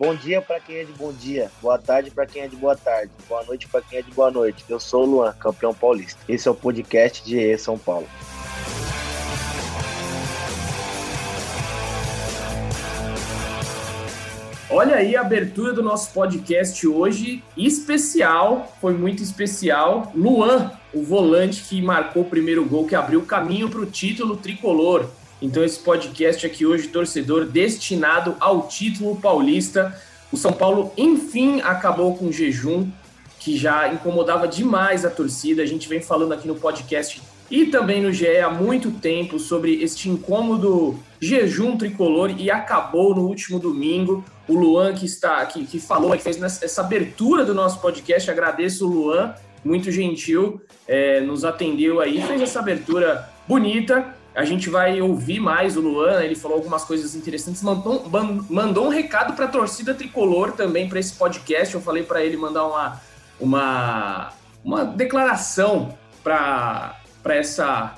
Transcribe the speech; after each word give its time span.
Bom 0.00 0.14
dia 0.14 0.40
para 0.40 0.58
quem 0.58 0.76
é 0.76 0.84
de 0.84 0.92
bom 0.92 1.12
dia, 1.12 1.50
boa 1.60 1.76
tarde 1.76 2.10
para 2.10 2.24
quem 2.24 2.40
é 2.40 2.48
de 2.48 2.56
boa 2.56 2.74
tarde, 2.74 3.12
boa 3.28 3.44
noite 3.44 3.68
para 3.68 3.82
quem 3.82 3.98
é 3.98 4.02
de 4.02 4.10
boa 4.12 4.30
noite. 4.30 4.64
Eu 4.66 4.80
sou 4.80 5.02
o 5.02 5.06
Luan, 5.06 5.30
campeão 5.34 5.74
paulista. 5.74 6.18
Esse 6.26 6.48
é 6.48 6.50
o 6.50 6.54
podcast 6.54 7.22
de 7.22 7.38
E 7.38 7.58
São 7.58 7.76
Paulo. 7.76 8.08
Olha 14.70 14.96
aí 14.96 15.14
a 15.14 15.20
abertura 15.20 15.74
do 15.74 15.82
nosso 15.82 16.14
podcast 16.14 16.86
hoje, 16.88 17.44
especial, 17.54 18.74
foi 18.80 18.94
muito 18.94 19.22
especial. 19.22 20.10
Luan, 20.14 20.72
o 20.94 21.02
volante 21.02 21.62
que 21.64 21.82
marcou 21.82 22.22
o 22.22 22.30
primeiro 22.30 22.64
gol, 22.64 22.86
que 22.86 22.94
abriu 22.94 23.20
o 23.20 23.26
caminho 23.26 23.68
para 23.68 23.80
o 23.80 23.86
título 23.86 24.38
tricolor. 24.38 25.10
Então, 25.42 25.64
esse 25.64 25.78
podcast 25.78 26.44
aqui 26.46 26.66
hoje, 26.66 26.88
torcedor, 26.88 27.46
destinado 27.46 28.36
ao 28.38 28.68
título 28.68 29.16
paulista. 29.16 29.98
O 30.30 30.36
São 30.36 30.52
Paulo, 30.52 30.92
enfim, 30.96 31.60
acabou 31.62 32.14
com 32.16 32.26
o 32.26 32.32
jejum, 32.32 32.86
que 33.38 33.56
já 33.56 33.92
incomodava 33.92 34.46
demais 34.46 35.04
a 35.04 35.10
torcida. 35.10 35.62
A 35.62 35.66
gente 35.66 35.88
vem 35.88 36.00
falando 36.02 36.32
aqui 36.32 36.46
no 36.46 36.56
podcast 36.56 37.22
e 37.50 37.66
também 37.66 38.02
no 38.02 38.12
GE 38.12 38.38
há 38.38 38.50
muito 38.50 38.90
tempo 38.92 39.38
sobre 39.38 39.82
este 39.82 40.08
incômodo 40.08 40.96
jejum 41.18 41.76
tricolor 41.76 42.30
e 42.38 42.50
acabou 42.50 43.14
no 43.14 43.26
último 43.26 43.58
domingo. 43.58 44.22
O 44.46 44.54
Luan 44.54 44.94
que 44.94 45.06
está 45.06 45.44
que, 45.46 45.64
que 45.64 45.80
falou, 45.80 46.12
que 46.12 46.22
fez 46.22 46.40
essa 46.40 46.82
abertura 46.82 47.44
do 47.44 47.54
nosso 47.54 47.80
podcast, 47.80 48.30
agradeço 48.30 48.86
o 48.86 48.92
Luan, 48.92 49.34
muito 49.64 49.90
gentil, 49.90 50.60
é, 50.86 51.20
nos 51.20 51.44
atendeu 51.44 52.00
aí, 52.00 52.22
fez 52.22 52.40
essa 52.40 52.60
abertura 52.60 53.28
bonita. 53.48 54.19
A 54.34 54.44
gente 54.44 54.70
vai 54.70 55.00
ouvir 55.02 55.40
mais 55.40 55.76
o 55.76 55.80
Luan, 55.80 56.22
ele 56.22 56.36
falou 56.36 56.56
algumas 56.56 56.84
coisas 56.84 57.14
interessantes, 57.14 57.62
mandou, 57.62 58.08
mandou 58.48 58.86
um 58.86 58.88
recado 58.88 59.34
para 59.34 59.46
a 59.46 59.48
torcida 59.48 59.92
tricolor 59.92 60.52
também 60.52 60.88
para 60.88 61.00
esse 61.00 61.14
podcast. 61.14 61.74
Eu 61.74 61.80
falei 61.80 62.04
para 62.04 62.24
ele 62.24 62.36
mandar 62.36 62.66
uma, 62.66 63.00
uma, 63.40 64.32
uma 64.64 64.84
declaração 64.84 65.98
para 66.22 66.94
essa 67.24 67.96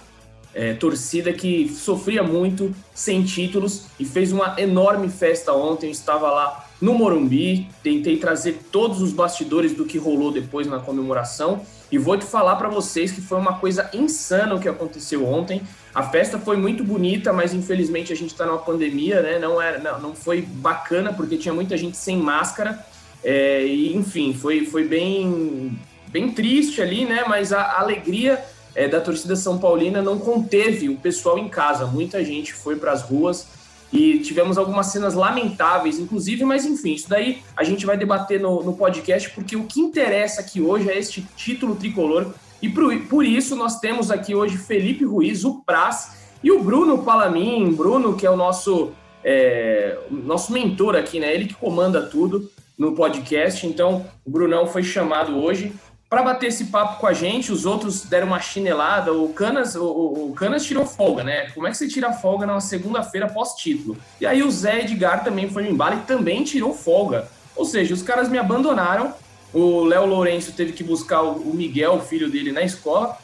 é, 0.54 0.74
torcida 0.74 1.32
que 1.32 1.68
sofria 1.68 2.22
muito 2.22 2.74
sem 2.94 3.22
títulos 3.22 3.86
e 3.98 4.04
fez 4.04 4.32
uma 4.32 4.54
enorme 4.58 5.08
festa 5.08 5.52
ontem. 5.52 5.86
Eu 5.86 5.92
estava 5.92 6.30
lá 6.30 6.66
no 6.82 6.94
Morumbi, 6.94 7.68
tentei 7.80 8.16
trazer 8.16 8.58
todos 8.72 9.00
os 9.00 9.12
bastidores 9.12 9.72
do 9.72 9.84
que 9.84 9.98
rolou 9.98 10.32
depois 10.32 10.66
na 10.66 10.80
comemoração 10.80 11.62
e 11.92 11.96
vou 11.96 12.18
te 12.18 12.24
falar 12.24 12.56
para 12.56 12.68
vocês 12.68 13.12
que 13.12 13.20
foi 13.20 13.38
uma 13.38 13.60
coisa 13.60 13.88
insana 13.94 14.56
o 14.56 14.58
que 14.58 14.68
aconteceu 14.68 15.24
ontem. 15.24 15.62
A 15.94 16.02
festa 16.02 16.40
foi 16.40 16.56
muito 16.56 16.82
bonita, 16.82 17.32
mas 17.32 17.54
infelizmente 17.54 18.12
a 18.12 18.16
gente 18.16 18.32
está 18.32 18.44
numa 18.44 18.58
pandemia, 18.58 19.22
né? 19.22 19.38
Não, 19.38 19.62
era, 19.62 19.78
não, 19.78 20.00
não 20.00 20.14
foi 20.16 20.42
bacana 20.42 21.12
porque 21.12 21.36
tinha 21.36 21.54
muita 21.54 21.76
gente 21.76 21.96
sem 21.96 22.16
máscara. 22.16 22.84
É, 23.22 23.64
e 23.64 23.94
enfim, 23.94 24.34
foi, 24.34 24.66
foi 24.66 24.84
bem, 24.84 25.78
bem 26.08 26.32
triste 26.32 26.82
ali, 26.82 27.04
né? 27.04 27.22
Mas 27.28 27.52
a, 27.52 27.60
a 27.60 27.80
alegria 27.80 28.44
é, 28.74 28.88
da 28.88 29.00
torcida 29.00 29.36
São 29.36 29.56
Paulina 29.56 30.02
não 30.02 30.18
conteve 30.18 30.88
o 30.88 30.96
pessoal 30.96 31.38
em 31.38 31.48
casa. 31.48 31.86
Muita 31.86 32.24
gente 32.24 32.52
foi 32.52 32.74
para 32.74 32.90
as 32.90 33.02
ruas 33.02 33.46
e 33.92 34.20
tivemos 34.20 34.56
algumas 34.56 34.86
cenas 34.86 35.14
lamentáveis, 35.14 35.98
inclusive, 35.98 36.44
mas 36.44 36.64
enfim, 36.64 36.94
isso 36.94 37.08
daí 37.08 37.42
a 37.54 37.62
gente 37.62 37.84
vai 37.84 37.96
debater 37.96 38.40
no, 38.40 38.62
no 38.62 38.74
podcast, 38.74 39.28
porque 39.30 39.54
o 39.54 39.64
que 39.64 39.80
interessa 39.80 40.40
aqui 40.40 40.62
hoje 40.62 40.90
é 40.90 40.98
este 40.98 41.22
título 41.36 41.76
tricolor. 41.76 42.32
E 42.62 42.68
por, 42.68 42.96
por 43.06 43.24
isso 43.24 43.54
nós 43.54 43.80
temos 43.80 44.10
aqui 44.10 44.34
hoje 44.34 44.56
Felipe 44.56 45.04
Ruiz, 45.04 45.44
o 45.44 45.62
Praz, 45.62 46.22
e 46.42 46.50
o 46.50 46.62
Bruno 46.62 47.04
Palamin, 47.04 47.72
Bruno, 47.72 48.16
que 48.16 48.26
é 48.26 48.30
o 48.30 48.36
nosso, 48.36 48.92
é, 49.22 49.98
nosso 50.10 50.52
mentor 50.52 50.96
aqui, 50.96 51.20
né? 51.20 51.32
Ele 51.32 51.46
que 51.46 51.54
comanda 51.54 52.02
tudo 52.02 52.50
no 52.76 52.94
podcast. 52.94 53.66
Então, 53.66 54.06
o 54.24 54.30
Brunão 54.30 54.66
foi 54.66 54.82
chamado 54.82 55.36
hoje 55.36 55.72
para 56.12 56.22
bater 56.22 56.48
esse 56.48 56.66
papo 56.66 57.00
com 57.00 57.06
a 57.06 57.14
gente, 57.14 57.50
os 57.50 57.64
outros 57.64 58.04
deram 58.04 58.26
uma 58.26 58.38
chinelada. 58.38 59.14
O 59.14 59.30
Canas, 59.30 59.74
o, 59.74 59.82
o, 59.82 60.34
Canas 60.36 60.62
tirou 60.62 60.84
folga, 60.84 61.24
né? 61.24 61.48
Como 61.52 61.66
é 61.66 61.70
que 61.70 61.76
você 61.78 61.88
tira 61.88 62.12
folga 62.12 62.44
na 62.44 62.60
segunda-feira 62.60 63.30
pós-título? 63.30 63.96
E 64.20 64.26
aí 64.26 64.42
o 64.42 64.50
Zé 64.50 64.82
Edgar 64.82 65.24
também 65.24 65.48
foi 65.48 65.62
no 65.62 65.70
embalo 65.70 65.94
e 65.94 66.00
também 66.00 66.44
tirou 66.44 66.74
folga. 66.74 67.30
Ou 67.56 67.64
seja, 67.64 67.94
os 67.94 68.02
caras 68.02 68.28
me 68.28 68.36
abandonaram. 68.36 69.14
O 69.54 69.84
Léo 69.84 70.04
Lourenço 70.04 70.52
teve 70.52 70.72
que 70.74 70.84
buscar 70.84 71.22
o 71.22 71.54
Miguel, 71.54 71.94
o 71.94 72.00
filho 72.00 72.30
dele, 72.30 72.52
na 72.52 72.60
escola. 72.60 73.16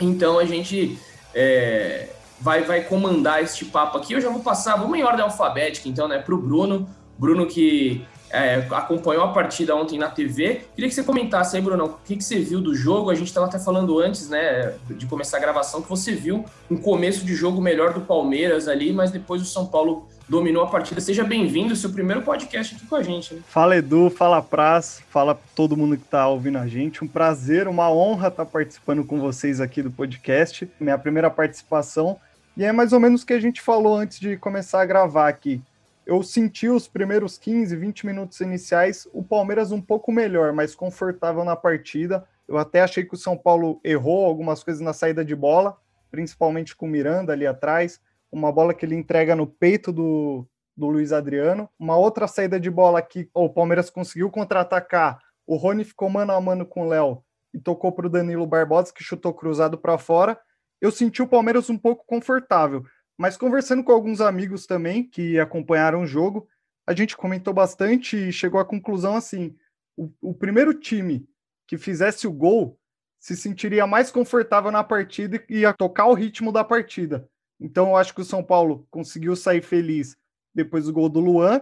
Então 0.00 0.40
a 0.40 0.44
gente 0.44 0.98
é, 1.32 2.08
vai, 2.40 2.64
vai 2.64 2.82
comandar 2.82 3.40
este 3.40 3.66
papo 3.66 3.98
aqui. 3.98 4.14
Eu 4.14 4.20
já 4.20 4.30
vou 4.30 4.40
passar, 4.40 4.74
vamos 4.74 4.98
em 4.98 5.04
ordem 5.04 5.22
alfabética, 5.22 5.88
então, 5.88 6.08
né? 6.08 6.18
Para 6.18 6.34
o 6.34 6.38
Bruno. 6.38 6.90
Bruno 7.16 7.46
que 7.46 8.04
é, 8.32 8.66
acompanhou 8.70 9.24
a 9.24 9.28
partida 9.28 9.76
ontem 9.76 9.98
na 9.98 10.08
TV. 10.08 10.62
Queria 10.74 10.88
que 10.88 10.94
você 10.94 11.04
comentasse 11.04 11.54
aí, 11.54 11.62
Bruno, 11.62 11.84
o 11.84 11.96
que, 12.04 12.16
que 12.16 12.24
você 12.24 12.38
viu 12.38 12.60
do 12.60 12.74
jogo? 12.74 13.10
A 13.10 13.14
gente 13.14 13.28
estava 13.28 13.46
até 13.46 13.58
falando 13.58 14.00
antes, 14.00 14.30
né, 14.30 14.74
de 14.90 15.04
começar 15.06 15.36
a 15.36 15.40
gravação, 15.40 15.82
que 15.82 15.88
você 15.88 16.12
viu 16.12 16.44
um 16.70 16.76
começo 16.76 17.26
de 17.26 17.34
jogo 17.34 17.60
melhor 17.60 17.92
do 17.92 18.00
Palmeiras 18.00 18.68
ali, 18.68 18.92
mas 18.92 19.10
depois 19.10 19.42
o 19.42 19.44
São 19.44 19.66
Paulo 19.66 20.08
dominou 20.26 20.64
a 20.64 20.66
partida. 20.66 20.98
Seja 20.98 21.22
bem-vindo, 21.22 21.76
seu 21.76 21.90
primeiro 21.90 22.22
podcast 22.22 22.74
aqui 22.74 22.86
com 22.86 22.96
a 22.96 23.02
gente. 23.02 23.34
Né? 23.34 23.42
Fala 23.46 23.76
Edu, 23.76 24.08
fala 24.08 24.40
Praz, 24.40 25.02
fala 25.10 25.38
todo 25.54 25.76
mundo 25.76 25.98
que 25.98 26.04
está 26.04 26.26
ouvindo 26.26 26.56
a 26.56 26.66
gente. 26.66 27.04
Um 27.04 27.08
prazer, 27.08 27.68
uma 27.68 27.92
honra 27.92 28.28
estar 28.28 28.46
tá 28.46 28.50
participando 28.50 29.04
com 29.04 29.20
vocês 29.20 29.60
aqui 29.60 29.82
do 29.82 29.90
podcast. 29.90 30.66
Minha 30.80 30.96
primeira 30.96 31.28
participação. 31.30 32.16
E 32.56 32.64
é 32.64 32.72
mais 32.72 32.94
ou 32.94 33.00
menos 33.00 33.22
o 33.22 33.26
que 33.26 33.32
a 33.34 33.40
gente 33.40 33.60
falou 33.60 33.96
antes 33.96 34.18
de 34.18 34.36
começar 34.38 34.80
a 34.80 34.86
gravar 34.86 35.28
aqui 35.28 35.60
eu 36.04 36.22
senti 36.22 36.68
os 36.68 36.88
primeiros 36.88 37.38
15, 37.38 37.76
20 37.76 38.06
minutos 38.06 38.40
iniciais 38.40 39.06
o 39.12 39.22
Palmeiras 39.22 39.70
um 39.70 39.80
pouco 39.80 40.10
melhor, 40.10 40.52
mais 40.52 40.74
confortável 40.74 41.44
na 41.44 41.54
partida. 41.54 42.24
Eu 42.46 42.58
até 42.58 42.80
achei 42.80 43.04
que 43.04 43.14
o 43.14 43.18
São 43.18 43.36
Paulo 43.36 43.80
errou 43.84 44.26
algumas 44.26 44.64
coisas 44.64 44.82
na 44.82 44.92
saída 44.92 45.24
de 45.24 45.34
bola, 45.34 45.76
principalmente 46.10 46.74
com 46.74 46.86
o 46.86 46.88
Miranda 46.88 47.32
ali 47.32 47.46
atrás. 47.46 48.00
Uma 48.30 48.50
bola 48.50 48.74
que 48.74 48.84
ele 48.84 48.96
entrega 48.96 49.36
no 49.36 49.46
peito 49.46 49.92
do, 49.92 50.46
do 50.76 50.88
Luiz 50.88 51.12
Adriano. 51.12 51.68
Uma 51.78 51.96
outra 51.96 52.26
saída 52.26 52.58
de 52.58 52.70
bola 52.70 53.00
que 53.00 53.30
o 53.32 53.48
Palmeiras 53.48 53.88
conseguiu 53.88 54.30
contra-atacar. 54.30 55.18
O 55.46 55.56
Rony 55.56 55.84
ficou 55.84 56.10
mano 56.10 56.32
a 56.32 56.40
mano 56.40 56.66
com 56.66 56.86
o 56.86 56.88
Léo 56.88 57.22
e 57.54 57.58
tocou 57.58 57.92
para 57.92 58.06
o 58.06 58.10
Danilo 58.10 58.46
Barbosa, 58.46 58.92
que 58.92 59.04
chutou 59.04 59.32
cruzado 59.32 59.78
para 59.78 59.98
fora. 59.98 60.38
Eu 60.80 60.90
senti 60.90 61.22
o 61.22 61.28
Palmeiras 61.28 61.70
um 61.70 61.78
pouco 61.78 62.04
confortável. 62.06 62.84
Mas 63.22 63.36
conversando 63.36 63.84
com 63.84 63.92
alguns 63.92 64.20
amigos 64.20 64.66
também 64.66 65.04
que 65.04 65.38
acompanharam 65.38 66.02
o 66.02 66.06
jogo, 66.06 66.48
a 66.84 66.92
gente 66.92 67.16
comentou 67.16 67.54
bastante 67.54 68.16
e 68.16 68.32
chegou 68.32 68.58
à 68.58 68.64
conclusão 68.64 69.14
assim: 69.14 69.56
o, 69.96 70.10
o 70.20 70.34
primeiro 70.34 70.74
time 70.74 71.24
que 71.64 71.78
fizesse 71.78 72.26
o 72.26 72.32
gol 72.32 72.76
se 73.20 73.36
sentiria 73.36 73.86
mais 73.86 74.10
confortável 74.10 74.72
na 74.72 74.82
partida 74.82 75.40
e 75.48 75.60
ia 75.60 75.72
tocar 75.72 76.06
o 76.06 76.14
ritmo 76.14 76.50
da 76.50 76.64
partida. 76.64 77.28
Então 77.60 77.90
eu 77.90 77.96
acho 77.96 78.12
que 78.12 78.22
o 78.22 78.24
São 78.24 78.42
Paulo 78.42 78.88
conseguiu 78.90 79.36
sair 79.36 79.62
feliz 79.62 80.16
depois 80.52 80.86
do 80.86 80.92
gol 80.92 81.08
do 81.08 81.20
Luan, 81.20 81.60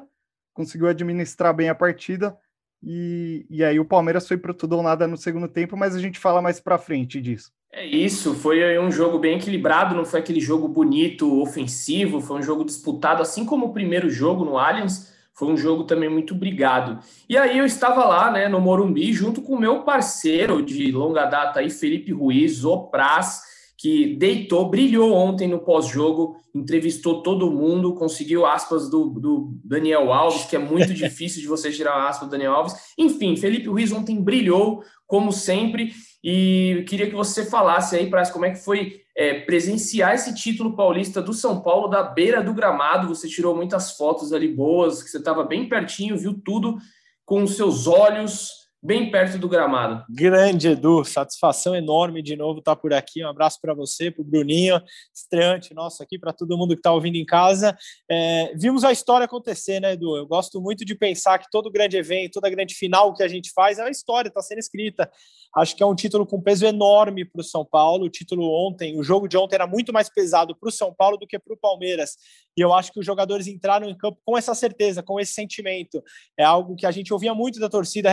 conseguiu 0.55 0.89
administrar 0.89 1.55
bem 1.55 1.69
a 1.69 1.75
partida 1.75 2.39
e, 2.83 3.45
e 3.51 3.63
aí 3.63 3.79
o 3.79 3.85
Palmeiras 3.85 4.27
foi 4.27 4.39
para 4.39 4.55
tudo 4.55 4.79
ou 4.79 4.83
nada 4.83 5.07
no 5.07 5.19
segundo 5.19 5.47
tempo, 5.47 5.77
mas 5.77 5.95
a 5.95 5.99
gente 5.99 6.19
fala 6.19 6.41
mais 6.41 6.59
para 6.59 6.79
frente 6.79 7.21
disso. 7.21 7.53
É 7.73 7.87
isso, 7.87 8.35
foi 8.35 8.79
um 8.81 8.91
jogo 8.91 9.19
bem 9.19 9.37
equilibrado, 9.37 9.95
não 9.95 10.05
foi 10.05 10.19
aquele 10.19 10.41
jogo 10.41 10.67
bonito, 10.67 11.41
ofensivo, 11.41 12.21
foi 12.21 12.39
um 12.39 12.43
jogo 12.43 12.65
disputado, 12.65 13.23
assim 13.23 13.45
como 13.45 13.67
o 13.67 13.73
primeiro 13.73 14.11
jogo 14.11 14.45
no 14.45 14.59
Allianz, 14.59 15.13
foi 15.33 15.49
um 15.49 15.57
jogo 15.57 15.85
também 15.85 16.09
muito 16.09 16.35
brigado. 16.35 16.99
E 17.29 17.37
aí 17.39 17.57
eu 17.57 17.65
estava 17.65 18.05
lá, 18.05 18.31
né, 18.31 18.49
no 18.49 18.61
Morumbi, 18.61 19.13
junto 19.13 19.41
com 19.41 19.55
o 19.55 19.61
meu 19.61 19.85
parceiro 19.85 20.63
de 20.63 20.91
longa 20.91 21.25
data 21.27 21.61
aí, 21.61 21.71
Felipe 21.71 22.13
Ruiz, 22.13 22.65
o 22.65 22.89
Praz, 22.89 23.41
que 23.79 24.15
deitou, 24.17 24.69
brilhou 24.69 25.15
ontem 25.15 25.49
no 25.49 25.61
pós-jogo, 25.61 26.37
entrevistou 26.55 27.23
todo 27.23 27.51
mundo, 27.51 27.95
conseguiu 27.95 28.45
aspas 28.45 28.91
do, 28.91 29.07
do, 29.07 29.59
Daniel 29.65 30.13
Alves, 30.13 30.45
que 30.45 30.57
é 30.57 30.59
muito 30.59 30.93
difícil 30.93 31.41
de 31.41 31.49
você 31.49 31.71
tirar 31.71 32.07
aspas 32.07 32.29
do 32.29 32.33
Daniel 32.33 32.53
Alves. 32.53 32.75
Enfim, 32.99 33.37
Felipe 33.37 33.69
Ruiz 33.69 33.91
ontem 33.93 34.21
brilhou, 34.21 34.83
como 35.07 35.33
sempre, 35.33 35.93
e 36.23 36.85
queria 36.89 37.09
que 37.09 37.15
você 37.15 37.47
falasse 37.47 37.97
aí, 37.97 38.09
para 38.09 38.31
como 38.31 38.45
é 38.45 38.51
que 38.51 38.59
foi 38.59 39.03
é, 39.17 39.41
presenciar 39.41 40.15
esse 40.15 40.35
título 40.35 40.77
paulista 40.77 41.23
do 41.23 41.33
São 41.33 41.61
Paulo 41.61 41.89
da 41.89 42.03
beira 42.03 42.43
do 42.43 42.55
gramado. 42.55 43.09
Você 43.09 43.29
tirou 43.29 43.57
muitas 43.57 43.97
fotos 43.97 44.33
ali 44.33 44.49
boas, 44.49 45.03
que 45.03 45.11
você 45.11 45.19
estava 45.19 45.45
bem 45.45 45.69
pertinho, 45.69 46.19
viu 46.19 46.41
tudo 46.45 46.77
com 47.25 47.43
os 47.43 47.57
seus 47.57 47.87
olhos 47.87 48.60
bem 48.83 49.11
perto 49.11 49.39
do 49.39 49.49
gramado. 49.49 50.05
Grande, 50.09 50.69
Edu. 50.69 51.05
Satisfação 51.05 51.75
enorme 51.75 52.23
de 52.23 52.37
novo 52.37 52.61
estar 52.61 52.77
por 52.77 52.93
aqui. 52.93 53.25
Um 53.25 53.29
abraço 53.29 53.59
para 53.61 53.75
você, 53.75 54.11
para 54.11 54.23
o 54.23 54.25
Bruninho, 54.25 54.81
estreante 55.15 55.75
nosso 55.75 56.03
aqui, 56.03 56.19
para 56.19 56.33
todo 56.33 56.57
mundo 56.57 56.75
que 56.75 56.81
está 56.81 56.93
ouvindo 56.93 57.17
em 57.17 57.25
casa. 57.25 57.77
É, 58.11 58.53
vimos 58.57 58.83
a 58.85 58.93
história 58.93 59.27
acontecer, 59.27 59.81
né, 59.81 59.93
Edu? 59.93 60.17
Eu 60.17 60.27
gosto 60.27 60.61
muito 60.61 60.85
de 60.85 60.95
pensar 60.95 61.39
que 61.39 61.51
todo 61.51 61.71
grande 61.71 61.97
evento, 61.97 62.35
toda 62.35 62.49
grande 62.49 62.75
final 62.75 63.13
que 63.13 63.23
a 63.23 63.29
gente 63.29 63.53
faz 63.53 63.79
é 63.79 63.83
uma 63.83 63.91
história, 63.91 64.29
está 64.29 64.41
sendo 64.41 64.59
escrita. 64.59 65.11
Acho 65.57 65.77
que 65.77 65.83
é 65.83 65.87
um 65.87 65.95
título 65.95 66.25
com 66.25 66.41
peso 66.41 66.65
enorme 66.65 67.25
para 67.25 67.41
o 67.41 67.45
São 67.45 67.65
Paulo. 67.65 68.07
O 68.07 68.11
título 68.11 68.49
ontem, 68.67 68.99
o 68.99 69.03
jogo 69.03 69.29
de 69.29 69.37
ontem 69.37 69.57
era 69.57 69.67
muito 69.67 69.93
mais 69.93 70.09
pesado 70.09 70.57
para 70.57 70.69
o 70.69 70.73
São 70.73 70.95
Paulo 70.95 71.17
do 71.17 71.27
que 71.27 71.39
para 71.39 71.53
o 71.53 71.57
Palmeiras. 71.57 72.17
E 72.57 72.61
eu 72.61 72.73
acho 72.73 72.93
que 72.93 73.01
os 73.01 73.07
jogadores 73.07 73.47
entraram 73.47 73.89
em 73.89 73.97
campo 73.97 74.19
com 74.25 74.37
essa 74.37 74.55
certeza, 74.55 75.03
com 75.03 75.19
esse 75.19 75.33
sentimento. 75.33 76.03
É 76.39 76.45
algo 76.45 76.77
que 76.77 76.87
a 76.87 76.91
gente 76.91 77.13
ouvia 77.13 77.35
muito 77.35 77.59
da 77.59 77.69
torcida, 77.69 78.09
a 78.09 78.13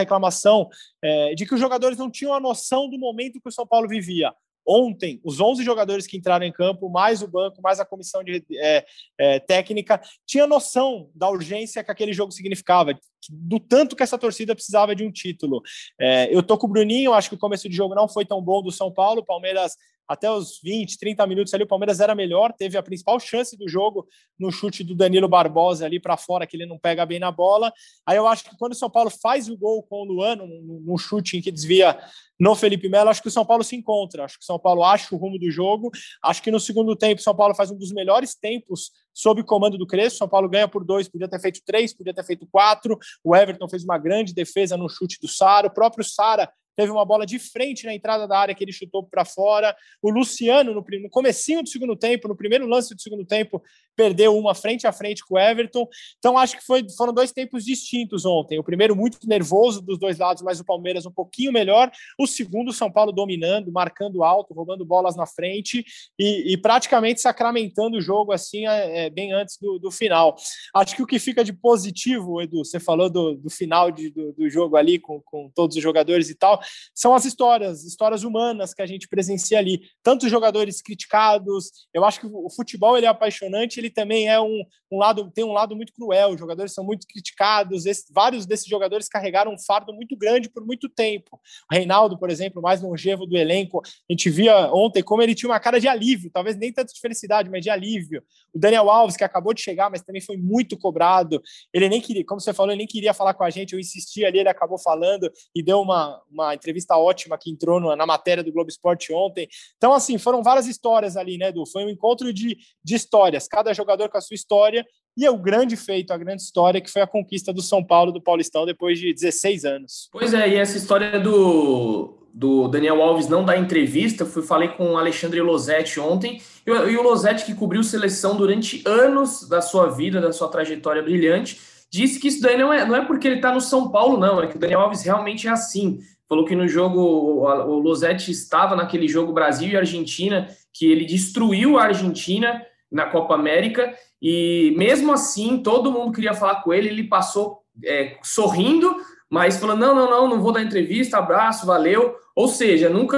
é, 1.03 1.35
de 1.35 1.45
que 1.45 1.53
os 1.53 1.59
jogadores 1.59 1.97
não 1.97 2.09
tinham 2.09 2.33
a 2.33 2.39
noção 2.39 2.89
do 2.89 2.97
momento 2.97 3.41
que 3.41 3.49
o 3.49 3.51
São 3.51 3.67
Paulo 3.67 3.87
vivia. 3.87 4.33
Ontem, 4.69 5.21
os 5.23 5.39
11 5.39 5.63
jogadores 5.63 6.05
que 6.05 6.17
entraram 6.17 6.45
em 6.45 6.51
campo, 6.51 6.89
mais 6.89 7.21
o 7.21 7.27
banco, 7.27 7.61
mais 7.61 7.79
a 7.79 7.85
comissão 7.85 8.21
de, 8.21 8.43
é, 8.55 8.85
é, 9.17 9.39
técnica, 9.39 10.01
tinha 10.25 10.45
noção 10.45 11.09
da 11.15 11.29
urgência 11.29 11.81
que 11.81 11.89
aquele 11.89 12.11
jogo 12.11 12.33
significava, 12.33 12.93
do 13.29 13.61
tanto 13.61 13.95
que 13.95 14.03
essa 14.03 14.17
torcida 14.17 14.53
precisava 14.53 14.93
de 14.93 15.05
um 15.05 15.11
título. 15.11 15.61
É, 15.97 16.35
eu 16.35 16.43
tô 16.43 16.57
com 16.57 16.67
o 16.67 16.69
Bruninho, 16.69 17.13
acho 17.13 17.29
que 17.29 17.35
o 17.35 17.39
começo 17.39 17.69
de 17.69 17.75
jogo 17.75 17.95
não 17.95 18.09
foi 18.09 18.25
tão 18.25 18.41
bom 18.41 18.61
do 18.61 18.71
São 18.71 18.91
Paulo, 18.91 19.23
Palmeiras 19.23 19.77
até 20.07 20.31
os 20.31 20.59
20, 20.63 20.97
30 20.97 21.27
minutos 21.27 21.53
ali, 21.53 21.63
o 21.63 21.67
Palmeiras 21.67 21.99
era 21.99 22.15
melhor, 22.15 22.53
teve 22.53 22.77
a 22.77 22.83
principal 22.83 23.19
chance 23.19 23.57
do 23.57 23.67
jogo 23.67 24.07
no 24.39 24.51
chute 24.51 24.83
do 24.83 24.95
Danilo 24.95 25.27
Barbosa 25.27 25.85
ali 25.85 25.99
para 25.99 26.15
fora, 26.15 26.47
que 26.47 26.55
ele 26.55 26.65
não 26.65 26.79
pega 26.79 27.05
bem 27.05 27.19
na 27.19 27.31
bola. 27.31 27.73
Aí 28.05 28.17
eu 28.17 28.27
acho 28.27 28.43
que 28.45 28.57
quando 28.57 28.71
o 28.71 28.75
São 28.75 28.89
Paulo 28.89 29.09
faz 29.09 29.49
o 29.49 29.57
gol 29.57 29.83
com 29.83 30.03
o 30.03 30.05
Luano, 30.05 30.47
num 30.47 30.97
chute 30.97 31.37
em 31.37 31.41
que 31.41 31.51
desvia 31.51 31.99
no 32.39 32.55
Felipe 32.55 32.87
Melo, 32.87 33.09
acho 33.09 33.21
que 33.21 33.27
o 33.27 33.31
São 33.31 33.45
Paulo 33.45 33.63
se 33.63 33.75
encontra, 33.75 34.23
acho 34.23 34.37
que 34.37 34.43
o 34.43 34.45
São 34.45 34.59
Paulo 34.59 34.83
acha 34.83 35.13
o 35.13 35.17
rumo 35.17 35.39
do 35.39 35.49
jogo, 35.49 35.89
acho 36.23 36.41
que 36.41 36.51
no 36.51 36.59
segundo 36.59 36.95
tempo 36.95 37.19
o 37.19 37.23
São 37.23 37.35
Paulo 37.35 37.55
faz 37.55 37.71
um 37.71 37.77
dos 37.77 37.91
melhores 37.91 38.35
tempos 38.35 38.91
sob 39.11 39.43
comando 39.43 39.77
do 39.77 39.87
Crespo, 39.87 40.19
São 40.19 40.29
Paulo 40.29 40.47
ganha 40.47 40.67
por 40.67 40.85
dois, 40.85 41.09
podia 41.09 41.27
ter 41.27 41.39
feito 41.39 41.61
três, 41.65 41.93
podia 41.93 42.13
ter 42.13 42.23
feito 42.23 42.45
quatro, 42.45 42.97
o 43.23 43.35
Everton 43.35 43.67
fez 43.67 43.83
uma 43.83 43.97
grande 43.97 44.33
defesa 44.33 44.77
no 44.77 44.87
chute 44.87 45.17
do 45.19 45.27
Sara, 45.27 45.67
o 45.67 45.73
próprio 45.73 46.05
Sara 46.05 46.47
teve 46.77 46.91
uma 46.91 47.03
bola 47.03 47.25
de 47.25 47.39
frente 47.39 47.87
na 47.87 47.93
entrada 47.93 48.27
da 48.27 48.37
área 48.37 48.53
que 48.53 48.63
ele 48.63 48.71
chutou 48.71 49.03
para 49.03 49.25
fora. 49.25 49.75
O 49.99 50.11
Luciano, 50.11 50.75
no, 50.75 50.85
no 51.01 51.09
comecinho 51.09 51.63
do 51.63 51.67
segundo 51.67 51.95
tempo, 51.95 52.27
no 52.27 52.35
primeiro 52.35 52.67
lance 52.67 52.93
do 52.93 53.01
segundo 53.01 53.25
tempo, 53.25 53.63
perdeu 53.97 54.37
uma 54.37 54.53
frente 54.53 54.85
a 54.85 54.93
frente 54.93 55.25
com 55.25 55.35
o 55.35 55.39
Everton. 55.39 55.87
Então, 56.19 56.37
acho 56.37 56.55
que 56.55 56.63
foi, 56.63 56.85
foram 56.95 57.11
dois 57.11 57.31
tempos 57.31 57.65
distintos 57.65 58.23
ontem. 58.25 58.59
O 58.59 58.63
primeiro 58.63 58.95
muito 58.95 59.17
nervoso 59.27 59.81
dos 59.81 59.97
dois 59.97 60.19
lados, 60.19 60.43
mas 60.43 60.59
o 60.59 60.63
Palmeiras 60.63 61.05
um 61.05 61.11
pouquinho 61.11 61.51
melhor. 61.51 61.91
O 62.19 62.27
segundo, 62.27 62.71
São 62.71 62.91
Paulo 62.91 63.11
dominando, 63.11 63.71
marcando 63.71 64.23
alto, 64.23 64.53
roubando 64.53 64.85
bolas 64.85 65.15
na 65.15 65.25
frente 65.25 65.83
e, 66.17 66.53
e 66.53 66.57
praticamente 66.57 67.19
sacramentando 67.19 67.97
o 67.97 68.01
jogo 68.01 68.31
assim 68.31 68.67
é, 68.67 69.05
é, 69.05 69.09
bem 69.09 69.33
antes 69.33 69.57
do, 69.59 69.79
do, 69.79 69.91
final. 69.91 70.35
Acho 70.75 70.95
que 70.95 71.01
o 71.01 71.07
que 71.07 71.17
fica 71.17 71.43
de 71.43 71.51
positivo, 71.51 72.41
Edu, 72.41 72.63
você 72.63 72.79
falou 72.79 73.09
do, 73.09 73.35
do 73.35 73.49
final 73.49 73.89
de, 73.89 74.11
do, 74.11 74.31
do 74.33 74.49
jogo 74.49 74.75
ali 74.75 74.99
com, 74.99 75.19
com 75.21 75.49
todos 75.55 75.75
os 75.75 75.81
jogadores 75.81 76.29
e 76.29 76.35
tal, 76.35 76.61
são 76.93 77.15
as 77.15 77.25
histórias, 77.25 77.83
histórias 77.83 78.23
humanas 78.23 78.73
que 78.73 78.81
a 78.81 78.85
gente 78.85 79.07
presencia 79.07 79.57
ali. 79.57 79.81
Tantos 80.03 80.29
jogadores 80.29 80.81
criticados. 80.81 81.71
Eu 81.93 82.05
acho 82.05 82.19
que 82.19 82.27
o 82.27 82.49
futebol 82.49 82.95
ele 82.95 83.05
é 83.05 83.09
apaixonante, 83.09 83.79
ele 83.79 83.86
também 83.89 84.29
é 84.29 84.39
um, 84.39 84.63
um 84.91 84.97
lado, 84.97 85.31
tem 85.31 85.43
um 85.43 85.53
lado 85.53 85.75
muito 85.75 85.93
cruel. 85.93 86.29
Os 86.29 86.39
jogadores 86.39 86.73
são 86.73 86.83
muito 86.83 87.07
criticados. 87.07 87.83
Vários 88.11 88.45
desses 88.45 88.67
jogadores 88.67 89.07
carregaram 89.09 89.53
um 89.53 89.59
fardo 89.59 89.93
muito 89.93 90.15
grande 90.15 90.49
por 90.49 90.65
muito 90.65 90.89
tempo. 90.89 91.39
O 91.71 91.75
Reinaldo, 91.75 92.17
por 92.17 92.29
exemplo, 92.29 92.61
mais 92.61 92.81
longevo 92.81 93.25
do 93.25 93.37
elenco, 93.37 93.81
a 93.85 94.13
gente 94.13 94.29
via 94.29 94.71
ontem 94.73 95.03
como 95.03 95.21
ele 95.21 95.35
tinha 95.35 95.49
uma 95.49 95.59
cara 95.59 95.79
de 95.79 95.87
alívio, 95.87 96.31
talvez 96.31 96.55
nem 96.55 96.71
tanto 96.71 96.93
de 96.93 96.99
felicidade, 96.99 97.49
mas 97.49 97.61
de 97.61 97.69
alívio. 97.69 98.23
O 98.53 98.59
Daniel 98.59 98.89
Alves, 98.89 99.17
que 99.17 99.23
acabou 99.23 99.53
de 99.53 99.61
chegar, 99.61 99.89
mas 99.89 100.01
também 100.01 100.21
foi 100.21 100.37
muito 100.37 100.77
cobrado. 100.77 101.41
Ele 101.73 101.89
nem 101.89 102.01
queria, 102.01 102.25
como 102.25 102.39
você 102.39 102.53
falou, 102.53 102.71
ele 102.71 102.79
nem 102.79 102.87
queria 102.87 103.13
falar 103.13 103.33
com 103.33 103.43
a 103.43 103.49
gente. 103.49 103.73
Eu 103.73 103.79
insisti 103.79 104.25
ali, 104.25 104.39
ele 104.39 104.49
acabou 104.49 104.77
falando 104.77 105.31
e 105.55 105.61
deu 105.63 105.81
uma, 105.81 106.21
uma 106.29 106.55
entrevista 106.55 106.97
ótima 106.97 107.37
que 107.37 107.49
entrou 107.51 107.79
na 107.95 108.05
matéria 108.05 108.43
do 108.43 108.51
Globo 108.51 108.69
Esporte 108.69 109.13
ontem. 109.13 109.47
Então, 109.77 109.93
assim, 109.93 110.17
foram 110.17 110.43
várias 110.43 110.67
histórias 110.67 111.17
ali, 111.17 111.37
né, 111.37 111.49
Edu? 111.49 111.65
Foi 111.65 111.83
um 111.85 111.89
encontro 111.89 112.31
de, 112.33 112.57
de 112.83 112.95
histórias, 112.95 113.47
cada 113.47 113.73
jogador 113.77 114.09
com 114.09 114.17
a 114.17 114.21
sua 114.21 114.35
história, 114.35 114.85
e 115.15 115.25
é 115.25 115.31
o 115.31 115.37
grande 115.37 115.75
feito, 115.75 116.11
a 116.11 116.17
grande 116.17 116.43
história, 116.43 116.81
que 116.81 116.91
foi 116.91 117.01
a 117.01 117.07
conquista 117.07 117.51
do 117.51 117.61
São 117.61 117.83
Paulo, 117.83 118.11
do 118.11 118.21
Paulistão, 118.21 118.65
depois 118.65 118.99
de 118.99 119.13
16 119.13 119.65
anos. 119.65 120.09
Pois 120.11 120.33
é, 120.33 120.49
e 120.49 120.55
essa 120.55 120.77
história 120.77 121.19
do, 121.19 122.27
do 122.31 122.67
Daniel 122.67 123.01
Alves 123.01 123.27
não 123.27 123.43
dar 123.43 123.57
entrevista, 123.57 124.25
fui 124.25 124.43
falei 124.43 124.69
com 124.69 124.91
o 124.91 124.97
Alexandre 124.97 125.41
Losetti 125.41 125.99
ontem, 125.99 126.39
e, 126.65 126.69
e 126.69 126.97
o 126.97 127.01
Losetti, 127.01 127.45
que 127.45 127.55
cobriu 127.55 127.83
seleção 127.83 128.37
durante 128.37 128.83
anos 128.85 129.49
da 129.49 129.59
sua 129.59 129.87
vida, 129.87 130.21
da 130.21 130.31
sua 130.31 130.49
trajetória 130.49 131.01
brilhante, 131.01 131.59
disse 131.91 132.19
que 132.19 132.27
isso 132.27 132.41
daí 132.41 132.57
não 132.57 132.71
é, 132.71 132.85
não 132.85 132.95
é 132.95 133.03
porque 133.03 133.27
ele 133.27 133.37
está 133.37 133.51
no 133.51 133.61
São 133.61 133.89
Paulo, 133.89 134.19
não, 134.19 134.41
é 134.41 134.47
que 134.47 134.57
o 134.57 134.59
Daniel 134.59 134.81
Alves 134.81 135.01
realmente 135.01 135.47
é 135.47 135.51
assim. 135.51 135.99
Falou 136.29 136.45
que 136.45 136.55
no 136.55 136.67
jogo, 136.67 136.99
o 136.99 137.79
Losetti 137.79 138.31
estava 138.31 138.75
naquele 138.75 139.07
jogo 139.07 139.31
Brasil 139.31 139.69
e 139.69 139.77
Argentina, 139.77 140.47
que 140.73 140.85
ele 140.85 141.05
destruiu 141.05 141.77
a 141.77 141.85
Argentina 141.85 142.61
na 142.91 143.05
Copa 143.07 143.35
América, 143.35 143.93
e 144.21 144.73
mesmo 144.77 145.13
assim, 145.13 145.61
todo 145.61 145.91
mundo 145.91 146.13
queria 146.13 146.33
falar 146.33 146.61
com 146.61 146.73
ele, 146.73 146.89
ele 146.89 147.03
passou 147.03 147.61
é, 147.83 148.17
sorrindo, 148.23 148.95
mas 149.29 149.57
falando: 149.57 149.79
não, 149.79 149.95
não, 149.95 150.09
não, 150.09 150.29
não 150.29 150.41
vou 150.41 150.51
dar 150.51 150.63
entrevista, 150.63 151.17
abraço, 151.17 151.65
valeu. 151.65 152.15
Ou 152.35 152.47
seja, 152.47 152.87
nunca 152.87 153.17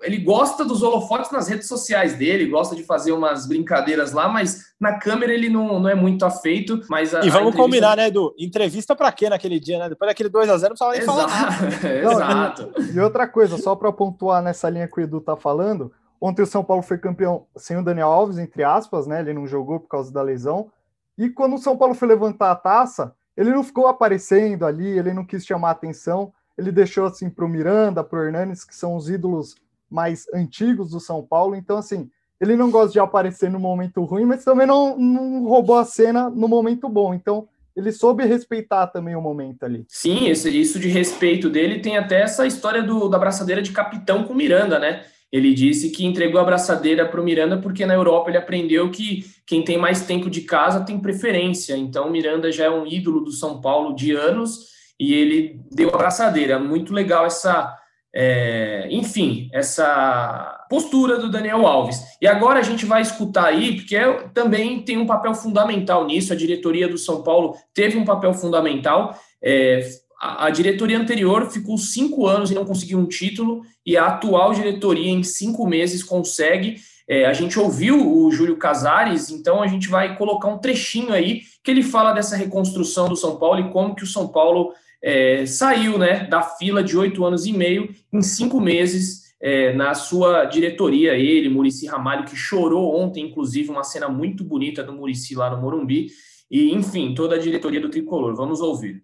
ele 0.00 0.18
gosta 0.18 0.64
dos 0.64 0.80
holofotes 0.80 1.32
nas 1.32 1.48
redes 1.48 1.66
sociais 1.66 2.14
dele, 2.16 2.46
gosta 2.46 2.76
de 2.76 2.84
fazer 2.84 3.10
umas 3.10 3.44
brincadeiras 3.44 4.12
lá, 4.12 4.28
mas 4.28 4.72
na 4.78 4.96
câmera 4.96 5.34
ele 5.34 5.48
não, 5.48 5.80
não 5.80 5.88
é 5.88 5.94
muito 5.94 6.24
afeito. 6.24 6.80
Mas 6.88 7.12
a, 7.12 7.18
e 7.18 7.22
vamos 7.22 7.48
entrevista... 7.48 7.62
combinar, 7.62 7.96
né, 7.96 8.06
Edu? 8.06 8.32
Entrevista 8.38 8.94
para 8.94 9.10
quê 9.10 9.28
naquele 9.28 9.58
dia, 9.58 9.76
né? 9.76 9.88
Depois 9.88 10.08
daquele 10.08 10.28
2 10.28 10.48
a 10.48 10.56
0 10.56 10.74
não 10.80 10.88
precisava 10.88 10.92
nem 10.92 11.02
Exato. 11.02 11.80
falar. 11.80 12.12
Exato. 12.12 12.72
E, 12.78 12.96
e 12.96 13.00
outra 13.00 13.26
coisa, 13.26 13.58
só 13.58 13.74
para 13.74 13.90
pontuar 13.90 14.40
nessa 14.40 14.70
linha 14.70 14.86
que 14.86 15.00
o 15.00 15.02
Edu 15.02 15.20
tá 15.20 15.36
falando, 15.36 15.92
ontem 16.20 16.42
o 16.42 16.46
São 16.46 16.62
Paulo 16.62 16.82
foi 16.82 16.98
campeão 16.98 17.46
sem 17.56 17.76
o 17.76 17.84
Daniel 17.84 18.08
Alves, 18.08 18.38
entre 18.38 18.62
aspas, 18.62 19.06
né? 19.06 19.20
Ele 19.20 19.32
não 19.32 19.46
jogou 19.46 19.80
por 19.80 19.88
causa 19.88 20.12
da 20.12 20.22
lesão. 20.22 20.70
E 21.16 21.28
quando 21.30 21.54
o 21.54 21.58
São 21.58 21.76
Paulo 21.76 21.94
foi 21.94 22.08
levantar 22.08 22.50
a 22.50 22.56
taça, 22.56 23.14
ele 23.36 23.50
não 23.50 23.62
ficou 23.62 23.86
aparecendo 23.86 24.66
ali, 24.66 24.86
ele 24.86 25.12
não 25.12 25.24
quis 25.24 25.44
chamar 25.46 25.70
atenção 25.70 26.32
ele 26.60 26.70
deixou 26.70 27.06
assim 27.06 27.30
para 27.30 27.44
o 27.44 27.48
Miranda, 27.48 28.04
para 28.04 28.18
o 28.18 28.22
Hernanes, 28.22 28.64
que 28.64 28.76
são 28.76 28.94
os 28.94 29.08
ídolos 29.08 29.56
mais 29.90 30.26
antigos 30.32 30.90
do 30.90 31.00
São 31.00 31.22
Paulo. 31.22 31.56
Então, 31.56 31.78
assim, 31.78 32.08
ele 32.40 32.54
não 32.54 32.70
gosta 32.70 32.92
de 32.92 33.00
aparecer 33.00 33.50
no 33.50 33.58
momento 33.58 34.04
ruim, 34.04 34.24
mas 34.24 34.44
também 34.44 34.66
não, 34.66 34.96
não 34.96 35.44
roubou 35.44 35.78
a 35.78 35.84
cena 35.84 36.28
no 36.28 36.46
momento 36.46 36.88
bom. 36.88 37.14
Então, 37.14 37.48
ele 37.74 37.90
soube 37.90 38.24
respeitar 38.24 38.88
também 38.88 39.16
o 39.16 39.22
momento 39.22 39.64
ali. 39.64 39.86
Sim, 39.88 40.28
esse, 40.28 40.50
isso 40.50 40.78
de 40.78 40.88
respeito 40.88 41.48
dele 41.48 41.80
tem 41.80 41.96
até 41.96 42.20
essa 42.20 42.46
história 42.46 42.82
do, 42.82 43.08
da 43.08 43.16
abraçadeira 43.16 43.62
de 43.62 43.72
capitão 43.72 44.24
com 44.24 44.34
Miranda, 44.34 44.78
né? 44.78 45.04
Ele 45.32 45.54
disse 45.54 45.90
que 45.90 46.04
entregou 46.04 46.40
a 46.40 46.42
abraçadeira 46.42 47.06
para 47.06 47.20
o 47.20 47.24
Miranda 47.24 47.58
porque 47.58 47.86
na 47.86 47.94
Europa 47.94 48.30
ele 48.30 48.38
aprendeu 48.38 48.90
que 48.90 49.24
quem 49.46 49.62
tem 49.62 49.78
mais 49.78 50.04
tempo 50.04 50.28
de 50.28 50.42
casa 50.42 50.84
tem 50.84 50.98
preferência. 50.98 51.76
Então, 51.76 52.10
Miranda 52.10 52.50
já 52.50 52.64
é 52.64 52.70
um 52.70 52.86
ídolo 52.86 53.20
do 53.20 53.30
São 53.30 53.60
Paulo 53.60 53.94
de 53.94 54.12
anos 54.12 54.70
e 54.98 55.14
ele 55.14 55.60
deu 55.70 55.90
a 55.90 55.94
abraçadeira. 55.94 56.58
Muito 56.58 56.92
legal 56.92 57.24
essa, 57.24 57.76
é, 58.12 58.88
enfim, 58.90 59.48
essa 59.52 60.66
postura 60.68 61.16
do 61.16 61.30
Daniel 61.30 61.64
Alves. 61.66 62.00
E 62.20 62.26
agora 62.26 62.58
a 62.58 62.62
gente 62.62 62.84
vai 62.84 63.00
escutar 63.00 63.46
aí, 63.46 63.76
porque 63.76 63.96
é, 63.96 64.28
também 64.34 64.82
tem 64.82 64.98
um 64.98 65.06
papel 65.06 65.34
fundamental 65.34 66.04
nisso. 66.06 66.32
A 66.32 66.36
diretoria 66.36 66.88
do 66.88 66.98
São 66.98 67.22
Paulo 67.22 67.54
teve 67.72 67.96
um 67.96 68.04
papel 68.04 68.34
fundamental. 68.34 69.16
É, 69.42 69.80
a, 70.20 70.50
diretoria 70.50 70.98
anterior 70.98 71.50
ficou 71.50 71.78
cinco 71.78 72.26
anos 72.26 72.50
e 72.50 72.54
não 72.54 72.66
conseguiu 72.66 72.98
um 72.98 73.06
título, 73.06 73.62
e 73.86 73.96
a 73.96 74.06
atual 74.06 74.52
diretoria, 74.52 75.10
em 75.10 75.22
cinco 75.22 75.66
meses, 75.66 76.02
consegue. 76.02 76.76
É, 77.08 77.24
a 77.24 77.32
gente 77.32 77.58
ouviu 77.58 78.06
o 78.06 78.30
Júlio 78.30 78.56
Casares, 78.56 79.30
então 79.30 79.62
a 79.62 79.66
gente 79.66 79.88
vai 79.88 80.16
colocar 80.16 80.48
um 80.48 80.58
trechinho 80.58 81.12
aí 81.12 81.40
que 81.64 81.70
ele 81.70 81.82
fala 81.82 82.12
dessa 82.12 82.36
reconstrução 82.36 83.08
do 83.08 83.16
São 83.16 83.36
Paulo 83.36 83.60
e 83.60 83.72
como 83.72 83.94
que 83.94 84.04
o 84.04 84.06
São 84.06 84.28
Paulo 84.28 84.72
é, 85.02 85.46
saiu 85.46 85.98
né, 85.98 86.24
da 86.24 86.42
fila 86.42 86.84
de 86.84 86.96
oito 86.98 87.24
anos 87.24 87.46
e 87.46 87.52
meio 87.52 87.88
em 88.12 88.20
cinco 88.20 88.60
meses 88.60 89.32
é, 89.40 89.72
na 89.72 89.94
sua 89.94 90.44
diretoria. 90.44 91.14
Ele, 91.14 91.48
Murici 91.48 91.86
Ramalho, 91.86 92.26
que 92.26 92.36
chorou 92.36 92.94
ontem, 92.94 93.24
inclusive, 93.24 93.70
uma 93.70 93.82
cena 93.82 94.08
muito 94.08 94.44
bonita 94.44 94.84
do 94.84 94.92
Murici 94.92 95.34
lá 95.34 95.48
no 95.50 95.60
Morumbi. 95.60 96.08
E, 96.50 96.74
enfim, 96.74 97.14
toda 97.14 97.36
a 97.36 97.38
diretoria 97.38 97.80
do 97.80 97.88
Tricolor. 97.88 98.34
Vamos 98.34 98.60
ouvir. 98.60 99.02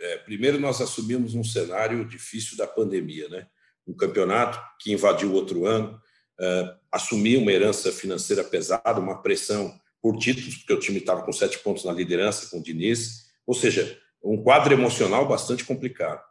É, 0.00 0.18
primeiro, 0.18 0.58
nós 0.58 0.80
assumimos 0.80 1.34
um 1.34 1.44
cenário 1.44 2.04
difícil 2.04 2.56
da 2.56 2.66
pandemia, 2.66 3.28
né? 3.28 3.46
Um 3.86 3.94
campeonato 3.94 4.60
que 4.80 4.92
invadiu 4.92 5.32
outro 5.32 5.64
ano. 5.66 6.00
Uh, 6.40 6.76
assumir 6.90 7.36
uma 7.36 7.52
herança 7.52 7.90
financeira 7.90 8.44
pesada, 8.44 9.00
uma 9.00 9.22
pressão 9.22 9.74
por 10.00 10.16
títulos, 10.16 10.56
porque 10.56 10.72
o 10.72 10.78
time 10.78 10.98
estava 10.98 11.22
com 11.22 11.32
sete 11.32 11.58
pontos 11.58 11.84
na 11.84 11.92
liderança 11.92 12.48
com 12.48 12.58
o 12.58 12.62
Diniz, 12.62 13.26
ou 13.46 13.54
seja, 13.54 13.98
um 14.22 14.40
quadro 14.40 14.72
emocional 14.72 15.26
bastante 15.26 15.64
complicado. 15.64 16.22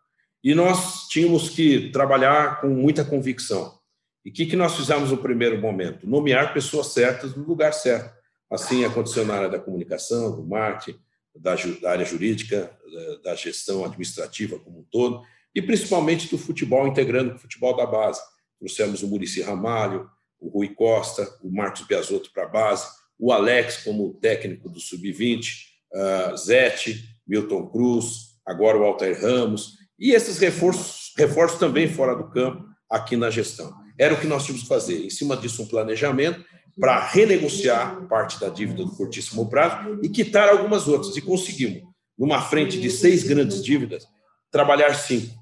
E 0.44 0.54
nós 0.56 1.08
tínhamos 1.10 1.50
que 1.50 1.90
trabalhar 1.92 2.62
com 2.62 2.68
muita 2.68 3.04
convicção. 3.04 3.78
E 4.24 4.30
o 4.30 4.34
que, 4.34 4.46
que 4.46 4.56
nós 4.56 4.76
fizemos 4.76 5.12
no 5.12 5.18
primeiro 5.18 5.60
momento? 5.60 6.08
Nomear 6.08 6.54
pessoas 6.54 6.88
certas 6.88 7.36
no 7.36 7.44
lugar 7.44 7.74
certo. 7.74 8.17
Assim 8.50 8.86
aconteceu 8.86 9.26
na 9.26 9.36
área 9.36 9.50
da 9.50 9.60
comunicação, 9.60 10.36
do 10.36 10.46
marketing, 10.46 11.00
da, 11.36 11.56
da 11.82 11.92
área 11.92 12.06
jurídica, 12.06 12.76
da, 13.24 13.36
gestão 13.36 13.84
administrativa 13.84 14.58
como 14.60 14.80
um 14.80 14.86
todo, 14.90 15.22
e 15.54 15.62
principalmente 15.62 16.30
do 16.30 16.38
futebol, 16.38 16.88
integrando 16.88 17.36
o 17.36 17.38
futebol 17.38 17.76
da 17.76 17.86
base. 17.86 18.22
Trouxemos 18.60 19.04
o 19.04 19.08
Murici 19.08 19.42
Ramalho, 19.42 20.10
o 20.40 20.50
Rui 20.50 20.70
Costa, 20.70 21.28
o 21.42 21.52
Marcos 21.52 21.82
Biasotto 21.82 22.32
para 22.32 22.44
a 22.44 22.50
base, 22.50 22.88
o 23.20 23.32
Alex 23.32 23.84
como 23.84 24.14
técnico 24.16 24.70
do 24.70 24.80
Sub-20, 24.80 25.48
uh, 25.94 26.38
Zete, 26.38 27.04
Milton 27.28 27.68
Cruz, 27.68 28.38
agora 28.46 28.78
o 28.78 28.84
Altair 28.84 29.22
Ramos, 29.22 29.78
e 30.00 30.12
esses 30.12 30.38
reforços, 30.38 31.14
reforços 31.18 31.60
também 31.60 31.88
fora 31.88 32.16
do 32.16 32.30
campo, 32.30 32.66
aqui 32.90 33.18
na 33.18 33.30
gestão. 33.30 33.74
Era 34.00 34.14
o 34.14 34.20
que 34.20 34.28
nós 34.28 34.44
tínhamos 34.46 34.64
que 34.64 34.70
fazer. 34.70 35.04
Em 35.04 35.10
cima 35.10 35.36
disso, 35.36 35.64
um 35.64 35.68
planejamento 35.68 36.46
para 36.80 37.00
renegociar 37.08 38.08
parte 38.08 38.40
da 38.40 38.50
dívida 38.50 38.84
do 38.84 38.96
curtíssimo 38.96 39.50
prazo 39.50 40.00
e 40.04 40.10
quitar 40.10 40.50
algumas 40.50 40.88
outras. 40.88 41.16
E 41.18 41.22
conseguimos, 41.22 41.84
numa 42.18 42.42
frente 42.42 42.80
de 42.80 42.90
seis 42.90 43.24
grandes 43.24 43.64
dívidas, 43.64 44.06
trabalhar 44.52 44.94
cinco, 44.94 45.34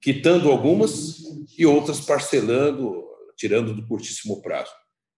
quitando 0.00 0.50
algumas 0.50 1.18
e 1.58 1.66
outras 1.66 2.00
parcelando, 2.00 3.04
tirando 3.36 3.74
do 3.74 3.86
curtíssimo 3.86 4.40
prazo. 4.40 4.70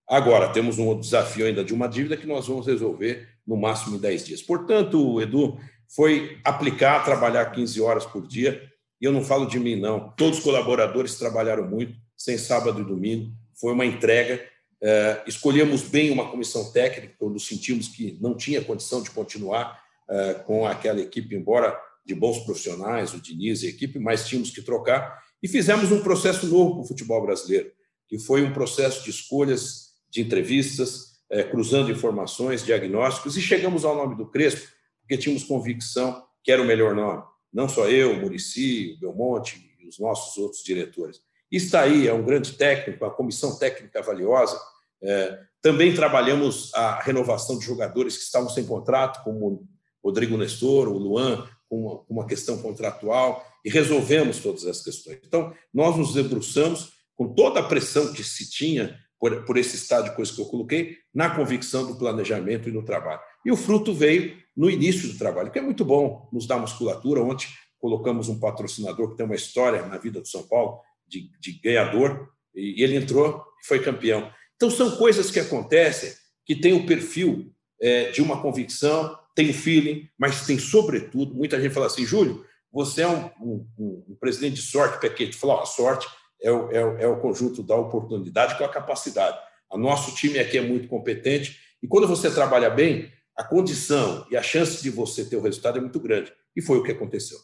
Agora, 0.08 0.48
temos 0.48 0.78
um 0.78 0.98
desafio 0.98 1.46
ainda 1.46 1.62
de 1.62 1.74
uma 1.74 1.86
dívida 1.86 2.16
que 2.16 2.26
nós 2.26 2.48
vamos 2.48 2.66
resolver 2.66 3.28
no 3.46 3.56
máximo 3.56 3.96
em 3.96 4.00
10 4.00 4.24
dias. 4.24 4.42
Portanto, 4.42 5.20
Edu, 5.20 5.58
foi 5.94 6.38
aplicar, 6.44 7.04
trabalhar 7.04 7.46
15 7.46 7.80
horas 7.80 8.06
por 8.06 8.26
dia. 8.26 8.62
E 9.00 9.04
eu 9.04 9.12
não 9.12 9.22
falo 9.22 9.46
de 9.46 9.60
mim, 9.60 9.76
não. 9.76 10.10
Todos 10.16 10.38
os 10.38 10.44
colaboradores 10.44 11.16
trabalharam 11.16 11.68
muito, 11.68 11.94
sem 12.16 12.38
sábado 12.38 12.80
e 12.80 12.84
domingo. 12.84 13.32
Foi 13.60 13.72
uma 13.72 13.84
entrega. 13.84 14.42
É, 14.80 15.22
escolhemos 15.26 15.82
bem 15.82 16.10
uma 16.10 16.30
comissão 16.30 16.70
técnica, 16.70 17.14
quando 17.18 17.38
sentimos 17.40 17.88
que 17.88 18.16
não 18.20 18.36
tinha 18.36 18.62
condição 18.62 19.02
de 19.02 19.10
continuar 19.10 19.82
é, 20.08 20.34
com 20.34 20.66
aquela 20.66 21.00
equipe, 21.00 21.34
embora 21.34 21.78
de 22.04 22.14
bons 22.14 22.38
profissionais, 22.40 23.12
o 23.12 23.20
Diniz 23.20 23.62
e 23.62 23.66
a 23.66 23.70
equipe, 23.70 23.98
mas 23.98 24.26
tínhamos 24.26 24.50
que 24.50 24.62
trocar. 24.62 25.22
E 25.42 25.48
fizemos 25.48 25.92
um 25.92 26.02
processo 26.02 26.46
novo 26.46 26.74
para 26.74 26.82
o 26.82 26.86
futebol 26.86 27.20
brasileiro, 27.22 27.70
que 28.08 28.18
foi 28.18 28.42
um 28.42 28.52
processo 28.52 29.04
de 29.04 29.10
escolhas 29.10 29.88
de 30.10 30.22
entrevistas, 30.22 31.18
é, 31.30 31.42
cruzando 31.42 31.92
informações, 31.92 32.64
diagnósticos, 32.64 33.36
e 33.36 33.42
chegamos 33.42 33.84
ao 33.84 33.94
nome 33.94 34.16
do 34.16 34.26
Crespo, 34.26 34.66
porque 35.00 35.18
tínhamos 35.18 35.44
convicção 35.44 36.24
que 36.42 36.50
era 36.50 36.62
o 36.62 36.64
melhor 36.64 36.94
nome. 36.94 37.22
Não 37.52 37.68
só 37.68 37.88
eu, 37.88 38.12
o 38.12 38.20
Murici, 38.20 38.94
o 38.94 39.00
Belmonte 39.00 39.70
e 39.78 39.86
os 39.86 39.98
nossos 39.98 40.36
outros 40.38 40.62
diretores. 40.62 41.20
Está 41.50 41.82
aí, 41.82 42.06
é 42.06 42.12
um 42.12 42.24
grande 42.24 42.52
técnico, 42.52 43.04
uma 43.04 43.14
comissão 43.14 43.58
técnica 43.58 44.02
valiosa. 44.02 44.60
É, 45.02 45.38
também 45.62 45.94
trabalhamos 45.94 46.72
a 46.74 47.00
renovação 47.00 47.58
de 47.58 47.64
jogadores 47.64 48.16
que 48.16 48.24
estavam 48.24 48.50
sem 48.50 48.66
contrato, 48.66 49.22
como 49.24 49.66
Rodrigo 50.04 50.36
Nestor, 50.36 50.88
o 50.88 50.98
Luan, 50.98 51.48
com 51.68 51.80
uma, 51.84 52.04
uma 52.08 52.26
questão 52.26 52.58
contratual, 52.58 53.44
e 53.64 53.70
resolvemos 53.70 54.38
todas 54.38 54.64
essas 54.64 54.84
questões. 54.84 55.18
Então, 55.24 55.52
nós 55.72 55.96
nos 55.96 56.14
debruçamos 56.14 56.92
com 57.14 57.34
toda 57.34 57.60
a 57.60 57.64
pressão 57.64 58.12
que 58.12 58.22
se 58.22 58.48
tinha 58.48 58.98
por, 59.18 59.44
por 59.44 59.56
esse 59.56 59.76
estado 59.76 60.10
de 60.10 60.16
coisas 60.16 60.34
que 60.34 60.40
eu 60.40 60.46
coloquei, 60.46 60.96
na 61.12 61.30
convicção 61.30 61.86
do 61.86 61.98
planejamento 61.98 62.68
e 62.68 62.72
no 62.72 62.84
trabalho. 62.84 63.20
E 63.44 63.50
o 63.50 63.56
fruto 63.56 63.92
veio 63.92 64.36
no 64.56 64.70
início 64.70 65.08
do 65.08 65.18
trabalho, 65.18 65.50
que 65.50 65.58
é 65.58 65.62
muito 65.62 65.84
bom, 65.84 66.28
nos 66.32 66.46
dá 66.46 66.56
musculatura. 66.56 67.22
Ontem 67.22 67.48
colocamos 67.80 68.28
um 68.28 68.38
patrocinador 68.38 69.10
que 69.10 69.16
tem 69.16 69.26
uma 69.26 69.34
história 69.34 69.84
na 69.86 69.98
vida 69.98 70.20
do 70.20 70.28
São 70.28 70.46
Paulo 70.46 70.80
de, 71.08 71.30
de 71.40 71.52
ganhador, 71.62 72.28
e 72.54 72.82
ele 72.82 72.96
entrou 72.96 73.44
e 73.62 73.66
foi 73.66 73.80
campeão. 73.80 74.30
Então, 74.56 74.70
são 74.70 74.96
coisas 74.96 75.30
que 75.30 75.40
acontecem 75.40 76.12
que 76.44 76.56
têm 76.56 76.72
o 76.72 76.86
perfil 76.86 77.52
é, 77.80 78.10
de 78.10 78.20
uma 78.20 78.42
convicção, 78.42 79.16
tem 79.34 79.50
o 79.50 79.54
feeling, 79.54 80.08
mas 80.18 80.46
tem, 80.46 80.58
sobretudo, 80.58 81.34
muita 81.34 81.60
gente 81.60 81.72
fala 81.72 81.86
assim, 81.86 82.04
Júlio, 82.04 82.44
você 82.72 83.02
é 83.02 83.08
um, 83.08 83.30
um, 83.40 84.04
um 84.08 84.16
presidente 84.20 84.56
de 84.56 84.62
sorte, 84.62 85.00
Pequete. 85.00 85.36
Fala, 85.36 85.62
a 85.62 85.66
sorte 85.66 86.06
é 86.42 86.50
o, 86.50 86.70
é, 86.70 86.84
o, 86.84 86.98
é 86.98 87.06
o 87.06 87.20
conjunto 87.20 87.62
da 87.62 87.76
oportunidade 87.76 88.58
com 88.58 88.64
a 88.64 88.68
capacidade. 88.68 89.38
O 89.70 89.78
nosso 89.78 90.14
time 90.14 90.38
aqui 90.38 90.58
é 90.58 90.62
muito 90.62 90.88
competente 90.88 91.58
e 91.82 91.86
quando 91.86 92.08
você 92.08 92.30
trabalha 92.30 92.70
bem, 92.70 93.12
a 93.36 93.44
condição 93.44 94.26
e 94.30 94.36
a 94.36 94.42
chance 94.42 94.82
de 94.82 94.90
você 94.90 95.24
ter 95.24 95.36
o 95.36 95.42
resultado 95.42 95.78
é 95.78 95.80
muito 95.80 96.00
grande. 96.00 96.32
E 96.56 96.60
foi 96.60 96.78
o 96.78 96.82
que 96.82 96.90
aconteceu. 96.90 97.38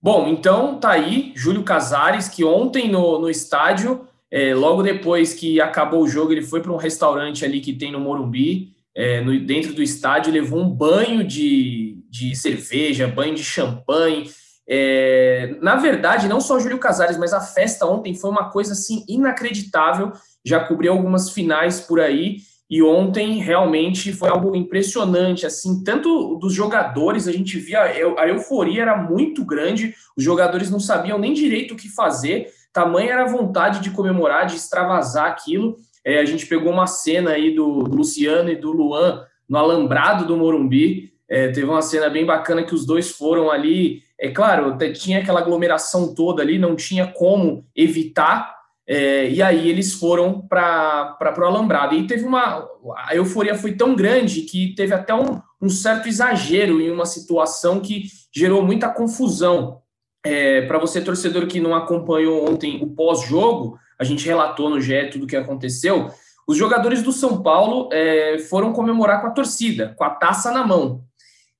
Bom, 0.00 0.28
então 0.28 0.78
tá 0.78 0.90
aí 0.90 1.32
Júlio 1.34 1.64
Casares, 1.64 2.28
que 2.28 2.44
ontem 2.44 2.88
no, 2.88 3.18
no 3.18 3.28
estádio, 3.28 4.06
é, 4.30 4.54
logo 4.54 4.82
depois 4.82 5.34
que 5.34 5.60
acabou 5.60 6.02
o 6.02 6.08
jogo, 6.08 6.32
ele 6.32 6.42
foi 6.42 6.60
para 6.60 6.72
um 6.72 6.76
restaurante 6.76 7.44
ali 7.44 7.60
que 7.60 7.72
tem 7.72 7.90
no 7.90 7.98
Morumbi, 7.98 8.76
é, 8.94 9.20
no, 9.20 9.38
dentro 9.40 9.74
do 9.74 9.82
estádio, 9.82 10.32
levou 10.32 10.60
um 10.60 10.70
banho 10.70 11.24
de, 11.24 11.98
de 12.08 12.36
cerveja, 12.36 13.08
banho 13.08 13.34
de 13.34 13.42
champanhe. 13.42 14.30
É, 14.68 15.56
na 15.60 15.76
verdade, 15.76 16.28
não 16.28 16.40
só 16.40 16.60
Júlio 16.60 16.78
Casares, 16.78 17.16
mas 17.16 17.32
a 17.32 17.40
festa 17.40 17.86
ontem 17.86 18.14
foi 18.14 18.30
uma 18.30 18.50
coisa 18.50 18.74
assim 18.74 19.04
inacreditável. 19.08 20.12
Já 20.44 20.60
cobri 20.60 20.86
algumas 20.86 21.30
finais 21.30 21.80
por 21.80 22.00
aí 22.00 22.38
e 22.70 22.82
ontem 22.82 23.38
realmente 23.38 24.12
foi 24.12 24.28
algo 24.28 24.54
impressionante. 24.54 25.46
Assim, 25.46 25.82
tanto 25.82 26.36
dos 26.36 26.52
jogadores, 26.52 27.26
a 27.26 27.32
gente 27.32 27.58
via 27.58 27.82
a 27.82 28.28
euforia 28.28 28.82
era 28.82 28.96
muito 28.96 29.44
grande. 29.44 29.94
Os 30.16 30.22
jogadores 30.22 30.70
não 30.70 30.80
sabiam 30.80 31.18
nem 31.18 31.32
direito 31.32 31.74
o 31.74 31.76
que 31.76 31.88
fazer. 31.88 32.48
Tamanha 32.72 33.12
era 33.12 33.24
a 33.24 33.28
vontade 33.28 33.80
de 33.80 33.90
comemorar, 33.90 34.46
de 34.46 34.56
extravasar 34.56 35.26
aquilo. 35.26 35.76
É, 36.04 36.20
a 36.20 36.24
gente 36.24 36.46
pegou 36.46 36.72
uma 36.72 36.86
cena 36.86 37.30
aí 37.30 37.54
do, 37.54 37.66
Luciano 37.66 38.50
e 38.50 38.56
do 38.56 38.70
Luan 38.70 39.24
no 39.48 39.56
alambrado 39.56 40.26
do 40.26 40.36
Morumbi. 40.36 41.12
É, 41.28 41.48
teve 41.48 41.66
uma 41.66 41.82
cena 41.82 42.10
bem 42.10 42.26
bacana 42.26 42.62
que 42.62 42.74
os 42.74 42.84
dois 42.84 43.10
foram 43.10 43.50
ali 43.50 44.02
é 44.20 44.30
claro, 44.30 44.76
tinha 44.94 45.20
aquela 45.20 45.38
aglomeração 45.38 46.12
toda 46.12 46.42
ali, 46.42 46.58
não 46.58 46.74
tinha 46.74 47.06
como 47.06 47.64
evitar, 47.74 48.57
é, 48.90 49.28
e 49.28 49.42
aí 49.42 49.68
eles 49.68 49.92
foram 49.92 50.40
para 50.40 51.34
o 51.38 51.44
Alambrado. 51.44 51.94
E 51.94 52.06
teve 52.06 52.24
uma. 52.24 52.66
A 52.96 53.14
euforia 53.14 53.54
foi 53.54 53.72
tão 53.72 53.94
grande 53.94 54.42
que 54.42 54.74
teve 54.74 54.94
até 54.94 55.14
um, 55.14 55.42
um 55.60 55.68
certo 55.68 56.08
exagero 56.08 56.80
em 56.80 56.90
uma 56.90 57.04
situação 57.04 57.80
que 57.80 58.04
gerou 58.34 58.62
muita 58.62 58.88
confusão. 58.88 59.82
É, 60.24 60.62
para 60.62 60.78
você, 60.78 61.02
torcedor 61.02 61.46
que 61.46 61.60
não 61.60 61.74
acompanhou 61.74 62.50
ontem 62.50 62.82
o 62.82 62.86
pós-jogo, 62.88 63.78
a 63.98 64.04
gente 64.04 64.26
relatou 64.26 64.70
no 64.70 64.80
GE 64.80 65.10
tudo 65.12 65.24
o 65.24 65.26
que 65.26 65.36
aconteceu. 65.36 66.08
Os 66.46 66.56
jogadores 66.56 67.02
do 67.02 67.12
São 67.12 67.42
Paulo 67.42 67.90
é, 67.92 68.38
foram 68.38 68.72
comemorar 68.72 69.20
com 69.20 69.26
a 69.26 69.32
torcida, 69.32 69.94
com 69.98 70.04
a 70.04 70.10
taça 70.10 70.50
na 70.50 70.66
mão. 70.66 71.04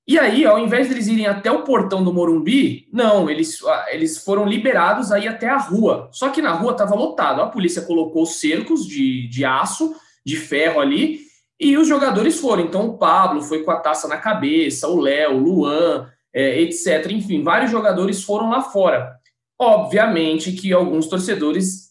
E 0.08 0.18
aí, 0.18 0.46
ao 0.46 0.58
invés 0.58 0.88
de 0.88 0.94
eles 0.94 1.06
irem 1.06 1.26
até 1.26 1.52
o 1.52 1.64
portão 1.64 2.02
do 2.02 2.14
Morumbi, 2.14 2.88
não, 2.90 3.28
eles, 3.28 3.62
ah, 3.62 3.86
eles 3.90 4.16
foram 4.16 4.46
liberados 4.46 5.12
aí 5.12 5.28
até 5.28 5.50
a 5.50 5.58
rua. 5.58 6.08
Só 6.12 6.30
que 6.30 6.40
na 6.40 6.52
rua 6.52 6.72
estava 6.72 6.94
lotado. 6.94 7.42
A 7.42 7.46
polícia 7.46 7.82
colocou 7.82 8.24
cercos 8.24 8.86
de, 8.86 9.28
de 9.28 9.44
aço, 9.44 9.94
de 10.24 10.34
ferro 10.36 10.80
ali, 10.80 11.20
e 11.60 11.76
os 11.76 11.86
jogadores 11.86 12.40
foram. 12.40 12.62
Então, 12.62 12.86
o 12.86 12.96
Pablo 12.96 13.42
foi 13.42 13.62
com 13.62 13.70
a 13.70 13.80
taça 13.80 14.08
na 14.08 14.16
cabeça, 14.16 14.88
o 14.88 14.98
Léo, 14.98 15.36
o 15.36 15.40
Luan, 15.40 16.08
é, 16.32 16.58
etc. 16.62 17.10
Enfim, 17.10 17.42
vários 17.42 17.70
jogadores 17.70 18.22
foram 18.22 18.48
lá 18.48 18.62
fora. 18.62 19.14
Obviamente 19.60 20.52
que 20.52 20.72
alguns 20.72 21.06
torcedores 21.06 21.87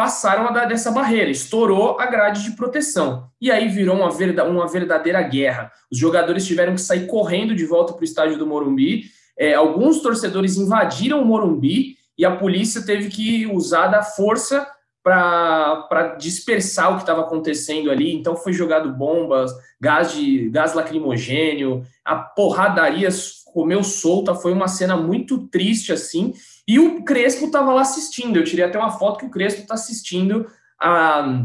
passaram 0.00 0.48
a 0.48 0.50
dar 0.50 0.64
dessa 0.64 0.90
barreira, 0.90 1.30
estourou 1.30 2.00
a 2.00 2.06
grade 2.06 2.42
de 2.42 2.52
proteção. 2.52 3.28
E 3.38 3.50
aí 3.50 3.68
virou 3.68 3.94
uma, 3.94 4.08
uma 4.44 4.66
verdadeira 4.66 5.20
guerra. 5.20 5.70
Os 5.92 5.98
jogadores 5.98 6.46
tiveram 6.46 6.74
que 6.74 6.80
sair 6.80 7.06
correndo 7.06 7.54
de 7.54 7.66
volta 7.66 7.92
para 7.92 8.00
o 8.00 8.04
estádio 8.04 8.38
do 8.38 8.46
Morumbi. 8.46 9.04
É, 9.38 9.52
alguns 9.52 10.00
torcedores 10.00 10.56
invadiram 10.56 11.20
o 11.20 11.24
Morumbi 11.26 11.98
e 12.16 12.24
a 12.24 12.34
polícia 12.34 12.80
teve 12.80 13.10
que 13.10 13.46
usar 13.46 13.88
da 13.88 14.02
força 14.02 14.66
para 15.02 16.16
dispersar 16.18 16.92
o 16.92 16.94
que 16.94 17.02
estava 17.02 17.20
acontecendo 17.20 17.90
ali. 17.90 18.14
Então 18.14 18.34
foi 18.34 18.54
jogado 18.54 18.90
bombas, 18.94 19.52
gás 19.78 20.12
de 20.12 20.48
gás 20.48 20.72
lacrimogênio, 20.72 21.84
a 22.02 22.16
porradaria 22.16 23.10
comeu 23.52 23.82
solta, 23.82 24.34
foi 24.34 24.52
uma 24.52 24.68
cena 24.68 24.96
muito 24.96 25.46
triste 25.48 25.92
assim. 25.92 26.32
E 26.66 26.78
o 26.78 27.02
Crespo 27.04 27.46
estava 27.46 27.72
lá 27.72 27.82
assistindo. 27.82 28.36
Eu 28.36 28.44
tirei 28.44 28.64
até 28.64 28.78
uma 28.78 28.92
foto 28.92 29.18
que 29.18 29.26
o 29.26 29.30
Crespo 29.30 29.62
está 29.62 29.74
assistindo 29.74 30.46
a, 30.80 31.44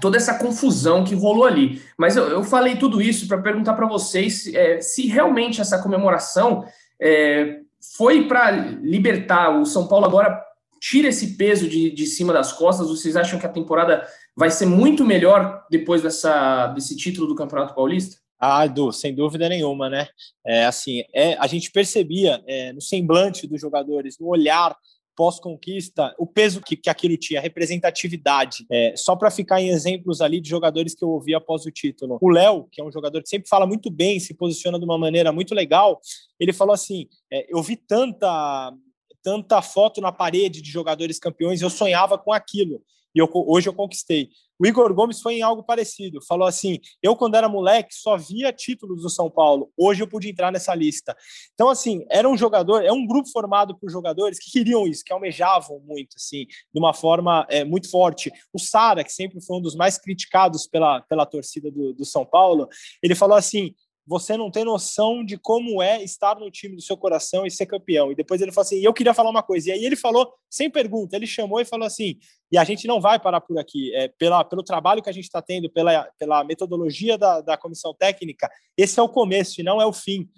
toda 0.00 0.16
essa 0.16 0.38
confusão 0.38 1.04
que 1.04 1.14
rolou 1.14 1.44
ali. 1.44 1.82
Mas 1.96 2.16
eu, 2.16 2.28
eu 2.28 2.44
falei 2.44 2.76
tudo 2.76 3.00
isso 3.00 3.26
para 3.26 3.38
perguntar 3.38 3.74
para 3.74 3.86
vocês 3.86 4.52
é, 4.54 4.80
se 4.80 5.06
realmente 5.06 5.60
essa 5.60 5.82
comemoração 5.82 6.64
é, 7.00 7.60
foi 7.96 8.26
para 8.26 8.50
libertar 8.50 9.58
o 9.58 9.64
São 9.64 9.86
Paulo 9.86 10.04
agora 10.04 10.44
tira 10.80 11.08
esse 11.08 11.36
peso 11.36 11.68
de, 11.68 11.90
de 11.90 12.06
cima 12.06 12.32
das 12.32 12.52
costas? 12.52 12.88
Vocês 12.88 13.16
acham 13.16 13.38
que 13.38 13.46
a 13.46 13.50
temporada 13.50 14.06
vai 14.36 14.50
ser 14.50 14.66
muito 14.66 15.04
melhor 15.04 15.64
depois 15.70 16.02
dessa, 16.02 16.68
desse 16.68 16.96
título 16.96 17.26
do 17.26 17.34
Campeonato 17.34 17.74
Paulista? 17.74 18.16
Ah, 18.40 18.66
Edu, 18.66 18.92
sem 18.92 19.14
dúvida 19.14 19.48
nenhuma, 19.48 19.90
né? 19.90 20.08
É, 20.46 20.64
assim, 20.64 21.02
é, 21.12 21.34
a 21.34 21.46
gente 21.46 21.72
percebia 21.72 22.42
é, 22.46 22.72
no 22.72 22.80
semblante 22.80 23.46
dos 23.46 23.60
jogadores, 23.60 24.16
no 24.18 24.28
olhar 24.28 24.76
pós-conquista, 25.16 26.14
o 26.16 26.24
peso 26.24 26.60
que, 26.60 26.76
que 26.76 26.88
aquilo 26.88 27.16
tinha, 27.16 27.40
a 27.40 27.42
representatividade. 27.42 28.64
É, 28.70 28.94
só 28.96 29.16
para 29.16 29.32
ficar 29.32 29.60
em 29.60 29.70
exemplos 29.70 30.20
ali 30.20 30.40
de 30.40 30.48
jogadores 30.48 30.94
que 30.94 31.04
eu 31.04 31.08
ouvi 31.08 31.34
após 31.34 31.66
o 31.66 31.72
título. 31.72 32.18
O 32.20 32.30
Léo, 32.30 32.68
que 32.70 32.80
é 32.80 32.84
um 32.84 32.92
jogador 32.92 33.20
que 33.20 33.28
sempre 33.28 33.48
fala 33.48 33.66
muito 33.66 33.90
bem, 33.90 34.20
se 34.20 34.32
posiciona 34.32 34.78
de 34.78 34.84
uma 34.84 34.96
maneira 34.96 35.32
muito 35.32 35.56
legal, 35.56 36.00
ele 36.38 36.52
falou 36.52 36.72
assim: 36.72 37.08
é, 37.32 37.52
eu 37.52 37.60
vi 37.60 37.74
tanta 37.74 38.72
tanta 39.20 39.60
foto 39.60 40.00
na 40.00 40.12
parede 40.12 40.62
de 40.62 40.70
jogadores 40.70 41.18
campeões, 41.18 41.60
eu 41.60 41.68
sonhava 41.68 42.16
com 42.16 42.32
aquilo 42.32 42.80
e 43.14 43.18
eu, 43.18 43.28
hoje 43.32 43.68
eu 43.68 43.74
conquistei. 43.74 44.30
O 44.60 44.66
Igor 44.66 44.92
Gomes 44.92 45.20
foi 45.20 45.34
em 45.34 45.42
algo 45.42 45.62
parecido. 45.62 46.20
Falou 46.26 46.46
assim: 46.46 46.78
eu, 47.02 47.14
quando 47.14 47.36
era 47.36 47.48
moleque, 47.48 47.94
só 47.94 48.16
via 48.16 48.52
títulos 48.52 49.02
do 49.02 49.08
São 49.08 49.30
Paulo. 49.30 49.70
Hoje 49.76 50.02
eu 50.02 50.08
pude 50.08 50.28
entrar 50.28 50.50
nessa 50.50 50.74
lista. 50.74 51.16
Então, 51.54 51.68
assim, 51.68 52.04
era 52.10 52.28
um 52.28 52.36
jogador, 52.36 52.84
é 52.84 52.92
um 52.92 53.06
grupo 53.06 53.28
formado 53.30 53.78
por 53.78 53.90
jogadores 53.90 54.38
que 54.38 54.50
queriam 54.50 54.86
isso, 54.86 55.04
que 55.04 55.12
almejavam 55.12 55.80
muito, 55.80 56.16
assim, 56.16 56.44
de 56.46 56.78
uma 56.78 56.92
forma 56.92 57.46
é, 57.48 57.64
muito 57.64 57.88
forte. 57.88 58.32
O 58.52 58.58
Sara, 58.58 59.04
que 59.04 59.12
sempre 59.12 59.40
foi 59.40 59.58
um 59.58 59.62
dos 59.62 59.76
mais 59.76 59.96
criticados 59.96 60.66
pela, 60.66 61.02
pela 61.02 61.24
torcida 61.24 61.70
do, 61.70 61.92
do 61.92 62.04
São 62.04 62.26
Paulo, 62.26 62.68
ele 63.02 63.14
falou 63.14 63.36
assim: 63.36 63.74
você 64.08 64.38
não 64.38 64.50
tem 64.50 64.64
noção 64.64 65.22
de 65.22 65.36
como 65.36 65.82
é 65.82 66.02
estar 66.02 66.34
no 66.40 66.50
time 66.50 66.74
do 66.74 66.80
seu 66.80 66.96
coração 66.96 67.44
e 67.44 67.50
ser 67.50 67.66
campeão. 67.66 68.10
E 68.10 68.14
depois 68.14 68.40
ele 68.40 68.50
falou 68.50 68.64
assim: 68.64 68.80
eu 68.80 68.94
queria 68.94 69.12
falar 69.12 69.28
uma 69.28 69.42
coisa. 69.42 69.68
E 69.68 69.72
aí 69.72 69.84
ele 69.84 69.96
falou, 69.96 70.32
sem 70.48 70.70
pergunta, 70.70 71.14
ele 71.14 71.26
chamou 71.26 71.60
e 71.60 71.64
falou 71.66 71.86
assim: 71.86 72.16
e 72.50 72.58
a 72.58 72.64
gente 72.64 72.86
não 72.86 73.00
vai 73.00 73.18
parar 73.18 73.40
por 73.40 73.58
aqui. 73.58 73.94
É, 73.94 74.08
pela, 74.08 74.44
pelo 74.44 74.62
trabalho 74.62 75.02
que 75.02 75.10
a 75.10 75.12
gente 75.12 75.24
está 75.24 75.42
tendo, 75.42 75.70
pela, 75.70 76.08
pela 76.18 76.44
metodologia 76.44 77.16
da, 77.18 77.40
da 77.40 77.56
comissão 77.56 77.94
técnica, 77.94 78.50
esse 78.76 78.98
é 78.98 79.02
o 79.02 79.08
começo 79.08 79.60
e 79.60 79.64
não 79.64 79.80
é 79.80 79.86
o 79.86 79.92
fim 79.92 80.28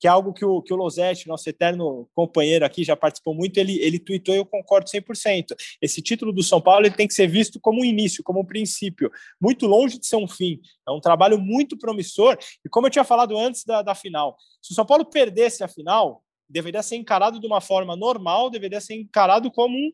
que 0.00 0.06
é 0.06 0.10
algo 0.10 0.32
que 0.32 0.44
o, 0.44 0.62
que 0.62 0.72
o 0.72 0.76
Losetti, 0.76 1.28
nosso 1.28 1.46
eterno 1.48 2.08
companheiro 2.14 2.64
aqui, 2.64 2.82
já 2.82 2.96
participou 2.96 3.34
muito, 3.34 3.58
ele, 3.58 3.78
ele 3.80 3.98
tweetou 3.98 4.34
e 4.34 4.38
eu 4.38 4.46
concordo 4.46 4.88
100%. 4.88 5.54
Esse 5.80 6.00
título 6.00 6.32
do 6.32 6.42
São 6.42 6.58
Paulo 6.58 6.86
ele 6.86 6.94
tem 6.94 7.06
que 7.06 7.12
ser 7.12 7.26
visto 7.26 7.60
como 7.60 7.82
um 7.82 7.84
início, 7.84 8.24
como 8.24 8.40
um 8.40 8.44
princípio, 8.44 9.10
muito 9.38 9.66
longe 9.66 9.98
de 9.98 10.06
ser 10.06 10.16
um 10.16 10.26
fim. 10.26 10.58
É 10.88 10.90
um 10.90 11.00
trabalho 11.00 11.38
muito 11.38 11.76
promissor 11.76 12.38
e 12.64 12.68
como 12.70 12.86
eu 12.86 12.90
tinha 12.90 13.04
falado 13.04 13.36
antes 13.36 13.62
da, 13.62 13.82
da 13.82 13.94
final, 13.94 14.36
se 14.62 14.72
o 14.72 14.74
São 14.74 14.86
Paulo 14.86 15.04
perdesse 15.04 15.62
a 15.62 15.68
final, 15.68 16.24
deveria 16.48 16.82
ser 16.82 16.96
encarado 16.96 17.38
de 17.38 17.46
uma 17.46 17.60
forma 17.60 17.94
normal, 17.94 18.48
deveria 18.48 18.80
ser 18.80 18.94
encarado 18.94 19.50
como 19.50 19.76
um, 19.76 19.90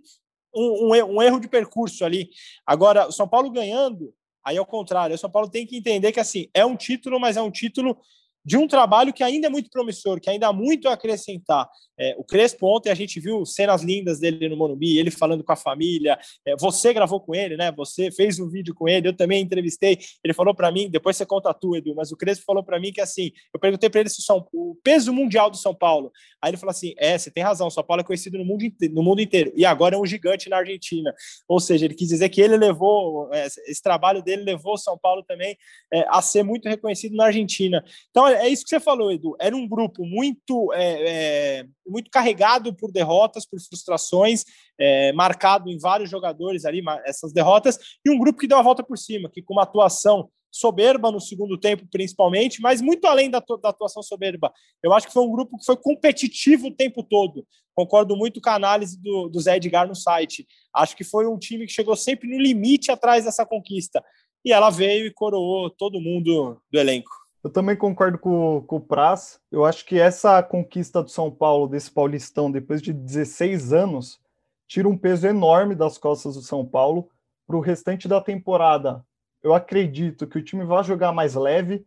um, 0.57 1.17
um 1.17 1.23
erro 1.23 1.39
de 1.39 1.49
percurso 1.49 2.05
ali. 2.05 2.31
Agora, 2.65 3.09
o 3.09 3.13
São 3.13 3.29
Paulo 3.29 3.51
ganhando, 3.51 4.13
aí 4.45 4.57
ao 4.57 4.67
contrário, 4.67 5.15
o 5.15 5.19
São 5.19 5.31
Paulo 5.31 5.51
tem 5.51 5.67
que 5.67 5.77
entender 5.77 6.13
que 6.13 6.21
assim 6.21 6.49
é 6.55 6.65
um 6.65 6.77
título, 6.77 7.21
mas 7.21 7.37
é 7.37 7.43
um 7.43 7.51
título 7.51 7.99
de 8.45 8.57
um 8.57 8.69
trabalho 8.69 9.13
que 9.13 9.25
ainda 9.25 9.49
é 9.49 9.51
muito 9.51 9.69
promissor, 9.69 10.21
que 10.21 10.31
ainda 10.31 10.47
há 10.47 10.53
muito 10.53 10.89
a 10.89 10.93
acrescentar. 10.93 11.69
É, 11.99 12.15
o 12.19 12.25
Crespo 12.25 12.67
ontem 12.67 12.91
a 12.91 12.95
gente 12.95 13.19
viu 13.21 13.45
cenas 13.45 13.83
lindas 13.83 14.21
dele 14.21 14.49
no 14.49 14.57
Monumbi, 14.57 14.99
ele 14.99 15.11
falando 15.11 15.43
com 15.43 15.53
a 15.53 15.57
família. 15.57 16.19
É, 16.47 16.57
você 16.57 16.93
gravou 16.93 17.21
com 17.21 17.35
ele, 17.35 17.57
né? 17.57 17.73
Você 17.73 18.11
fez 18.11 18.39
um 18.39 18.49
vídeo 18.49 18.75
com 18.75 18.89
ele, 18.89 19.09
eu 19.09 19.17
também 19.17 19.43
entrevistei. 19.43 19.99
Ele 20.23 20.35
falou 20.35 20.55
para 20.55 20.71
mim, 20.71 20.91
depois 20.91 21.17
você 21.17 21.27
conta 21.27 21.53
tu, 21.55 21.75
Edu, 21.77 21.95
mas 21.95 22.13
o 22.13 22.17
Crespo 22.17 22.45
falou 22.45 22.63
para 22.63 22.79
mim 22.79 22.93
que 22.93 23.01
assim, 23.01 23.31
eu 23.53 23.61
perguntei 23.61 23.89
para 23.89 24.01
ele 24.01 24.11
se 24.11 24.21
o, 24.21 24.23
São, 24.23 24.47
o 24.53 24.77
peso 24.83 25.13
mundial 25.13 25.51
do 25.51 25.57
São 25.57 25.75
Paulo. 25.75 26.13
Aí 26.43 26.51
ele 26.51 26.57
falou 26.57 26.71
assim: 26.71 26.95
é, 26.99 27.17
você 27.17 27.31
tem 27.31 27.43
razão, 27.43 27.71
São 27.71 27.85
Paulo 27.85 28.01
é 28.03 28.05
conhecido 28.05 28.39
no 28.39 28.45
mundo, 28.45 28.65
inteiro, 28.65 28.95
no 28.95 29.03
mundo 29.03 29.21
inteiro 29.21 29.53
e 29.55 29.65
agora 29.65 29.95
é 29.95 29.99
um 29.99 30.07
gigante 30.07 30.49
na 30.49 30.59
Argentina. 30.59 31.15
Ou 31.49 31.61
seja, 31.61 31.85
ele 31.85 31.95
quis 31.95 32.09
dizer 32.09 32.29
que 32.29 32.41
ele 32.41 32.57
levou, 32.57 33.33
é, 33.33 33.47
esse 33.47 33.83
trabalho 33.83 34.23
dele 34.23 34.43
levou 34.43 34.77
São 34.77 34.99
Paulo 34.99 35.23
também 35.23 35.57
é, 35.93 36.05
a 36.09 36.21
ser 36.21 36.43
muito 36.43 36.69
reconhecido 36.69 37.17
na 37.17 37.27
Argentina. 37.27 37.85
Então 38.11 38.27
é 38.29 38.49
isso 38.49 38.65
que 38.65 38.71
você 38.71 38.81
falou, 38.81 39.11
Edu. 39.11 39.37
Era 39.41 39.57
um 39.57 39.69
grupo 39.69 40.05
muito 40.05 40.73
é, 40.73 41.61
é, 41.61 41.67
muito 41.87 42.11
carregado 42.11 42.75
por 42.75 42.91
derrotas, 42.93 43.47
por 43.47 43.61
frustrações, 43.61 44.45
é, 44.79 45.13
marcado 45.13 45.71
em 45.71 45.79
vários 45.79 46.11
jogadores 46.11 46.65
ali, 46.65 46.83
essas 47.05 47.33
derrotas, 47.33 47.79
e 48.05 48.11
um 48.11 48.19
grupo 48.19 48.39
que 48.39 48.47
deu 48.47 48.59
a 48.59 48.63
volta 48.63 48.83
por 48.83 48.99
cima, 48.99 49.31
que 49.31 49.43
com 49.43 49.55
uma 49.55 49.63
atuação 49.63 50.29
soberba 50.51 51.11
no 51.11 51.21
segundo 51.21 51.59
tempo, 51.59 51.87
principalmente, 51.91 52.61
mas 52.61 52.81
muito 52.81 53.07
além 53.07 53.31
da, 53.31 53.43
da, 53.61 53.69
atuação 53.69 54.03
soberba. 54.03 54.53
Eu 54.83 54.93
acho 54.93 55.07
que 55.07 55.13
foi 55.13 55.23
um 55.23 55.31
grupo 55.31 55.59
que 55.59 55.65
foi 55.65 55.77
competitivo 55.77 56.69
o 56.69 56.75
tempo 56.75 57.03
todo. 57.03 57.47
Concordo 57.75 58.17
muito 58.17 58.41
com 58.41 58.49
a 58.49 58.55
análise 58.55 59.01
do, 59.01 59.29
do 59.29 59.41
Zé 59.41 59.57
Edgar 59.57 59.87
no 59.87 59.95
site. 59.95 60.47
Acho 60.75 60.97
que 60.97 61.05
foi 61.05 61.27
um 61.27 61.39
time 61.39 61.67
que 61.67 61.73
chegou 61.73 61.95
sempre 61.95 62.29
no 62.29 62.41
limite 62.41 62.91
atrás 62.91 63.25
dessa 63.25 63.45
conquista. 63.45 64.03
E 64.45 64.53
ela 64.53 64.71
veio 64.71 65.07
e 65.07 65.13
coroou 65.13 65.69
todo 65.69 66.01
mundo 66.01 66.61
do 66.71 66.79
elenco. 66.79 67.26
Eu 67.47 67.51
também 67.51 67.77
concordo 67.77 68.19
com, 68.19 68.65
com 68.67 68.77
o 68.79 68.81
Praz. 68.81 69.41
Eu 69.53 69.65
acho 69.65 69.87
que 69.87 70.01
essa 70.01 70.43
conquista 70.43 71.01
do 71.01 71.09
São 71.09 71.31
Paulo, 71.31 71.69
desse 71.69 71.89
Paulistão, 71.89 72.51
depois 72.51 72.83
de 72.83 72.93
16 72.93 73.73
anos, 73.73 74.21
tira 74.67 74.89
um 74.89 74.99
peso 74.99 75.29
enorme 75.29 75.77
das 75.77 75.97
costas 75.97 76.35
do 76.35 76.43
São 76.43 76.67
Paulo 76.67 77.09
para 77.47 77.57
o 77.57 77.61
restante 77.61 78.09
da 78.09 78.21
temporada. 78.21 79.07
Eu 79.45 79.55
acredito 79.55 80.27
que 80.27 80.39
o 80.39 80.43
time 80.43 80.65
vai 80.65 80.83
jogar 80.83 81.13
mais 81.13 81.37
leve, 81.37 81.87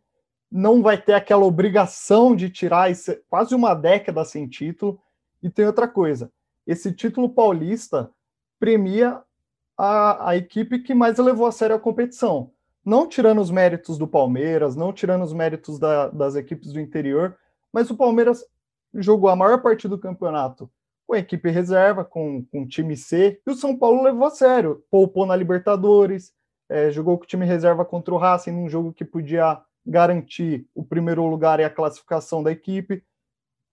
não 0.49 0.81
vai 0.81 0.97
ter 0.97 1.11
aquela 1.11 1.43
obrigação 1.43 2.33
de 2.33 2.49
tirar 2.49 2.89
esse, 2.89 3.21
quase 3.29 3.53
uma 3.53 3.73
década 3.73 4.23
sem 4.23 4.47
título. 4.47 4.97
E 5.43 5.49
tem 5.49 5.65
outra 5.65 5.89
coisa: 5.89 6.31
esse 6.65 6.93
título 6.93 7.27
paulista 7.27 8.09
premia 8.61 9.21
a, 9.77 10.29
a 10.29 10.37
equipe 10.37 10.79
que 10.79 10.93
mais 10.93 11.17
levou 11.17 11.45
a 11.45 11.51
sério 11.51 11.75
a 11.75 11.79
competição 11.79 12.49
não 12.85 13.07
tirando 13.07 13.39
os 13.39 13.51
méritos 13.51 13.97
do 13.97 14.07
Palmeiras, 14.07 14.75
não 14.75 14.93
tirando 14.93 15.23
os 15.23 15.33
méritos 15.33 15.77
da, 15.77 16.07
das 16.09 16.35
equipes 16.35 16.71
do 16.71 16.79
interior, 16.79 17.37
mas 17.71 17.89
o 17.89 17.97
Palmeiras 17.97 18.43
jogou 18.93 19.29
a 19.29 19.35
maior 19.35 19.61
parte 19.61 19.87
do 19.87 19.97
campeonato 19.97 20.69
com 21.09 21.15
a 21.15 21.19
equipe 21.19 21.49
reserva, 21.49 22.05
com, 22.05 22.45
com 22.45 22.61
o 22.61 22.67
time 22.67 22.95
C, 22.95 23.41
e 23.45 23.49
o 23.49 23.55
São 23.55 23.75
Paulo 23.75 24.03
levou 24.03 24.27
a 24.27 24.29
sério, 24.29 24.83
poupou 24.91 25.25
na 25.25 25.35
Libertadores, 25.35 26.31
é, 26.69 26.91
jogou 26.91 27.17
com 27.17 27.23
o 27.23 27.27
time 27.27 27.47
reserva 27.47 27.83
contra 27.83 28.13
o 28.13 28.17
Racing 28.17 28.51
num 28.51 28.69
jogo 28.69 28.93
que 28.93 29.03
podia 29.03 29.59
garantir 29.83 30.67
o 30.75 30.83
primeiro 30.83 31.25
lugar 31.25 31.59
e 31.59 31.63
a 31.63 31.69
classificação 31.69 32.43
da 32.43 32.51
equipe, 32.51 33.03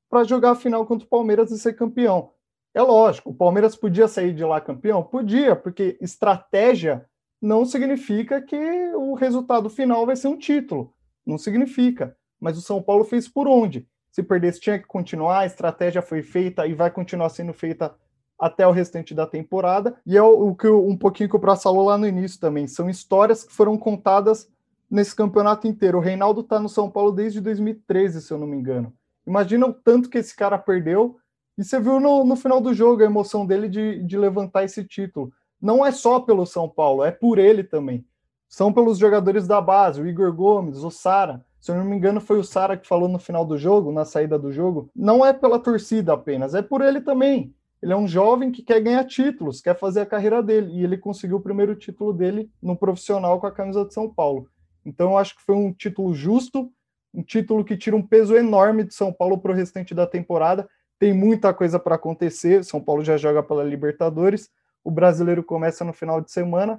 para 0.08 0.24
jogar 0.24 0.52
a 0.52 0.54
final 0.54 0.86
contra 0.86 1.04
o 1.04 1.10
Palmeiras 1.10 1.50
e 1.50 1.58
ser 1.58 1.74
campeão. 1.74 2.30
É 2.72 2.80
lógico, 2.80 3.28
o 3.28 3.34
Palmeiras 3.34 3.76
podia 3.76 4.08
sair 4.08 4.32
de 4.32 4.42
lá 4.42 4.58
campeão? 4.58 5.02
Podia, 5.02 5.54
porque 5.54 5.98
estratégia 6.00 7.04
não 7.46 7.64
significa 7.64 8.42
que 8.42 8.56
o 8.96 9.14
resultado 9.14 9.70
final 9.70 10.04
vai 10.04 10.16
ser 10.16 10.26
um 10.26 10.36
título. 10.36 10.92
Não 11.24 11.38
significa. 11.38 12.16
Mas 12.40 12.58
o 12.58 12.60
São 12.60 12.82
Paulo 12.82 13.04
fez 13.04 13.28
por 13.28 13.46
onde? 13.46 13.88
Se 14.10 14.20
perdesse, 14.20 14.58
tinha 14.58 14.80
que 14.80 14.86
continuar, 14.86 15.40
a 15.40 15.46
estratégia 15.46 16.02
foi 16.02 16.24
feita 16.24 16.66
e 16.66 16.74
vai 16.74 16.90
continuar 16.90 17.28
sendo 17.28 17.52
feita 17.52 17.94
até 18.36 18.66
o 18.66 18.72
restante 18.72 19.14
da 19.14 19.28
temporada. 19.28 19.96
E 20.04 20.16
é 20.16 20.22
o, 20.22 20.56
que 20.56 20.66
um 20.66 20.96
pouquinho 20.96 21.28
que 21.28 21.36
o 21.36 21.40
Praça 21.40 21.62
falou 21.64 21.86
lá 21.86 21.96
no 21.96 22.08
início 22.08 22.40
também. 22.40 22.66
São 22.66 22.90
histórias 22.90 23.44
que 23.44 23.52
foram 23.52 23.78
contadas 23.78 24.50
nesse 24.90 25.14
campeonato 25.14 25.68
inteiro. 25.68 25.98
O 25.98 26.02
Reinaldo 26.02 26.40
está 26.40 26.58
no 26.58 26.68
São 26.68 26.90
Paulo 26.90 27.12
desde 27.12 27.40
2013, 27.40 28.22
se 28.22 28.32
eu 28.32 28.38
não 28.38 28.46
me 28.48 28.56
engano. 28.56 28.92
Imagina 29.24 29.66
o 29.66 29.72
tanto 29.72 30.10
que 30.10 30.18
esse 30.18 30.34
cara 30.34 30.58
perdeu. 30.58 31.16
E 31.56 31.62
você 31.62 31.78
viu 31.78 32.00
no, 32.00 32.24
no 32.24 32.34
final 32.34 32.60
do 32.60 32.74
jogo 32.74 33.02
a 33.02 33.06
emoção 33.06 33.46
dele 33.46 33.68
de, 33.68 34.02
de 34.02 34.18
levantar 34.18 34.64
esse 34.64 34.84
título 34.84 35.32
não 35.60 35.84
é 35.84 35.90
só 35.90 36.20
pelo 36.20 36.46
São 36.46 36.68
Paulo, 36.68 37.04
é 37.04 37.10
por 37.10 37.38
ele 37.38 37.64
também. 37.64 38.04
São 38.48 38.72
pelos 38.72 38.98
jogadores 38.98 39.46
da 39.46 39.60
base, 39.60 40.00
o 40.00 40.06
Igor 40.06 40.32
Gomes, 40.32 40.78
o 40.78 40.90
Sara. 40.90 41.44
Se 41.60 41.72
eu 41.72 41.76
não 41.76 41.84
me 41.84 41.96
engano, 41.96 42.20
foi 42.20 42.38
o 42.38 42.44
Sara 42.44 42.76
que 42.76 42.86
falou 42.86 43.08
no 43.08 43.18
final 43.18 43.44
do 43.44 43.58
jogo, 43.58 43.90
na 43.90 44.04
saída 44.04 44.38
do 44.38 44.52
jogo. 44.52 44.88
Não 44.94 45.26
é 45.26 45.32
pela 45.32 45.58
torcida 45.58 46.12
apenas, 46.12 46.54
é 46.54 46.62
por 46.62 46.80
ele 46.80 47.00
também. 47.00 47.52
Ele 47.82 47.92
é 47.92 47.96
um 47.96 48.08
jovem 48.08 48.50
que 48.50 48.62
quer 48.62 48.80
ganhar 48.80 49.04
títulos, 49.04 49.60
quer 49.60 49.78
fazer 49.78 50.00
a 50.00 50.06
carreira 50.06 50.42
dele. 50.42 50.72
E 50.72 50.84
ele 50.84 50.96
conseguiu 50.96 51.36
o 51.36 51.42
primeiro 51.42 51.74
título 51.74 52.12
dele 52.12 52.50
no 52.62 52.76
profissional 52.76 53.38
com 53.40 53.46
a 53.46 53.52
camisa 53.52 53.84
de 53.84 53.92
São 53.92 54.08
Paulo. 54.08 54.48
Então, 54.84 55.10
eu 55.10 55.18
acho 55.18 55.36
que 55.36 55.42
foi 55.42 55.54
um 55.54 55.72
título 55.72 56.14
justo, 56.14 56.70
um 57.12 57.22
título 57.22 57.64
que 57.64 57.76
tira 57.76 57.96
um 57.96 58.02
peso 58.02 58.36
enorme 58.36 58.84
de 58.84 58.94
São 58.94 59.12
Paulo 59.12 59.38
para 59.38 59.52
o 59.52 59.54
restante 59.54 59.94
da 59.94 60.06
temporada. 60.06 60.68
Tem 60.98 61.12
muita 61.12 61.52
coisa 61.52 61.78
para 61.78 61.96
acontecer. 61.96 62.64
São 62.64 62.80
Paulo 62.80 63.04
já 63.04 63.16
joga 63.16 63.42
pela 63.42 63.64
Libertadores 63.64 64.48
o 64.86 64.90
brasileiro 64.90 65.42
começa 65.42 65.84
no 65.84 65.92
final 65.92 66.20
de 66.20 66.30
semana, 66.30 66.78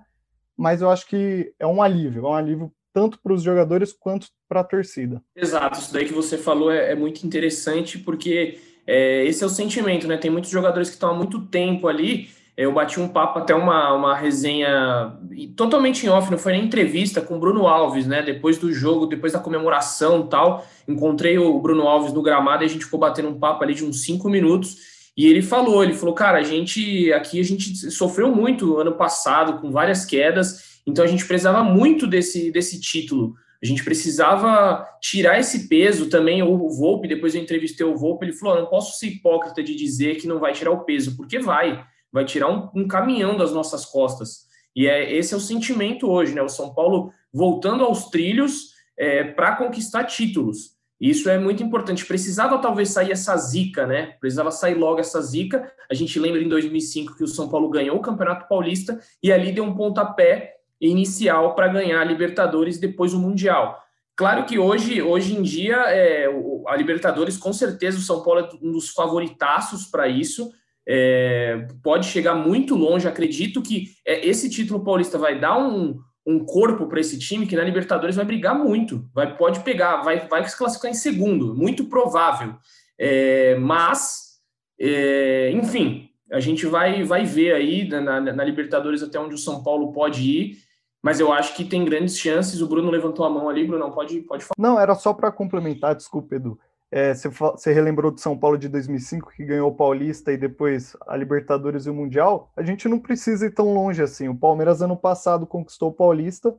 mas 0.56 0.82
eu 0.82 0.90
acho 0.90 1.06
que 1.06 1.52
é 1.60 1.68
um 1.68 1.82
alívio, 1.82 2.26
é 2.26 2.30
um 2.30 2.34
alívio 2.34 2.72
tanto 2.94 3.20
para 3.22 3.34
os 3.34 3.44
jogadores 3.44 3.92
quanto 3.92 4.28
para 4.48 4.62
a 4.62 4.64
torcida. 4.64 5.22
Exato, 5.36 5.78
isso 5.78 5.92
daí 5.92 6.06
que 6.06 6.14
você 6.14 6.38
falou 6.38 6.72
é, 6.72 6.94
é 6.94 6.96
muito 6.96 7.28
interessante, 7.28 8.00
porque 8.00 8.60
é, 8.88 9.26
esse 9.26 9.44
é 9.44 9.46
o 9.46 9.50
sentimento, 9.50 10.08
né? 10.08 10.16
Tem 10.16 10.32
muitos 10.32 10.50
jogadores 10.50 10.88
que 10.88 10.96
estão 10.96 11.10
há 11.10 11.14
muito 11.14 11.48
tempo 11.48 11.86
ali. 11.86 12.30
Eu 12.56 12.74
bati 12.74 12.98
um 12.98 13.10
papo 13.10 13.40
até 13.40 13.54
uma, 13.54 13.94
uma 13.94 14.16
resenha 14.16 15.14
totalmente 15.58 16.06
em 16.06 16.10
off, 16.10 16.32
não 16.32 16.38
foi 16.38 16.54
nem 16.54 16.64
entrevista 16.64 17.20
com 17.20 17.36
o 17.36 17.40
Bruno 17.40 17.68
Alves, 17.68 18.08
né? 18.08 18.24
Depois 18.24 18.58
do 18.58 18.72
jogo, 18.72 19.06
depois 19.06 19.34
da 19.34 19.40
comemoração 19.40 20.26
tal. 20.26 20.66
Encontrei 20.88 21.38
o 21.38 21.60
Bruno 21.60 21.86
Alves 21.86 22.14
no 22.14 22.22
gramado 22.22 22.64
e 22.64 22.66
a 22.66 22.70
gente 22.70 22.86
ficou 22.86 23.02
batendo 23.02 23.28
um 23.28 23.38
papo 23.38 23.66
ali 23.66 23.76
de 23.76 23.84
uns 23.84 24.02
cinco 24.04 24.30
minutos. 24.30 24.97
E 25.18 25.26
ele 25.26 25.42
falou, 25.42 25.84
ele 25.84 25.96
falou, 25.96 26.14
cara, 26.14 26.38
a 26.38 26.44
gente 26.44 27.12
aqui 27.12 27.40
a 27.40 27.44
gente 27.44 27.90
sofreu 27.90 28.34
muito 28.34 28.78
ano 28.78 28.96
passado 28.96 29.60
com 29.60 29.72
várias 29.72 30.06
quedas, 30.06 30.80
então 30.86 31.04
a 31.04 31.08
gente 31.08 31.26
precisava 31.26 31.64
muito 31.64 32.06
desse, 32.06 32.52
desse 32.52 32.80
título. 32.80 33.34
A 33.62 33.66
gente 33.66 33.84
precisava 33.84 34.88
tirar 35.02 35.40
esse 35.40 35.68
peso 35.68 36.10
também. 36.10 36.44
O 36.44 36.70
Volpe, 36.70 37.08
depois 37.08 37.34
eu 37.34 37.42
entrevistei 37.42 37.84
o 37.84 37.98
Volpe, 37.98 38.26
ele 38.26 38.34
falou: 38.34 38.62
não 38.62 38.68
posso 38.68 39.00
ser 39.00 39.08
hipócrita 39.08 39.64
de 39.64 39.76
dizer 39.76 40.18
que 40.18 40.28
não 40.28 40.40
vai 40.40 40.54
tirar 40.54 40.72
o 40.72 40.84
peso, 40.84 41.18
porque 41.18 41.40
vai, 41.40 41.84
vai 42.14 42.24
tirar 42.24 42.50
um, 42.50 42.70
um 42.76 42.88
caminhão 42.88 43.36
das 43.36 43.52
nossas 43.52 43.84
costas. 43.86 44.46
E 44.76 44.86
é 44.86 45.12
esse 45.12 45.34
é 45.34 45.38
o 45.38 45.42
sentimento 45.42 46.08
hoje, 46.08 46.36
né? 46.36 46.42
O 46.44 46.50
São 46.50 46.72
Paulo 46.72 47.12
voltando 47.34 47.84
aos 47.84 48.12
trilhos 48.12 48.74
é, 48.96 49.24
para 49.24 49.56
conquistar 49.56 50.04
títulos. 50.04 50.77
Isso 51.00 51.30
é 51.30 51.38
muito 51.38 51.62
importante. 51.62 52.06
Precisava 52.06 52.58
talvez 52.58 52.90
sair 52.90 53.12
essa 53.12 53.38
zica, 53.38 53.86
né? 53.86 54.16
Precisava 54.20 54.50
sair 54.50 54.74
logo 54.74 55.00
essa 55.00 55.22
zica. 55.22 55.72
A 55.90 55.94
gente 55.94 56.20
lembra 56.20 56.42
em 56.42 56.50
2005 56.50 57.16
que 57.16 57.24
o 57.24 57.28
São 57.28 57.50
Paulo 57.50 57.70
ganhou 57.70 57.98
o 57.98 58.02
Campeonato 58.02 58.48
Paulista 58.48 59.00
e 59.22 59.32
ali 59.32 59.52
deu 59.52 59.64
um 59.64 59.76
pontapé 59.76 60.56
inicial 60.82 61.56
para 61.56 61.68
ganhar 61.68 62.02
a 62.02 62.04
Libertadores 62.04 62.80
depois 62.80 63.14
o 63.14 63.20
Mundial. 63.20 63.80
Claro 64.16 64.46
que 64.46 64.58
hoje, 64.58 65.00
hoje 65.00 65.36
em 65.36 65.44
dia, 65.44 65.76
é, 65.90 66.28
a 66.68 66.76
Libertadores, 66.76 67.38
com 67.38 67.54
certeza, 67.54 68.00
o 68.00 68.02
São 68.02 68.24
Paulo 68.24 68.40
é 68.40 68.50
um 68.64 68.72
dos 68.72 68.90
favoritaços 68.90 69.86
para 69.86 70.08
isso. 70.08 70.52
É, 70.88 71.68
pode 71.84 72.08
chegar 72.08 72.34
muito 72.34 72.74
longe. 72.74 73.08
Acredito 73.08 73.62
que 73.62 73.92
é, 74.04 74.28
esse 74.28 74.50
título 74.50 74.84
paulista 74.84 75.20
vai 75.20 75.40
dar 75.40 75.60
um, 75.60 76.00
um 76.28 76.44
corpo 76.44 76.88
para 76.88 77.00
esse 77.00 77.18
time 77.18 77.48
que 77.48 77.56
na 77.56 77.64
Libertadores 77.64 78.18
vai 78.18 78.26
brigar 78.26 78.54
muito. 78.54 79.10
Vai, 79.16 79.38
pode 79.38 79.62
pegar, 79.62 80.02
vai, 80.02 80.28
vai 80.28 80.48
se 80.48 80.58
classificar 80.58 80.92
em 80.92 80.94
segundo, 80.94 81.56
muito 81.56 81.86
provável. 81.86 82.56
É, 83.00 83.56
mas, 83.56 84.42
é, 84.78 85.52
enfim, 85.52 86.10
a 86.30 86.42
gente 86.42 86.66
vai, 86.66 87.06
vai 87.06 87.24
ver 87.24 87.54
aí 87.54 87.88
na, 87.88 88.20
na, 88.20 88.44
Libertadores 88.44 89.02
até 89.02 89.18
onde 89.18 89.36
o 89.36 89.38
São 89.38 89.64
Paulo 89.64 89.94
pode 89.94 90.22
ir 90.22 90.68
mas 91.02 91.22
eu 91.22 91.32
acho 91.32 91.56
que 91.56 91.64
tem 91.64 91.86
grandes 91.86 92.18
chances. 92.18 92.62
O 92.62 92.68
Bruno 92.68 92.90
levantou 92.90 93.26
a 93.26 93.30
mão 93.30 93.48
ali, 93.48 93.66
Bruno, 93.66 93.90
pode, 93.92 94.20
pode 94.24 94.44
falar. 94.44 94.56
Não, 94.58 94.78
era 94.78 94.94
só 94.94 95.14
para 95.14 95.32
complementar, 95.32 95.96
desculpa, 95.96 96.36
Edu. 96.36 96.60
É, 96.90 97.14
você, 97.14 97.28
você, 97.28 97.74
relembrou 97.74 98.12
do 98.12 98.20
São 98.20 98.38
Paulo 98.38 98.58
de 98.58 98.70
2005, 98.70 99.32
que 99.32 99.44
ganhou 99.44 99.70
o 99.70 99.76
Paulista 99.76 100.32
e 100.32 100.38
depois 100.38 100.96
a 101.06 101.18
Libertadores 101.18 101.86
e 101.86 101.90
o 101.90 101.94
Mundial? 101.94 102.52
A 102.56 102.64
gente 102.64 102.88
não 102.88 102.98
precisa 102.98 103.46
ir 103.46 103.54
tão 103.54 103.74
longe 103.74 104.02
assim. 104.02 104.30
O 104.30 104.38
Palmeiras, 104.38 104.82
ano 104.82 104.96
passado, 104.96 105.46
conquistou 105.46 105.90
o 105.90 105.94
Paulista, 105.94 106.56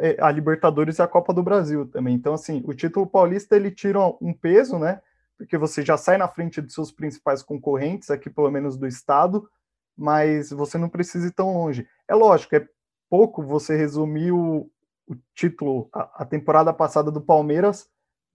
é, 0.00 0.16
a 0.20 0.30
Libertadores 0.30 0.98
e 0.98 1.02
a 1.02 1.08
Copa 1.08 1.34
do 1.34 1.42
Brasil 1.42 1.86
também. 1.86 2.14
Então, 2.14 2.32
assim, 2.32 2.62
o 2.64 2.72
título 2.72 3.06
paulista 3.06 3.56
ele 3.56 3.70
tira 3.70 3.98
um 4.22 4.32
peso, 4.32 4.78
né? 4.78 5.02
Porque 5.36 5.58
você 5.58 5.84
já 5.84 5.96
sai 5.96 6.16
na 6.16 6.28
frente 6.28 6.60
dos 6.60 6.72
seus 6.72 6.90
principais 6.90 7.42
concorrentes, 7.42 8.10
aqui 8.10 8.30
pelo 8.30 8.50
menos 8.50 8.76
do 8.76 8.86
Estado, 8.86 9.48
mas 9.96 10.50
você 10.50 10.78
não 10.78 10.88
precisa 10.88 11.26
ir 11.26 11.32
tão 11.32 11.52
longe. 11.52 11.86
É 12.08 12.14
lógico, 12.14 12.56
é 12.56 12.66
pouco 13.10 13.42
você 13.42 13.76
resumir 13.76 14.32
o, 14.32 14.70
o 15.06 15.16
título, 15.34 15.88
a, 15.92 16.22
a, 16.22 16.24
temporada 16.24 16.72
passada 16.72 17.10
do 17.10 17.20
Palmeiras 17.20 17.88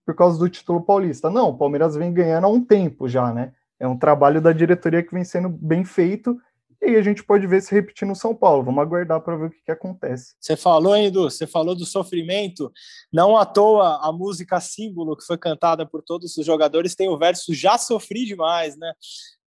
por 0.06 0.16
causa 0.16 0.38
do 0.38 0.50
título 0.50 0.82
paulista. 0.82 1.30
Não, 1.30 1.50
o 1.50 1.58
Palmeiras 1.58 1.96
vem 1.96 2.14
ganhando 2.14 2.46
há 2.46 2.50
um 2.50 2.64
tempo 2.64 3.08
já, 3.08 3.34
né? 3.34 3.54
É 3.80 3.88
um 3.88 3.98
trabalho 3.98 4.42
da 4.42 4.52
diretoria 4.52 5.04
que 5.04 5.14
vem 5.14 5.24
sendo 5.24 5.50
bem 5.50 5.84
feito 5.84 6.38
e 6.82 6.96
a 6.96 7.02
gente 7.02 7.24
pode 7.24 7.48
ver 7.48 7.62
se 7.62 7.74
repetir 7.74 8.08
no 8.08 8.16
São 8.16 8.36
Paulo. 8.36 8.64
Vamos 8.64 8.82
aguardar 8.82 9.22
para 9.22 9.38
ver 9.38 9.46
o 9.46 9.50
que, 9.50 9.62
que, 9.64 9.72
acontece. 9.72 10.36
Você 10.40 10.58
falou, 10.58 10.96
hein, 10.96 11.06
Edu? 11.06 11.24
Você 11.24 11.48
falou 11.48 11.74
do 11.74 11.86
sofrimento. 11.86 12.72
Não 13.12 13.38
à 13.38 13.46
toa 13.46 14.06
a 14.06 14.12
música 14.12 14.60
símbolo 14.60 15.16
que 15.16 15.26
foi 15.26 15.38
cantada 15.38 15.86
por 15.86 16.04
todos 16.04 16.36
os 16.38 16.46
jogadores 16.46 16.96
tem 16.96 17.08
o 17.08 17.18
verso 17.18 17.54
Já 17.54 17.78
Sofri 17.78 18.26
Demais, 18.26 18.78
né? 18.78 18.94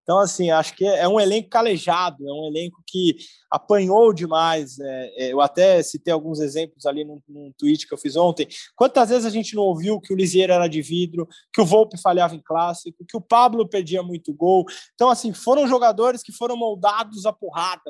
Então, 0.07 0.21
assim, 0.21 0.53
acho 0.53 0.77
que 0.77 0.85
é 0.87 1.09
um 1.09 1.19
elenco 1.19 1.49
calejado, 1.49 2.29
é 2.29 2.33
um 2.33 2.47
elenco 2.47 2.81
que 2.87 3.17
apanhou 3.51 4.13
demais. 4.13 4.79
É, 4.79 5.25
é, 5.25 5.33
eu 5.33 5.41
até 5.41 5.83
citei 5.83 6.13
alguns 6.13 6.39
exemplos 6.39 6.87
ali 6.87 7.05
num, 7.05 7.21
num, 7.29 7.53
tweet 7.59 7.89
que 7.89 7.93
eu 7.93 7.99
fiz 7.99 8.15
ontem. 8.15 8.47
Quantas 8.77 9.09
vezes 9.09 9.25
a 9.25 9.31
gente 9.31 9.57
não 9.57 9.65
ouviu 9.65 10.01
que 10.01 10.13
o 10.13 10.17
Lisieiro 10.17 10.53
era 10.53 10.69
de 10.69 10.81
vidro, 10.81 11.27
que 11.53 11.61
o 11.61 11.67
Volpe 11.67 12.01
falhava 12.01 12.37
em 12.37 12.41
clássico, 12.41 13.05
que 13.05 13.17
o 13.17 13.21
Pablo 13.21 13.69
perdia 13.69 14.01
muito 14.01 14.33
gol. 14.33 14.65
Então, 14.95 15.11
assim, 15.11 15.33
foram 15.33 15.67
jogadores 15.67 16.23
que 16.23 16.31
foram 16.31 16.57
moldados 16.57 17.27
à 17.27 17.33
porrada, 17.33 17.83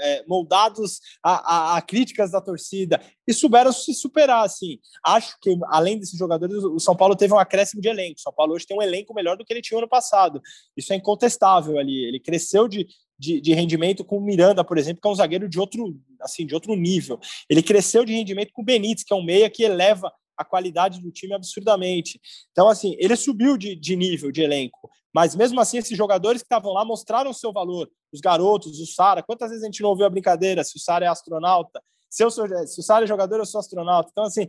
é, 0.00 0.24
moldados 0.28 1.00
a, 1.24 1.72
a, 1.72 1.76
a, 1.76 1.82
críticas 1.82 2.30
da 2.30 2.40
torcida 2.40 3.02
e 3.26 3.32
souberam 3.32 3.72
se 3.72 3.92
superar. 3.94 4.44
Assim. 4.44 4.78
Acho 5.04 5.36
que, 5.40 5.58
além 5.70 5.98
desses 5.98 6.16
jogadores, 6.16 6.62
o 6.62 6.78
São 6.78 6.94
Paulo 6.94 7.16
teve 7.16 7.34
um 7.34 7.38
acréscimo 7.38 7.82
de 7.82 7.88
elenco. 7.88 8.18
O 8.18 8.22
São 8.22 8.32
Paulo 8.32 8.54
hoje 8.54 8.64
tem 8.64 8.76
um 8.76 8.82
elenco 8.82 9.12
melhor 9.12 9.36
do 9.36 9.44
que 9.44 9.52
ele 9.52 9.60
tinha 9.60 9.78
ano 9.78 9.88
passado. 9.88 10.40
Isso 10.76 10.92
é 10.92 10.96
incontestável 11.32 11.78
ali. 11.78 12.04
Ele 12.04 12.20
cresceu 12.20 12.68
de, 12.68 12.86
de, 13.18 13.40
de, 13.40 13.54
rendimento 13.54 14.04
com 14.04 14.18
o 14.18 14.20
Miranda, 14.20 14.64
por 14.64 14.78
exemplo, 14.78 15.00
que 15.00 15.08
é 15.08 15.10
um 15.10 15.14
zagueiro 15.14 15.48
de 15.48 15.58
outro, 15.58 15.98
assim, 16.20 16.46
de 16.46 16.54
outro 16.54 16.74
nível. 16.74 17.18
Ele 17.48 17.62
cresceu 17.62 18.04
de 18.04 18.12
rendimento 18.12 18.52
com 18.52 18.62
o 18.62 18.64
Benítez, 18.64 19.04
que 19.04 19.12
é 19.12 19.16
um 19.16 19.24
meia 19.24 19.50
que 19.50 19.62
eleva 19.62 20.12
a 20.36 20.44
qualidade 20.44 21.00
do 21.00 21.10
time 21.10 21.34
absurdamente. 21.34 22.20
Então, 22.52 22.68
assim, 22.68 22.96
ele 22.98 23.16
subiu 23.16 23.56
de, 23.56 23.76
de 23.76 23.96
nível, 23.96 24.30
de 24.30 24.42
elenco. 24.42 24.90
Mas 25.14 25.36
mesmo 25.36 25.60
assim, 25.60 25.76
esses 25.76 25.96
jogadores 25.96 26.40
que 26.40 26.46
estavam 26.46 26.72
lá 26.72 26.84
mostraram 26.84 27.30
o 27.30 27.34
seu 27.34 27.52
valor. 27.52 27.90
Os 28.12 28.20
garotos, 28.20 28.80
o 28.80 28.86
Sara. 28.86 29.22
Quantas 29.22 29.50
vezes 29.50 29.62
a 29.62 29.66
gente 29.66 29.82
não 29.82 29.90
ouviu 29.90 30.06
a 30.06 30.10
brincadeira 30.10 30.64
se 30.64 30.76
o 30.76 30.80
Sara 30.80 31.04
é 31.04 31.08
astronauta? 31.08 31.82
Se, 32.12 32.22
eu 32.22 32.30
sou, 32.30 32.46
se 32.66 32.78
o 32.78 32.82
Sara 32.82 33.06
é 33.06 33.08
jogador, 33.08 33.38
eu 33.38 33.46
sou 33.46 33.58
astronauta. 33.58 34.10
Então, 34.12 34.24
assim, 34.24 34.46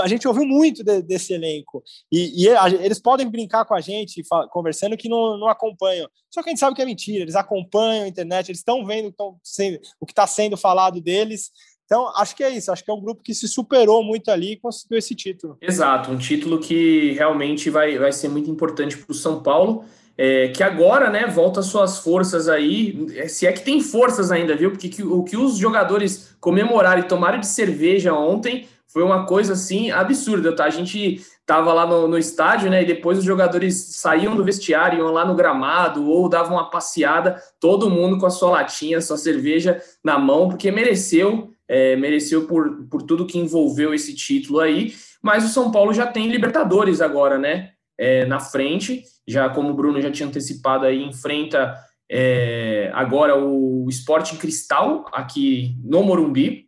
a 0.00 0.06
gente 0.06 0.28
ouviu 0.28 0.46
muito 0.46 0.84
de, 0.84 1.02
desse 1.02 1.32
elenco. 1.32 1.82
E, 2.12 2.44
e 2.44 2.48
eles 2.80 3.00
podem 3.00 3.28
brincar 3.28 3.64
com 3.64 3.74
a 3.74 3.80
gente, 3.80 4.22
conversando, 4.50 4.96
que 4.96 5.08
não, 5.08 5.36
não 5.36 5.48
acompanham. 5.48 6.08
Só 6.30 6.40
que 6.40 6.48
a 6.48 6.52
gente 6.52 6.60
sabe 6.60 6.76
que 6.76 6.82
é 6.82 6.86
mentira. 6.86 7.24
Eles 7.24 7.34
acompanham 7.34 8.04
a 8.04 8.08
internet, 8.08 8.50
eles 8.50 8.60
estão 8.60 8.86
vendo 8.86 9.12
sendo, 9.42 9.80
o 9.98 10.06
que 10.06 10.12
está 10.12 10.28
sendo 10.28 10.56
falado 10.56 11.00
deles. 11.00 11.50
Então, 11.84 12.06
acho 12.16 12.36
que 12.36 12.44
é 12.44 12.50
isso. 12.50 12.70
Acho 12.70 12.84
que 12.84 12.90
é 12.92 12.94
um 12.94 13.02
grupo 13.02 13.20
que 13.20 13.34
se 13.34 13.48
superou 13.48 14.04
muito 14.04 14.30
ali 14.30 14.52
e 14.52 14.60
conseguiu 14.60 14.96
esse 14.96 15.16
título. 15.16 15.58
Exato, 15.60 16.08
um 16.08 16.16
título 16.16 16.60
que 16.60 17.14
realmente 17.14 17.68
vai, 17.68 17.98
vai 17.98 18.12
ser 18.12 18.28
muito 18.28 18.48
importante 18.48 18.96
para 18.96 19.10
o 19.10 19.14
São 19.14 19.42
Paulo 19.42 19.84
é, 20.16 20.48
que 20.48 20.62
agora, 20.62 21.08
né, 21.10 21.26
volta 21.26 21.62
suas 21.62 21.98
forças 21.98 22.48
aí, 22.48 23.06
é, 23.16 23.28
se 23.28 23.46
é 23.46 23.52
que 23.52 23.64
tem 23.64 23.80
forças 23.80 24.30
ainda, 24.30 24.54
viu? 24.54 24.70
Porque 24.70 24.88
que, 24.88 25.02
o 25.02 25.22
que 25.22 25.36
os 25.36 25.56
jogadores 25.56 26.34
comemoraram 26.40 27.00
e 27.00 27.08
tomaram 27.08 27.40
de 27.40 27.46
cerveja 27.46 28.12
ontem 28.12 28.68
foi 28.92 29.02
uma 29.02 29.24
coisa 29.24 29.54
assim 29.54 29.90
absurda, 29.90 30.54
tá? 30.54 30.64
A 30.64 30.70
gente 30.70 31.24
tava 31.46 31.72
lá 31.72 31.86
no, 31.86 32.06
no 32.06 32.18
estádio, 32.18 32.70
né, 32.70 32.82
e 32.82 32.86
depois 32.86 33.18
os 33.18 33.24
jogadores 33.24 33.96
saíam 33.96 34.36
do 34.36 34.44
vestiário, 34.44 34.98
iam 34.98 35.10
lá 35.10 35.24
no 35.24 35.34
gramado 35.34 36.08
ou 36.08 36.28
davam 36.28 36.56
uma 36.56 36.70
passeada, 36.70 37.40
todo 37.58 37.90
mundo 37.90 38.18
com 38.18 38.26
a 38.26 38.30
sua 38.30 38.50
latinha, 38.50 39.00
sua 39.00 39.16
cerveja 39.16 39.80
na 40.04 40.18
mão, 40.18 40.48
porque 40.48 40.70
mereceu, 40.70 41.50
é, 41.66 41.96
mereceu 41.96 42.46
por, 42.46 42.86
por 42.90 43.02
tudo 43.02 43.26
que 43.26 43.38
envolveu 43.38 43.94
esse 43.94 44.14
título 44.14 44.60
aí. 44.60 44.94
Mas 45.22 45.44
o 45.44 45.48
São 45.48 45.70
Paulo 45.70 45.94
já 45.94 46.06
tem 46.06 46.28
Libertadores 46.28 47.00
agora, 47.00 47.38
né? 47.38 47.71
É, 47.98 48.24
na 48.26 48.40
frente. 48.40 49.04
Já 49.26 49.48
como 49.48 49.70
o 49.70 49.74
Bruno 49.74 50.00
já 50.00 50.10
tinha 50.10 50.28
antecipado 50.28 50.84
aí, 50.84 51.02
enfrenta 51.02 51.74
é, 52.10 52.90
agora 52.92 53.36
o 53.36 53.86
Sporting 53.88 54.36
Cristal 54.36 55.06
aqui 55.12 55.76
no 55.82 56.02
Morumbi. 56.02 56.66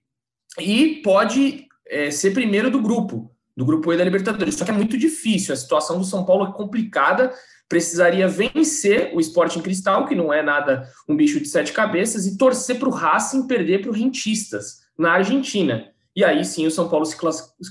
E 0.58 1.02
pode 1.02 1.66
é, 1.86 2.10
ser 2.10 2.32
primeiro 2.32 2.70
do 2.70 2.80
grupo, 2.80 3.30
do 3.56 3.64
grupo 3.64 3.92
E 3.92 3.96
da 3.96 4.04
Libertadores. 4.04 4.54
Só 4.54 4.64
que 4.64 4.70
é 4.70 4.74
muito 4.74 4.96
difícil, 4.96 5.52
a 5.52 5.56
situação 5.56 5.98
do 5.98 6.04
São 6.04 6.24
Paulo 6.24 6.46
é 6.46 6.52
complicada, 6.52 7.32
precisaria 7.68 8.28
vencer 8.28 9.10
o 9.14 9.20
Sporting 9.20 9.60
Cristal, 9.60 10.06
que 10.06 10.14
não 10.14 10.32
é 10.32 10.42
nada 10.42 10.88
um 11.08 11.16
bicho 11.16 11.40
de 11.40 11.48
sete 11.48 11.72
cabeças, 11.72 12.26
e 12.26 12.38
torcer 12.38 12.78
para 12.78 12.88
o 12.88 12.92
Racing 12.92 13.46
perder 13.46 13.80
para 13.80 13.90
o 13.90 13.94
Rentistas, 13.94 14.84
na 14.96 15.12
Argentina 15.12 15.93
e 16.16 16.24
aí 16.24 16.44
sim 16.44 16.66
o 16.66 16.70
São 16.70 16.88
Paulo 16.88 17.04
se 17.04 17.16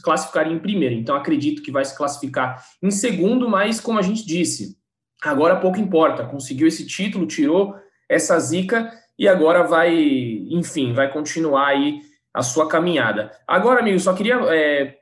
classificaria 0.03 0.53
em 0.53 0.59
primeiro. 0.59 0.95
Então 0.95 1.15
acredito 1.15 1.61
que 1.61 1.71
vai 1.71 1.85
se 1.85 1.95
classificar 1.95 2.63
em 2.81 2.91
segundo, 2.91 3.49
mas 3.49 3.79
como 3.79 3.99
a 3.99 4.01
gente 4.01 4.25
disse, 4.25 4.77
agora 5.21 5.59
pouco 5.59 5.79
importa. 5.79 6.25
Conseguiu 6.25 6.67
esse 6.67 6.85
título, 6.85 7.25
tirou 7.25 7.75
essa 8.09 8.37
zica 8.39 8.91
e 9.17 9.27
agora 9.27 9.63
vai, 9.63 9.93
enfim, 10.49 10.93
vai 10.93 11.11
continuar 11.11 11.67
aí 11.67 12.01
a 12.33 12.41
sua 12.41 12.67
caminhada. 12.67 13.31
Agora, 13.47 13.79
amigo, 13.79 13.99
só 13.99 14.13
queria 14.13 14.35
é, 14.49 14.97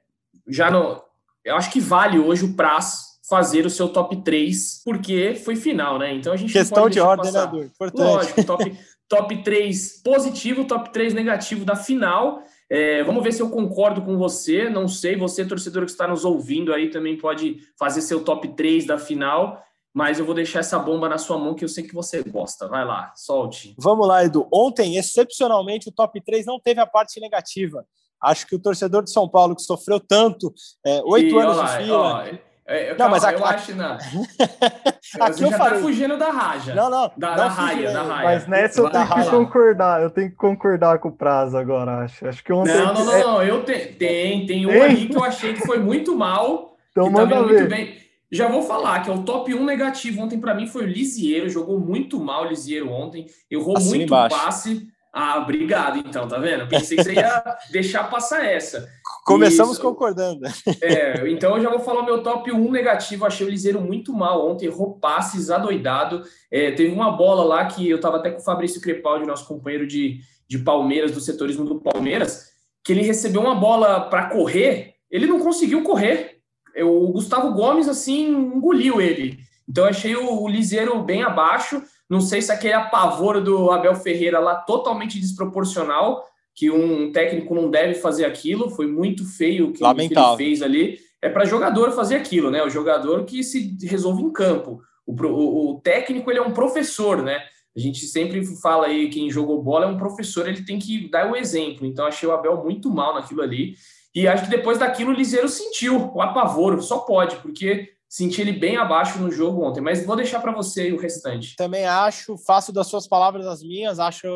já 0.47 0.69
no, 0.69 1.01
eu 1.43 1.56
acho 1.56 1.71
que 1.71 1.80
vale 1.80 2.19
hoje 2.19 2.45
o 2.45 2.54
Praz 2.54 3.12
fazer 3.27 3.65
o 3.65 3.69
seu 3.69 3.88
top 3.88 4.23
3, 4.23 4.82
porque 4.84 5.36
foi 5.36 5.56
final, 5.56 5.97
né? 5.97 6.13
Então 6.13 6.34
a 6.34 6.36
gente 6.36 6.51
questão 6.51 6.89
de 6.89 6.99
ordem, 6.99 7.32
né, 7.32 7.69
Lógico, 7.95 8.43
top 8.43 8.77
top 9.08 9.43
3 9.43 10.01
positivo, 10.04 10.63
top 10.63 10.91
3 10.93 11.13
negativo 11.13 11.65
da 11.65 11.75
final. 11.75 12.43
É, 12.72 13.04
vamos 13.04 13.22
ver 13.22 13.34
se 13.34 13.42
eu 13.42 13.50
concordo 13.50 14.02
com 14.02 14.18
você. 14.18 14.70
Não 14.70 14.88
sei, 14.88 15.18
você, 15.18 15.46
torcedor 15.46 15.84
que 15.84 15.92
está 15.92 16.08
nos 16.08 16.24
ouvindo 16.24 16.74
aí, 16.74 16.90
também 16.90 17.18
pode 17.18 17.58
fazer 17.78 18.00
seu 18.00 18.24
top 18.24 18.48
3 18.56 18.86
da 18.86 18.98
final. 18.98 19.62
Mas 19.94 20.20
eu 20.20 20.26
vou 20.26 20.34
deixar 20.34 20.60
essa 20.60 20.80
bomba 20.80 21.10
na 21.10 21.18
sua 21.18 21.38
mão 21.38 21.54
que 21.54 21.66
eu 21.66 21.68
sei 21.68 21.84
que 21.84 21.94
você 21.94 22.24
gosta. 22.24 22.70
Vai 22.70 22.86
lá, 22.86 23.12
solte. 23.14 23.76
Vamos 23.78 24.08
lá, 24.08 24.24
Edu. 24.24 24.48
Ontem, 24.54 24.96
excepcionalmente, 24.96 25.90
o 25.90 25.92
top 25.92 26.22
3 26.22 26.46
não 26.46 26.62
teve 26.62 26.80
a 26.80 26.88
parte 26.88 27.20
negativa. 27.20 27.86
Acho 28.24 28.48
que 28.48 28.56
o 28.56 28.60
torcedor 28.60 29.04
de 29.04 29.12
São 29.12 29.28
Paulo, 29.28 29.54
que 29.54 29.64
sofreu 29.64 30.00
tanto, 30.00 30.54
é, 30.86 31.02
oito 31.04 31.38
é, 31.38 31.44
anos 31.44 31.58
lá, 31.58 31.78
de 31.78 31.84
fila. 31.84 31.98
Ó, 31.98 32.51
é, 32.65 32.91
não, 32.91 32.97
calma, 32.97 33.15
mas 33.15 33.26
a, 33.26 33.34
eu 33.34 33.45
acho 33.45 33.76
não. 33.76 33.97
Aqui 35.19 35.43
eu 35.43 35.50
já 35.50 35.52
tá 35.52 35.58
falei. 35.58 35.74
tá 35.74 35.80
fugindo 35.82 36.17
da 36.17 36.32
raja. 36.32 36.76
Não, 36.76 36.89
não. 36.89 37.12
Da, 37.17 37.30
não 37.30 37.36
da 37.36 37.47
raia, 37.47 37.91
da 37.91 38.04
raia. 38.04 38.24
Mas 38.24 38.47
nessa 38.47 38.82
eu 38.82 38.89
tenho 38.89 39.08
que 39.08 39.30
concordar. 39.30 40.02
Eu 40.02 40.10
tenho 40.10 40.30
que 40.30 40.36
concordar 40.36 41.00
com 41.00 41.10
o 41.10 41.12
prazo 41.12 41.58
agora, 41.58 42.04
acho. 42.04 42.28
Acho 42.28 42.43
que 42.43 42.54
ontem. 42.54 42.74
Não, 42.74 42.93
não, 42.93 43.06
não, 43.06 43.19
não. 43.19 43.43
Eu 43.43 43.63
te... 43.63 43.74
tem, 43.74 44.45
tem 44.45 44.65
um 44.65 44.82
aí 44.82 45.08
que 45.08 45.15
eu 45.15 45.24
achei 45.24 45.54
que 45.54 45.65
foi 45.65 45.80
muito 45.80 46.15
mal. 46.15 46.78
Então 46.91 47.06
tá 47.06 47.12
manda 47.12 47.36
tá 47.36 47.41
ver. 47.41 47.54
muito 47.54 47.69
bem. 47.69 48.02
Já 48.32 48.47
vou 48.47 48.62
falar 48.62 49.02
que 49.02 49.10
é 49.10 49.13
o 49.13 49.24
top 49.24 49.54
1 49.54 49.65
negativo 49.65 50.21
ontem 50.21 50.39
para 50.39 50.54
mim 50.54 50.65
foi 50.65 50.84
o 50.84 50.88
Lisieiro, 50.88 51.50
jogou 51.50 51.78
muito 51.78 52.17
mal 52.17 52.45
o 52.45 52.47
Lisieiro 52.47 52.89
ontem, 52.89 53.26
errou 53.50 53.76
assim 53.76 53.89
muito 53.89 54.04
embaixo. 54.04 54.38
passe. 54.38 54.88
Ah, 55.13 55.39
obrigado, 55.39 55.97
então, 55.97 56.26
tá 56.26 56.38
vendo? 56.38 56.69
Pensei 56.69 56.95
que 56.95 57.04
você 57.04 57.13
ia 57.13 57.43
deixar 57.69 58.10
passar 58.10 58.45
essa. 58.45 58.88
Começamos 59.26 59.74
Isso. 59.74 59.82
concordando. 59.82 60.45
É, 60.82 61.30
então 61.30 61.58
eu 61.58 61.63
já 61.63 61.69
vou 61.69 61.80
falar 61.80 62.02
o 62.02 62.06
meu 62.06 62.24
top 62.24 62.50
1 62.50 62.71
negativo. 62.71 63.26
Achei 63.26 63.45
o 63.45 63.50
Liseiro 63.50 63.82
muito 63.82 64.13
mal 64.13 64.50
ontem, 64.50 64.67
errou 64.67 64.97
passes, 65.00 65.50
adoidado. 65.50 66.24
É, 66.50 66.71
teve 66.71 66.93
uma 66.93 67.12
bola 67.12 67.43
lá 67.43 67.65
que 67.65 67.89
eu 67.89 68.00
tava 68.00 68.17
até 68.17 68.32
com 68.32 68.39
o 68.39 68.43
Fabrício 68.43 68.80
Crepaldi, 68.80 69.28
nosso 69.28 69.45
companheiro 69.45 69.86
de, 69.86 70.21
de 70.47 70.60
Palmeiras, 70.60 71.12
do 71.12 71.19
setorismo 71.19 71.65
do 71.65 71.82
Palmeiras, 71.82 72.52
que 72.84 72.93
ele 72.93 73.02
recebeu 73.02 73.41
uma 73.41 73.56
bola 73.56 74.02
para 74.10 74.30
correr, 74.30 74.93
ele 75.10 75.28
não 75.28 75.39
conseguiu 75.39 75.84
correr. 75.84 76.38
O 76.78 77.12
Gustavo 77.12 77.54
Gomes, 77.54 77.89
assim, 77.89 78.30
engoliu 78.30 79.02
ele. 79.02 79.39
Então, 79.67 79.86
achei 79.86 80.15
o, 80.15 80.41
o 80.41 80.47
Liseiro 80.47 81.04
bem 81.04 81.21
abaixo. 81.21 81.84
Não 82.12 82.19
sei 82.19 82.41
se 82.41 82.52
aquele 82.52 82.74
apavoro 82.74 83.41
do 83.41 83.71
Abel 83.71 83.95
Ferreira 83.95 84.38
lá 84.38 84.56
totalmente 84.56 85.17
desproporcional, 85.17 86.21
que 86.54 86.69
um 86.69 87.10
técnico 87.10 87.56
não 87.56 87.69
deve 87.69 87.93
fazer 87.93 88.26
aquilo, 88.26 88.69
foi 88.69 88.86
muito 88.86 89.24
feio 89.26 89.69
o 89.69 89.71
que, 89.71 89.80
que 89.80 90.13
ele 90.13 90.36
fez 90.36 90.62
ali. 90.62 91.00
É 91.21 91.30
para 91.30 91.45
jogador 91.45 91.89
fazer 91.93 92.15
aquilo, 92.15 92.52
né? 92.52 92.62
O 92.63 92.69
jogador 92.69 93.24
que 93.24 93.41
se 93.41 93.78
resolve 93.84 94.24
em 94.24 94.34
campo. 94.34 94.82
O, 95.08 95.13
o, 95.13 95.71
o, 95.71 95.80
técnico 95.80 96.30
ele 96.30 96.39
é 96.39 96.41
um 96.41 96.52
professor, 96.52 97.24
né? 97.24 97.43
A 97.74 97.80
gente 97.80 98.06
sempre 98.06 98.45
fala 98.58 98.88
aí 98.88 99.10
quem 99.10 99.32
jogou 99.32 99.63
bola 99.63 99.86
é 99.86 99.88
um 99.88 99.97
professor, 99.97 100.50
ele 100.50 100.65
tem 100.65 100.80
que 100.80 101.10
dar 101.10 101.32
o 101.32 101.36
exemplo. 101.38 101.86
Então 101.86 102.06
achei 102.06 102.28
o 102.28 102.34
Abel 102.34 102.62
muito 102.62 102.89
mal 102.89 103.13
naquilo 103.13 103.41
ali. 103.41 103.76
E 104.13 104.28
acho 104.28 104.43
que 104.43 104.50
depois 104.50 104.78
daquilo 104.78 105.12
o 105.12 105.15
Liseiro 105.15 105.47
sentiu 105.47 106.12
o 106.13 106.21
apavoro, 106.21 106.82
só 106.82 106.97
pode, 106.97 107.38
porque 107.38 107.88
senti 108.12 108.41
ele 108.41 108.52
bem 108.52 108.76
abaixo 108.76 109.17
no 109.19 109.32
jogo 109.32 109.63
ontem, 109.63 109.80
mas 109.80 110.06
vou 110.06 110.17
deixar 110.17 110.41
para 110.41 110.52
você 110.52 110.91
o 110.91 111.00
restante. 111.00 111.56
Também 111.56 111.86
acho, 111.86 112.38
faço 112.38 112.74
das 112.74 112.88
suas 112.88 113.08
palavras 113.08 113.47
as 113.47 113.63
minhas, 113.63 114.00
acho 114.00 114.28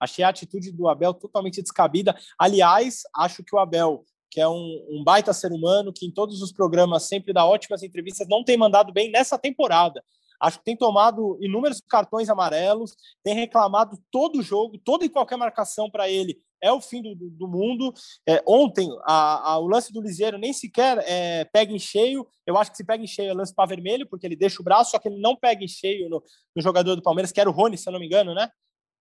achei 0.00 0.24
a 0.24 0.30
atitude 0.30 0.72
do 0.72 0.88
Abel 0.88 1.12
totalmente 1.12 1.60
descabida. 1.60 2.16
Aliás, 2.38 3.02
acho 3.14 3.44
que 3.44 3.54
o 3.54 3.58
Abel, 3.58 4.02
que 4.30 4.40
é 4.40 4.48
um, 4.48 4.86
um 4.90 5.04
baita 5.04 5.34
ser 5.34 5.52
humano, 5.52 5.92
que 5.92 6.06
em 6.06 6.10
todos 6.10 6.40
os 6.40 6.52
programas 6.52 7.02
sempre 7.02 7.34
dá 7.34 7.44
ótimas 7.44 7.82
entrevistas, 7.82 8.26
não 8.30 8.42
tem 8.42 8.56
mandado 8.56 8.94
bem 8.94 9.10
nessa 9.10 9.36
temporada. 9.36 10.02
Acho 10.40 10.58
que 10.58 10.64
tem 10.64 10.76
tomado 10.76 11.36
inúmeros 11.42 11.82
cartões 11.86 12.30
amarelos, 12.30 12.94
tem 13.22 13.34
reclamado 13.34 13.98
todo 14.10 14.40
jogo, 14.40 14.78
toda 14.78 15.04
e 15.04 15.08
qualquer 15.10 15.36
marcação 15.36 15.90
para 15.90 16.08
ele 16.08 16.38
é 16.62 16.72
o 16.72 16.80
fim 16.80 17.02
do, 17.02 17.14
do 17.14 17.48
mundo. 17.48 17.92
É, 18.26 18.42
ontem, 18.46 18.88
a, 19.04 19.52
a, 19.52 19.58
o 19.58 19.66
lance 19.66 19.92
do 19.92 20.00
Liseiro 20.00 20.38
nem 20.38 20.52
sequer 20.52 20.98
é, 21.06 21.44
pega 21.46 21.72
em 21.72 21.78
cheio. 21.78 22.26
Eu 22.46 22.56
acho 22.56 22.70
que 22.70 22.76
se 22.76 22.84
pega 22.84 23.02
em 23.02 23.06
cheio 23.06 23.30
é 23.30 23.34
lance 23.34 23.54
para 23.54 23.68
vermelho, 23.68 24.08
porque 24.08 24.26
ele 24.26 24.36
deixa 24.36 24.60
o 24.60 24.64
braço, 24.64 24.90
só 24.90 24.98
que 24.98 25.08
ele 25.08 25.20
não 25.20 25.36
pega 25.36 25.64
em 25.64 25.68
cheio 25.68 26.08
no, 26.08 26.22
no, 26.54 26.62
jogador 26.62 26.94
do 26.94 27.02
Palmeiras, 27.02 27.32
que 27.32 27.40
era 27.40 27.50
o 27.50 27.52
Rony, 27.52 27.76
se 27.76 27.88
eu 27.88 27.92
não 27.92 28.00
me 28.00 28.06
engano, 28.06 28.34
né? 28.34 28.48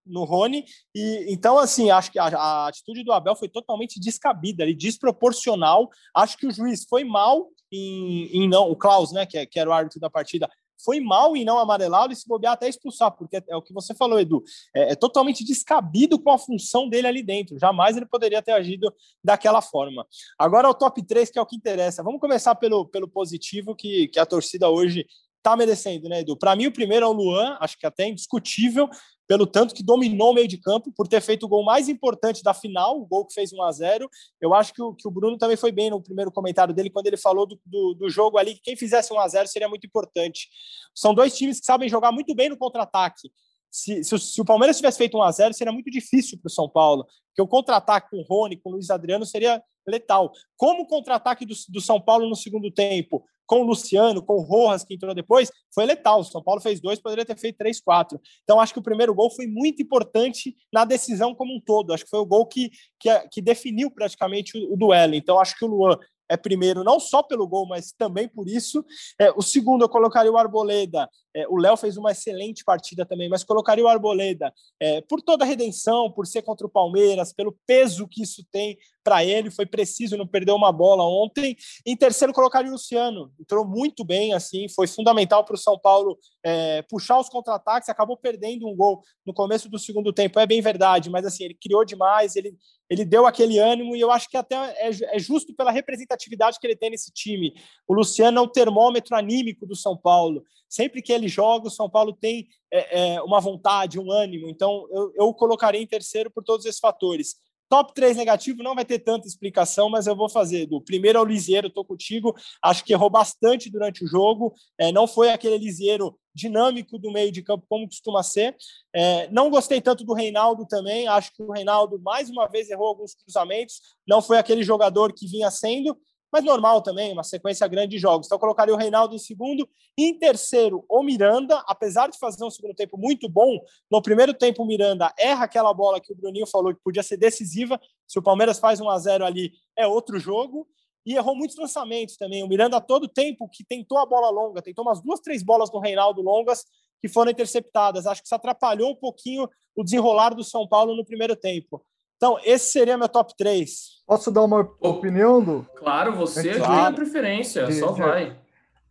No 0.05 0.23
Rony. 0.23 0.63
E, 0.95 1.25
então, 1.29 1.57
assim, 1.57 1.89
acho 1.89 2.11
que 2.11 2.19
a, 2.19 2.25
a 2.25 2.67
atitude 2.67 3.03
do 3.03 3.11
Abel 3.11 3.35
foi 3.35 3.49
totalmente 3.49 3.99
descabida, 3.99 4.65
e 4.65 4.73
desproporcional. 4.73 5.89
Acho 6.15 6.37
que 6.37 6.47
o 6.47 6.51
juiz 6.51 6.85
foi 6.87 7.03
mal 7.03 7.49
em, 7.71 8.43
em 8.43 8.47
não, 8.47 8.69
o 8.71 8.75
Klaus, 8.75 9.11
né, 9.11 9.25
que, 9.25 9.37
é, 9.37 9.45
que 9.45 9.59
era 9.59 9.69
o 9.69 9.73
árbitro 9.73 9.99
da 9.99 10.09
partida, 10.09 10.49
foi 10.83 10.99
mal 10.99 11.35
em 11.35 11.43
não 11.43 11.57
amarelá-lo 11.57 12.11
e 12.11 12.15
se 12.15 12.27
bobear 12.27 12.53
até 12.53 12.67
expulsar, 12.67 13.11
porque 13.11 13.43
é 13.47 13.55
o 13.55 13.61
que 13.61 13.73
você 13.73 13.93
falou, 13.93 14.19
Edu. 14.19 14.43
É, 14.75 14.93
é, 14.93 14.95
totalmente 14.95 15.43
descabido 15.43 16.19
com 16.19 16.31
a 16.31 16.37
função 16.37 16.89
dele 16.89 17.07
ali 17.07 17.23
dentro. 17.23 17.59
Jamais 17.59 17.97
ele 17.97 18.05
poderia 18.05 18.41
ter 18.41 18.51
agido 18.51 18.93
daquela 19.23 19.61
forma. 19.61 20.05
Agora 20.37 20.69
o 20.69 20.73
top 20.73 21.05
3, 21.05 21.29
que 21.29 21.39
é 21.39 21.41
o 21.41 21.45
que 21.45 21.55
interessa. 21.55 22.03
Vamos 22.03 22.19
começar 22.19 22.55
pelo, 22.55 22.85
pelo 22.85 23.07
positivo 23.07 23.75
que, 23.75 24.07
que 24.07 24.19
a 24.19 24.25
torcida 24.25 24.69
hoje 24.69 25.05
está 25.37 25.55
merecendo, 25.55 26.09
né, 26.09 26.21
Edu? 26.21 26.35
Para 26.35 26.55
mim, 26.55 26.67
o 26.67 26.71
primeiro 26.71 27.05
é 27.05 27.09
o 27.09 27.13
Luan, 27.13 27.57
acho 27.61 27.77
que 27.77 27.85
até 27.85 28.07
indiscutível 28.07 28.89
pelo 29.27 29.45
tanto 29.45 29.75
que 29.75 29.83
dominou 29.83 30.31
o 30.31 30.33
meio 30.33 30.47
de 30.47 30.57
campo, 30.57 30.91
por 30.91 31.07
ter 31.07 31.21
feito 31.21 31.45
o 31.45 31.49
gol 31.49 31.63
mais 31.63 31.89
importante 31.89 32.41
da 32.41 32.53
final, 32.53 32.97
o 32.97 33.05
gol 33.05 33.25
que 33.25 33.33
fez 33.33 33.51
1 33.51 33.61
a 33.61 33.71
0 33.71 34.09
Eu 34.39 34.53
acho 34.53 34.73
que 34.73 34.81
o, 34.81 34.93
que 34.93 35.07
o 35.07 35.11
Bruno 35.11 35.37
também 35.37 35.57
foi 35.57 35.71
bem 35.71 35.89
no 35.89 36.01
primeiro 36.01 36.31
comentário 36.31 36.73
dele, 36.73 36.89
quando 36.89 37.07
ele 37.07 37.17
falou 37.17 37.45
do, 37.45 37.59
do, 37.65 37.93
do 37.93 38.09
jogo 38.09 38.37
ali, 38.37 38.55
que 38.55 38.61
quem 38.61 38.75
fizesse 38.77 39.13
1 39.13 39.19
a 39.19 39.27
0 39.27 39.47
seria 39.47 39.67
muito 39.67 39.85
importante. 39.85 40.47
São 40.95 41.13
dois 41.13 41.37
times 41.37 41.59
que 41.59 41.65
sabem 41.65 41.89
jogar 41.89 42.11
muito 42.11 42.33
bem 42.33 42.47
no 42.47 42.57
contra-ataque. 42.57 43.29
Se, 43.69 44.01
se, 44.03 44.17
se, 44.17 44.41
o 44.41 44.45
Palmeiras 44.45 44.77
tivesse 44.77 44.97
feito 44.97 45.17
1 45.17 45.21
a 45.21 45.31
0 45.31 45.53
seria 45.53 45.73
muito 45.73 45.91
difícil 45.91 46.39
para 46.39 46.47
o 46.47 46.51
São 46.51 46.69
Paulo, 46.69 47.05
porque 47.27 47.41
o 47.41 47.47
contra-ataque 47.47 48.09
com 48.09 48.17
o 48.17 48.23
Rony, 48.23 48.55
com 48.55 48.69
o 48.69 48.73
Luiz 48.73 48.89
Adriano, 48.89 49.25
seria 49.25 49.61
letal. 49.85 50.31
Como 50.55 50.83
o 50.83 50.87
contra-ataque 50.87 51.45
do, 51.45 51.53
do 51.69 51.81
São 51.81 51.99
Paulo 51.99 52.29
no 52.29 52.35
segundo 52.35 52.71
tempo 52.71 53.25
com 53.47 53.62
o 53.62 53.63
Luciano, 53.63 54.21
com 54.21 54.36
o 54.36 54.41
Rojas, 54.41 54.83
que 54.83 54.93
entrou 54.93 55.15
depois, 55.15 55.49
foi 55.73 55.86
letal. 55.86 56.19
O 56.19 56.23
São 56.23 56.43
Paulo 56.43 56.62
fez 56.62 56.79
dois, 56.79 56.99
poderia 56.99 57.25
ter 57.25 57.38
feito 57.38 57.57
três, 57.57 57.79
quatro. 57.79 58.19
Então, 58.43 58.60
acho 58.60 58.73
que 58.73 58.79
o 58.79 58.83
primeiro 58.83 59.15
gol 59.15 59.31
foi 59.31 59.47
muito 59.47 59.81
importante 59.81 60.55
na 60.71 60.86
decisão 60.86 61.33
como 61.33 61.55
um 61.55 61.62
todo. 61.62 61.93
Acho 61.93 62.03
que 62.03 62.10
foi 62.10 62.19
o 62.19 62.25
gol 62.25 62.45
que, 62.45 62.69
que, 62.99 63.10
que 63.31 63.41
definiu 63.41 63.89
praticamente 63.89 64.57
o, 64.57 64.73
o 64.73 64.77
duelo. 64.77 65.15
Então, 65.15 65.39
acho 65.39 65.57
que 65.57 65.65
o 65.65 65.67
Luan 65.67 65.97
é 66.29 66.37
primeiro 66.37 66.83
não 66.83 66.99
só 66.99 67.23
pelo 67.23 67.47
gol, 67.47 67.67
mas 67.67 67.91
também 67.91 68.27
por 68.27 68.47
isso. 68.47 68.83
É, 69.19 69.31
o 69.31 69.41
segundo 69.41 69.83
eu 69.83 69.89
colocaria 69.89 70.31
o 70.31 70.37
Arboleda. 70.37 71.09
É, 71.35 71.47
o 71.47 71.57
Léo 71.57 71.77
fez 71.77 71.97
uma 71.97 72.11
excelente 72.11 72.63
partida 72.63 73.05
também, 73.05 73.29
mas 73.29 73.43
colocaria 73.43 73.83
o 73.83 73.87
Arboleda 73.87 74.51
é, 74.79 75.01
por 75.01 75.21
toda 75.21 75.43
a 75.43 75.47
redenção, 75.47 76.11
por 76.11 76.25
ser 76.25 76.41
contra 76.41 76.65
o 76.65 76.69
Palmeiras, 76.69 77.31
pelo 77.33 77.55
peso 77.65 78.07
que 78.07 78.23
isso 78.23 78.45
tem 78.51 78.77
para 79.03 79.23
ele. 79.23 79.51
Foi 79.51 79.65
preciso, 79.65 80.17
não 80.17 80.27
perdeu 80.27 80.55
uma 80.55 80.71
bola 80.71 81.03
ontem. 81.03 81.55
Em 81.85 81.95
terceiro 81.95 82.33
colocaria 82.33 82.69
o 82.69 82.73
Luciano. 82.73 83.31
Entrou 83.39 83.65
muito 83.65 84.03
bem, 84.03 84.33
assim, 84.33 84.67
foi 84.69 84.87
fundamental 84.87 85.45
para 85.45 85.55
o 85.55 85.57
São 85.57 85.79
Paulo 85.79 86.17
é, 86.43 86.81
puxar 86.83 87.19
os 87.19 87.29
contra-ataques. 87.29 87.89
Acabou 87.89 88.17
perdendo 88.17 88.67
um 88.67 88.75
gol 88.75 89.01
no 89.25 89.33
começo 89.33 89.69
do 89.69 89.79
segundo 89.79 90.11
tempo, 90.11 90.39
é 90.39 90.45
bem 90.45 90.61
verdade, 90.61 91.09
mas 91.09 91.25
assim 91.25 91.45
ele 91.45 91.57
criou 91.61 91.85
demais, 91.85 92.35
ele 92.35 92.55
ele 92.89 93.04
deu 93.04 93.26
aquele 93.26 93.60
ânimo 93.60 93.95
e 93.95 94.00
eu 94.00 94.12
acho 94.12 94.30
que 94.30 94.38
até 94.38 94.56
é, 94.56 94.89
é, 95.15 95.19
justo 95.19 95.54
pela 95.54 95.71
representatividade 95.71 96.60
que 96.60 96.65
ele 96.65 96.76
tem 96.76 96.89
nesse 96.89 97.12
time. 97.12 97.54
O 97.88 97.93
Luciano 97.93 98.39
é 98.39 98.41
o 98.41 98.47
termômetro 98.47 99.15
anímico 99.15 99.65
do 99.65 99.76
São 99.76 99.97
Paulo. 99.97 100.43
Sempre 100.69 101.02
que 101.02 101.12
ele 101.12 101.28
joga, 101.28 101.67
o 101.67 101.71
São 101.71 101.89
Paulo 101.89 102.13
tem 102.13 102.47
é, 102.71 103.15
é, 103.15 103.21
uma 103.21 103.39
vontade, 103.39 104.00
um 104.00 104.12
ânimo. 104.12 104.50
Então, 104.50 104.88
eu, 104.91 105.13
eu 105.15 105.34
colocaria 105.34 105.82
em 105.82 105.88
terceiro 105.88 106.32
por 106.32 106.43
todos 106.43 106.65
esses 106.65 106.80
fatores. 106.80 107.36
Top 107.69 107.93
3 107.93 108.15
negativo 108.15 108.63
não 108.63 108.75
vai 108.75 108.86
ter 108.86 108.99
tanta 108.99 109.27
explicação, 109.27 109.89
mas 109.89 110.08
eu 110.08 110.15
vou 110.15 110.30
fazer. 110.30 110.65
Do 110.65 110.82
primeiro 110.82 111.19
ao 111.19 111.25
Lisieiro, 111.25 111.67
estou 111.67 111.84
contigo. 111.84 112.36
Acho 112.62 112.84
que 112.84 112.93
errou 112.93 113.10
bastante 113.10 113.69
durante 113.69 114.03
o 114.03 114.08
jogo. 114.08 114.53
É, 114.77 114.91
não 114.91 115.08
foi 115.08 115.30
aquele 115.30 115.58
Lisieiro 115.58 116.17
dinâmico 116.34 116.99
do 116.99 117.12
meio 117.12 117.32
de 117.32 117.41
campo 117.41 117.65
como 117.67 117.88
costuma 117.88 118.23
ser. 118.23 118.56
É, 118.93 119.27
não 119.32 119.49
gostei 119.49 119.82
tanto 119.82 120.06
do 120.06 120.13
Reinaldo 120.13 120.65
também. 120.65 121.08
Acho 121.08 121.34
que 121.34 121.43
o 121.43 121.51
Reinaldo 121.51 121.99
mais 121.99 122.30
uma 122.30 122.47
vez 122.47 122.69
errou 122.69 122.88
alguns 122.88 123.15
cruzamentos. 123.15 123.82
Não 124.08 124.21
foi 124.21 124.38
aquele 124.38 124.63
jogador 124.63 125.13
que 125.13 125.27
vinha 125.27 125.51
sendo 125.51 125.97
mas 126.31 126.43
normal 126.43 126.81
também, 126.81 127.13
uma 127.13 127.23
sequência 127.23 127.67
grande 127.67 127.89
de 127.89 127.97
jogos. 127.97 128.27
Então, 128.27 128.35
eu 128.35 128.39
colocaria 128.39 128.73
o 128.73 128.77
Reinaldo 128.77 129.15
em 129.15 129.19
segundo. 129.19 129.67
Em 129.97 130.13
terceiro, 130.13 130.85
o 130.89 131.01
Miranda, 131.01 131.63
apesar 131.67 132.09
de 132.09 132.17
fazer 132.17 132.43
um 132.43 132.49
segundo 132.49 132.73
tempo 132.73 132.97
muito 132.97 133.29
bom, 133.29 133.59
no 133.89 134.01
primeiro 134.01 134.33
tempo 134.33 134.63
o 134.63 134.65
Miranda 134.65 135.13
erra 135.17 135.45
aquela 135.45 135.73
bola 135.73 135.99
que 136.01 136.11
o 136.11 136.15
Bruninho 136.15 136.45
falou 136.45 136.73
que 136.73 136.81
podia 136.83 137.03
ser 137.03 137.17
decisiva. 137.17 137.79
Se 138.07 138.19
o 138.19 138.21
Palmeiras 138.21 138.59
faz 138.59 138.79
1 138.79 138.89
a 138.89 138.99
0 138.99 139.25
ali, 139.25 139.51
é 139.75 139.87
outro 139.87 140.19
jogo. 140.19 140.67
E 141.05 141.15
errou 141.15 141.35
muitos 141.35 141.55
lançamentos 141.57 142.17
também. 142.17 142.43
O 142.43 142.47
Miranda, 142.49 142.81
todo 142.81 143.07
tempo 143.07 143.47
que 143.49 143.63
tentou 143.63 143.97
a 143.97 144.05
bola 144.05 144.29
longa, 144.29 144.61
tentou 144.61 144.83
umas 144.83 145.01
duas, 145.01 145.21
três 145.21 145.41
bolas 145.41 145.71
no 145.71 145.79
Reinaldo 145.79 146.21
longas 146.21 146.65
que 147.01 147.07
foram 147.07 147.31
interceptadas. 147.31 148.05
Acho 148.05 148.21
que 148.21 148.27
isso 148.27 148.35
atrapalhou 148.35 148.91
um 148.91 148.95
pouquinho 148.95 149.47
o 149.75 149.83
desenrolar 149.83 150.33
do 150.33 150.43
São 150.43 150.67
Paulo 150.67 150.95
no 150.95 151.05
primeiro 151.05 151.35
tempo. 151.35 151.81
Então, 152.17 152.38
esse 152.43 152.71
seria 152.71 152.97
meu 152.97 153.08
top 153.08 153.34
3. 153.38 153.97
Posso 154.06 154.32
dar 154.32 154.43
uma 154.43 154.62
opinião, 154.82 155.41
do? 155.41 155.67
Claro, 155.75 156.15
você 156.15 156.49
é 156.49 156.56
claro. 156.56 156.73
tem 156.73 156.86
a 156.86 156.91
preferência, 156.91 157.71
só 157.71 157.91
vai. 157.91 158.36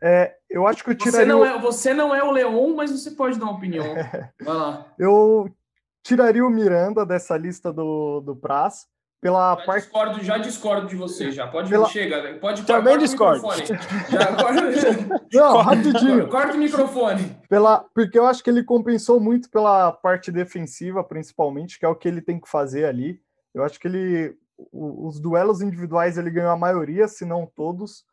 É, 0.01 0.37
eu 0.49 0.67
acho 0.67 0.85
que 0.85 0.91
eu 0.91 0.95
tiraria. 0.95 1.21
Você 1.21 1.27
não, 1.27 1.45
é, 1.45 1.59
você 1.59 1.95
não 1.95 2.15
é 2.15 2.23
o 2.23 2.31
Leon, 2.31 2.75
mas 2.75 2.93
você 2.93 3.11
pode 3.11 3.39
dar 3.39 3.47
uma 3.47 3.55
opinião. 3.55 3.85
Vai 4.41 4.55
lá. 4.55 4.87
Eu 4.99 5.51
tiraria 6.05 6.45
o 6.45 6.51
Miranda 6.51 7.05
dessa 7.05 7.37
lista 7.37 7.73
do, 7.73 8.21
do 8.21 8.37
Praz. 8.37 8.87
Pela 9.21 9.57
já 9.57 9.65
parte... 9.65 9.83
discordo, 9.83 10.25
já 10.25 10.39
discordo 10.39 10.87
de 10.87 10.97
você, 10.97 11.33
já. 11.33 11.47
Pode 11.47 11.71
pela... 11.71 11.89
chega, 11.89 12.39
pode 12.39 12.65
Também 12.65 12.99
discordo. 12.99 13.47
Já, 14.09 14.31
Não, 15.33 15.57
rapidinho. 15.57 16.29
Corta 16.29 16.55
o 16.55 16.59
microfone. 16.59 17.37
Pela... 17.49 17.85
Porque 17.95 18.19
eu 18.19 18.27
acho 18.27 18.45
que 18.45 18.51
ele 18.51 18.63
compensou 18.63 19.19
muito 19.19 19.51
pela 19.51 19.91
parte 19.91 20.31
defensiva, 20.31 21.03
principalmente, 21.03 21.79
que 21.79 21.87
é 21.87 21.89
o 21.89 21.97
que 21.97 22.07
ele 22.07 22.21
tem 22.21 22.39
que 22.39 22.49
fazer 22.49 22.85
ali. 22.85 23.21
Eu 23.55 23.65
acho 23.65 23.81
que 23.81 23.89
ele. 23.89 24.37
Os 24.73 25.19
duelos 25.19 25.61
individuais 25.61 26.17
ele 26.17 26.31
ganhou 26.31 26.51
a 26.51 26.57
maioria, 26.57 27.09
se 27.09 27.25
não 27.25 27.47
todos. 27.47 28.05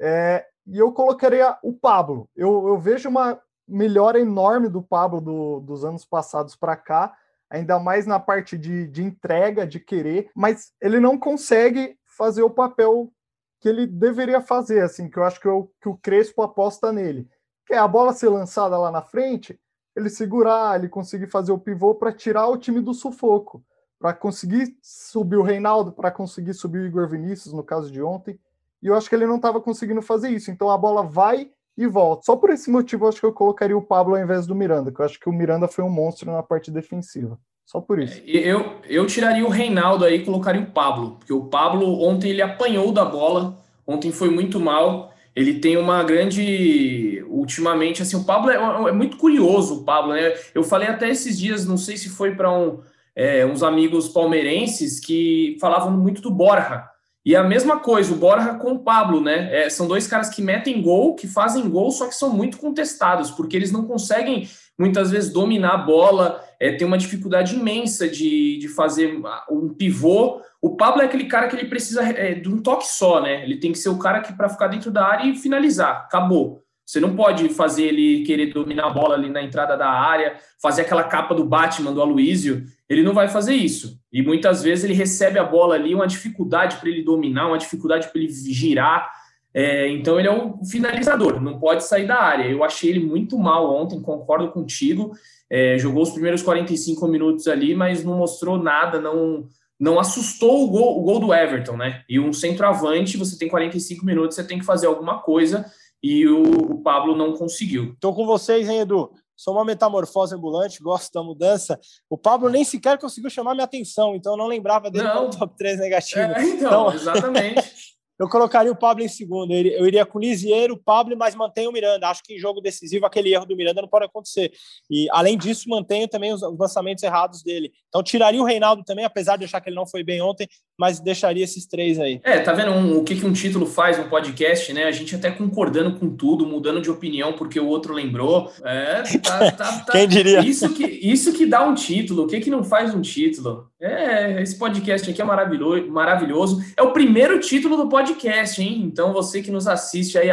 É... 0.00 0.44
E 0.66 0.76
eu 0.78 0.92
colocaria 0.92 1.56
o 1.62 1.72
Pablo. 1.72 2.28
Eu, 2.36 2.68
eu 2.68 2.78
vejo 2.78 3.08
uma 3.08 3.40
melhora 3.68 4.18
enorme 4.18 4.68
do 4.68 4.82
Pablo 4.82 5.20
do, 5.20 5.60
dos 5.60 5.84
anos 5.84 6.04
passados 6.04 6.56
para 6.56 6.74
cá, 6.74 7.14
ainda 7.50 7.78
mais 7.78 8.06
na 8.06 8.18
parte 8.20 8.56
de, 8.58 8.86
de 8.88 9.02
entrega, 9.02 9.66
de 9.66 9.80
querer, 9.80 10.30
mas 10.34 10.72
ele 10.80 11.00
não 11.00 11.18
consegue 11.18 11.96
fazer 12.04 12.42
o 12.42 12.50
papel 12.50 13.12
que 13.60 13.68
ele 13.68 13.86
deveria 13.86 14.40
fazer, 14.40 14.82
assim, 14.82 15.08
que 15.08 15.18
eu 15.18 15.24
acho 15.24 15.40
que, 15.40 15.48
eu, 15.48 15.72
que 15.80 15.88
o 15.88 15.96
Crespo 15.96 16.42
aposta 16.42 16.92
nele. 16.92 17.28
Que 17.66 17.74
é 17.74 17.78
a 17.78 17.88
bola 17.88 18.12
ser 18.12 18.28
lançada 18.28 18.78
lá 18.78 18.90
na 18.90 19.02
frente, 19.02 19.58
ele 19.96 20.08
segurar, 20.08 20.78
ele 20.78 20.88
conseguir 20.88 21.26
fazer 21.26 21.52
o 21.52 21.58
pivô 21.58 21.94
para 21.94 22.12
tirar 22.12 22.46
o 22.46 22.56
time 22.56 22.80
do 22.80 22.94
sufoco, 22.94 23.64
para 23.98 24.14
conseguir 24.14 24.76
subir 24.80 25.36
o 25.36 25.42
Reinaldo, 25.42 25.90
para 25.90 26.10
conseguir 26.10 26.54
subir 26.54 26.78
o 26.78 26.86
Igor 26.86 27.08
Vinícius, 27.08 27.52
no 27.52 27.64
caso 27.64 27.90
de 27.90 28.00
ontem. 28.00 28.38
E 28.80 28.86
eu 28.86 28.94
acho 28.94 29.08
que 29.08 29.14
ele 29.14 29.26
não 29.26 29.36
estava 29.36 29.60
conseguindo 29.60 30.00
fazer 30.00 30.30
isso. 30.30 30.50
Então 30.50 30.70
a 30.70 30.78
bola 30.78 31.02
vai 31.02 31.50
e 31.78 31.86
volta. 31.86 32.24
Só 32.24 32.34
por 32.34 32.50
esse 32.50 32.68
motivo, 32.68 33.04
eu 33.04 33.08
acho 33.08 33.20
que 33.20 33.26
eu 33.26 33.32
colocaria 33.32 33.76
o 33.76 33.80
Pablo 33.80 34.16
ao 34.16 34.20
invés 34.20 34.46
do 34.46 34.54
Miranda, 34.54 34.90
que 34.90 35.00
eu 35.00 35.04
acho 35.04 35.18
que 35.18 35.28
o 35.28 35.32
Miranda 35.32 35.68
foi 35.68 35.84
um 35.84 35.88
monstro 35.88 36.30
na 36.32 36.42
parte 36.42 36.72
defensiva. 36.72 37.38
Só 37.64 37.80
por 37.80 38.00
isso. 38.00 38.20
É, 38.26 38.38
eu, 38.38 38.76
eu 38.88 39.06
tiraria 39.06 39.46
o 39.46 39.48
Reinaldo 39.48 40.04
aí 40.04 40.16
e 40.16 40.24
colocaria 40.24 40.60
o 40.60 40.66
Pablo, 40.72 41.12
porque 41.18 41.32
o 41.32 41.44
Pablo 41.44 42.02
ontem 42.02 42.30
ele 42.30 42.42
apanhou 42.42 42.90
da 42.90 43.04
bola, 43.04 43.56
ontem 43.86 44.10
foi 44.10 44.28
muito 44.28 44.58
mal. 44.58 45.12
Ele 45.36 45.60
tem 45.60 45.76
uma 45.76 46.02
grande. 46.02 47.24
Ultimamente, 47.28 48.02
assim, 48.02 48.16
o 48.16 48.24
Pablo 48.24 48.50
é, 48.50 48.56
é 48.56 48.92
muito 48.92 49.16
curioso, 49.16 49.80
o 49.80 49.84
Pablo, 49.84 50.14
né? 50.14 50.34
Eu 50.52 50.64
falei 50.64 50.88
até 50.88 51.08
esses 51.08 51.38
dias, 51.38 51.64
não 51.64 51.76
sei 51.76 51.96
se 51.96 52.08
foi 52.08 52.34
para 52.34 52.50
um, 52.50 52.80
é, 53.14 53.46
uns 53.46 53.62
amigos 53.62 54.08
palmeirenses 54.08 54.98
que 54.98 55.56
falavam 55.60 55.92
muito 55.92 56.20
do 56.20 56.30
Borja. 56.30 56.88
E 57.28 57.36
a 57.36 57.44
mesma 57.44 57.78
coisa, 57.78 58.14
o 58.14 58.16
Borja 58.16 58.54
com 58.54 58.72
o 58.72 58.78
Pablo, 58.78 59.20
né? 59.20 59.54
É, 59.54 59.68
são 59.68 59.86
dois 59.86 60.06
caras 60.06 60.30
que 60.30 60.40
metem 60.40 60.80
gol, 60.80 61.14
que 61.14 61.28
fazem 61.28 61.68
gol, 61.68 61.90
só 61.90 62.06
que 62.06 62.14
são 62.14 62.32
muito 62.32 62.56
contestados, 62.56 63.30
porque 63.30 63.54
eles 63.54 63.70
não 63.70 63.84
conseguem 63.84 64.48
muitas 64.78 65.10
vezes 65.10 65.30
dominar 65.30 65.74
a 65.74 65.76
bola, 65.76 66.42
é, 66.58 66.72
tem 66.72 66.86
uma 66.86 66.96
dificuldade 66.96 67.54
imensa 67.54 68.08
de, 68.08 68.56
de 68.56 68.66
fazer 68.68 69.20
um 69.50 69.68
pivô. 69.68 70.40
O 70.58 70.74
Pablo 70.74 71.02
é 71.02 71.04
aquele 71.04 71.26
cara 71.26 71.48
que 71.48 71.56
ele 71.56 71.68
precisa 71.68 72.02
é, 72.02 72.32
de 72.32 72.48
um 72.48 72.62
toque 72.62 72.86
só, 72.86 73.20
né? 73.20 73.42
Ele 73.42 73.58
tem 73.58 73.72
que 73.72 73.78
ser 73.78 73.90
o 73.90 73.98
cara 73.98 74.20
que 74.20 74.32
para 74.32 74.48
ficar 74.48 74.68
dentro 74.68 74.90
da 74.90 75.04
área 75.04 75.28
e 75.28 75.36
finalizar, 75.36 76.04
acabou. 76.06 76.64
Você 76.88 77.00
não 77.00 77.14
pode 77.14 77.50
fazer 77.50 77.82
ele 77.82 78.22
querer 78.24 78.46
dominar 78.46 78.86
a 78.86 78.90
bola 78.90 79.14
ali 79.14 79.28
na 79.28 79.42
entrada 79.42 79.76
da 79.76 79.90
área, 79.90 80.38
fazer 80.58 80.80
aquela 80.80 81.04
capa 81.04 81.34
do 81.34 81.44
Batman 81.44 81.92
do 81.92 82.00
Aloísio. 82.00 82.64
Ele 82.88 83.02
não 83.02 83.12
vai 83.12 83.28
fazer 83.28 83.52
isso. 83.52 84.00
E 84.10 84.22
muitas 84.22 84.62
vezes 84.62 84.84
ele 84.84 84.94
recebe 84.94 85.38
a 85.38 85.44
bola 85.44 85.74
ali, 85.74 85.94
uma 85.94 86.06
dificuldade 86.06 86.78
para 86.78 86.88
ele 86.88 87.02
dominar, 87.02 87.48
uma 87.48 87.58
dificuldade 87.58 88.08
para 88.08 88.18
ele 88.18 88.32
girar. 88.32 89.12
É, 89.52 89.86
então 89.90 90.18
ele 90.18 90.28
é 90.28 90.32
um 90.32 90.64
finalizador, 90.64 91.38
não 91.42 91.58
pode 91.58 91.84
sair 91.84 92.06
da 92.06 92.22
área. 92.22 92.50
Eu 92.50 92.64
achei 92.64 92.88
ele 92.88 93.00
muito 93.00 93.38
mal 93.38 93.70
ontem, 93.70 94.00
concordo 94.00 94.50
contigo. 94.50 95.12
É, 95.50 95.76
jogou 95.76 96.02
os 96.02 96.10
primeiros 96.10 96.40
45 96.40 97.06
minutos 97.06 97.48
ali, 97.48 97.74
mas 97.74 98.02
não 98.02 98.16
mostrou 98.16 98.56
nada, 98.56 98.98
não 98.98 99.46
não 99.80 100.00
assustou 100.00 100.64
o 100.64 100.70
gol, 100.70 100.98
o 100.98 101.02
gol 101.02 101.20
do 101.20 101.32
Everton, 101.32 101.76
né? 101.76 102.02
E 102.08 102.18
um 102.18 102.32
centroavante, 102.32 103.16
você 103.16 103.38
tem 103.38 103.48
45 103.48 104.04
minutos, 104.04 104.34
você 104.34 104.42
tem 104.42 104.58
que 104.58 104.64
fazer 104.64 104.88
alguma 104.88 105.20
coisa, 105.20 105.64
e 106.02 106.26
o, 106.26 106.42
o 106.72 106.82
Pablo 106.82 107.16
não 107.16 107.34
conseguiu. 107.34 107.92
Estou 107.92 108.14
com 108.14 108.26
vocês, 108.26 108.68
hein, 108.68 108.80
Edu? 108.80 109.10
Sou 109.36 109.54
uma 109.54 109.64
metamorfose 109.64 110.34
ambulante, 110.34 110.82
gosto 110.82 111.12
da 111.12 111.22
mudança. 111.22 111.78
O 112.10 112.18
Pablo 112.18 112.48
nem 112.48 112.64
sequer 112.64 112.98
conseguiu 112.98 113.30
chamar 113.30 113.54
minha 113.54 113.64
atenção, 113.64 114.16
então 114.16 114.32
eu 114.32 114.36
não 114.36 114.46
lembrava 114.46 114.90
dele 114.90 115.06
no 115.12 115.30
top 115.30 115.56
3 115.56 115.78
negativo. 115.78 116.20
É, 116.20 116.42
então, 116.42 116.88
então, 116.88 116.92
exatamente. 116.92 117.62
Eu 118.18 118.28
colocaria 118.28 118.72
o 118.72 118.76
Pablo 118.76 119.04
em 119.04 119.08
segundo. 119.08 119.52
Eu 119.52 119.86
iria 119.86 120.04
com 120.04 120.18
o 120.18 120.20
Lisieiro, 120.20 120.74
o 120.74 120.76
Pablo, 120.76 121.16
mas 121.16 121.36
mantenho 121.36 121.70
o 121.70 121.72
Miranda. 121.72 122.08
Acho 122.08 122.22
que 122.24 122.34
em 122.34 122.38
jogo 122.38 122.60
decisivo 122.60 123.06
aquele 123.06 123.32
erro 123.32 123.46
do 123.46 123.56
Miranda 123.56 123.80
não 123.80 123.88
pode 123.88 124.06
acontecer. 124.06 124.50
E 124.90 125.06
além 125.12 125.38
disso, 125.38 125.68
mantenho 125.68 126.08
também 126.08 126.32
os 126.32 126.42
lançamentos 126.58 127.04
errados 127.04 127.44
dele. 127.44 127.70
Então 127.88 128.02
tiraria 128.02 128.42
o 128.42 128.44
Reinaldo 128.44 128.82
também, 128.82 129.04
apesar 129.04 129.36
de 129.36 129.44
achar 129.44 129.60
que 129.60 129.68
ele 129.68 129.76
não 129.76 129.86
foi 129.86 130.02
bem 130.02 130.20
ontem, 130.20 130.48
mas 130.78 131.00
deixaria 131.00 131.44
esses 131.44 131.66
três 131.66 131.98
aí. 131.98 132.20
É, 132.24 132.40
tá 132.40 132.52
vendo 132.52 132.72
um, 132.72 132.98
o 132.98 133.04
que, 133.04 133.16
que 133.16 133.26
um 133.26 133.32
título 133.32 133.66
faz 133.66 133.98
no 133.98 134.04
podcast, 134.04 134.72
né? 134.72 134.84
A 134.84 134.92
gente 134.92 135.14
até 135.14 135.30
concordando 135.30 135.98
com 135.98 136.08
tudo, 136.16 136.46
mudando 136.46 136.80
de 136.80 136.90
opinião 136.90 137.32
porque 137.32 137.60
o 137.60 137.66
outro 137.66 137.94
lembrou. 137.94 138.52
É, 138.64 139.02
tá, 139.18 139.52
tá, 139.52 139.72
tá. 139.80 139.84
Quem 139.92 140.08
diria? 140.08 140.40
Isso 140.40 140.72
que, 140.72 140.84
isso 140.84 141.32
que 141.32 141.46
dá 141.46 141.66
um 141.66 141.74
título. 141.74 142.24
O 142.24 142.26
que, 142.26 142.40
que 142.40 142.50
não 142.50 142.64
faz 142.64 142.94
um 142.94 143.00
título? 143.00 143.68
É, 143.80 144.42
esse 144.42 144.58
podcast 144.58 145.08
aqui 145.08 145.22
é 145.22 145.24
maravilhoso, 145.24 145.90
maravilhoso. 145.90 146.64
É 146.76 146.82
o 146.82 146.92
primeiro 146.92 147.38
título 147.38 147.76
do 147.76 147.88
podcast 147.88 147.98
podcast, 147.98 148.62
hein? 148.62 148.82
Então 148.84 149.12
você 149.12 149.42
que 149.42 149.50
nos 149.50 149.66
assiste 149.66 150.18
aí, 150.18 150.28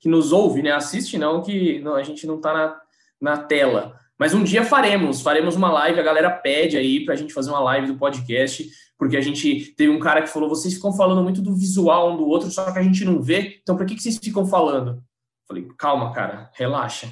que 0.00 0.08
nos 0.08 0.32
ouve, 0.32 0.62
né? 0.62 0.72
Assiste 0.72 1.18
não, 1.18 1.42
que 1.42 1.80
não, 1.80 1.94
a 1.94 2.02
gente 2.02 2.26
não 2.26 2.40
tá 2.40 2.52
na, 2.52 2.80
na 3.20 3.36
tela. 3.36 3.98
Mas 4.18 4.34
um 4.34 4.44
dia 4.44 4.64
faremos, 4.64 5.20
faremos 5.20 5.56
uma 5.56 5.70
live, 5.70 5.98
a 5.98 6.02
galera 6.04 6.30
pede 6.30 6.76
aí 6.76 7.04
pra 7.04 7.16
gente 7.16 7.32
fazer 7.32 7.50
uma 7.50 7.60
live 7.60 7.88
do 7.88 7.98
podcast, 7.98 8.68
porque 8.98 9.16
a 9.16 9.20
gente 9.20 9.74
teve 9.76 9.90
um 9.90 9.98
cara 9.98 10.22
que 10.22 10.28
falou, 10.28 10.48
vocês 10.48 10.74
ficam 10.74 10.92
falando 10.92 11.22
muito 11.22 11.42
do 11.42 11.56
visual 11.56 12.12
um 12.12 12.16
do 12.16 12.26
outro, 12.26 12.50
só 12.50 12.70
que 12.70 12.78
a 12.78 12.82
gente 12.82 13.04
não 13.04 13.20
vê, 13.20 13.58
então 13.62 13.76
por 13.76 13.84
que, 13.84 13.94
que 13.94 14.02
vocês 14.02 14.18
ficam 14.18 14.46
falando? 14.46 15.02
Falei, 15.48 15.66
calma, 15.76 16.12
cara, 16.12 16.50
relaxa. 16.54 17.08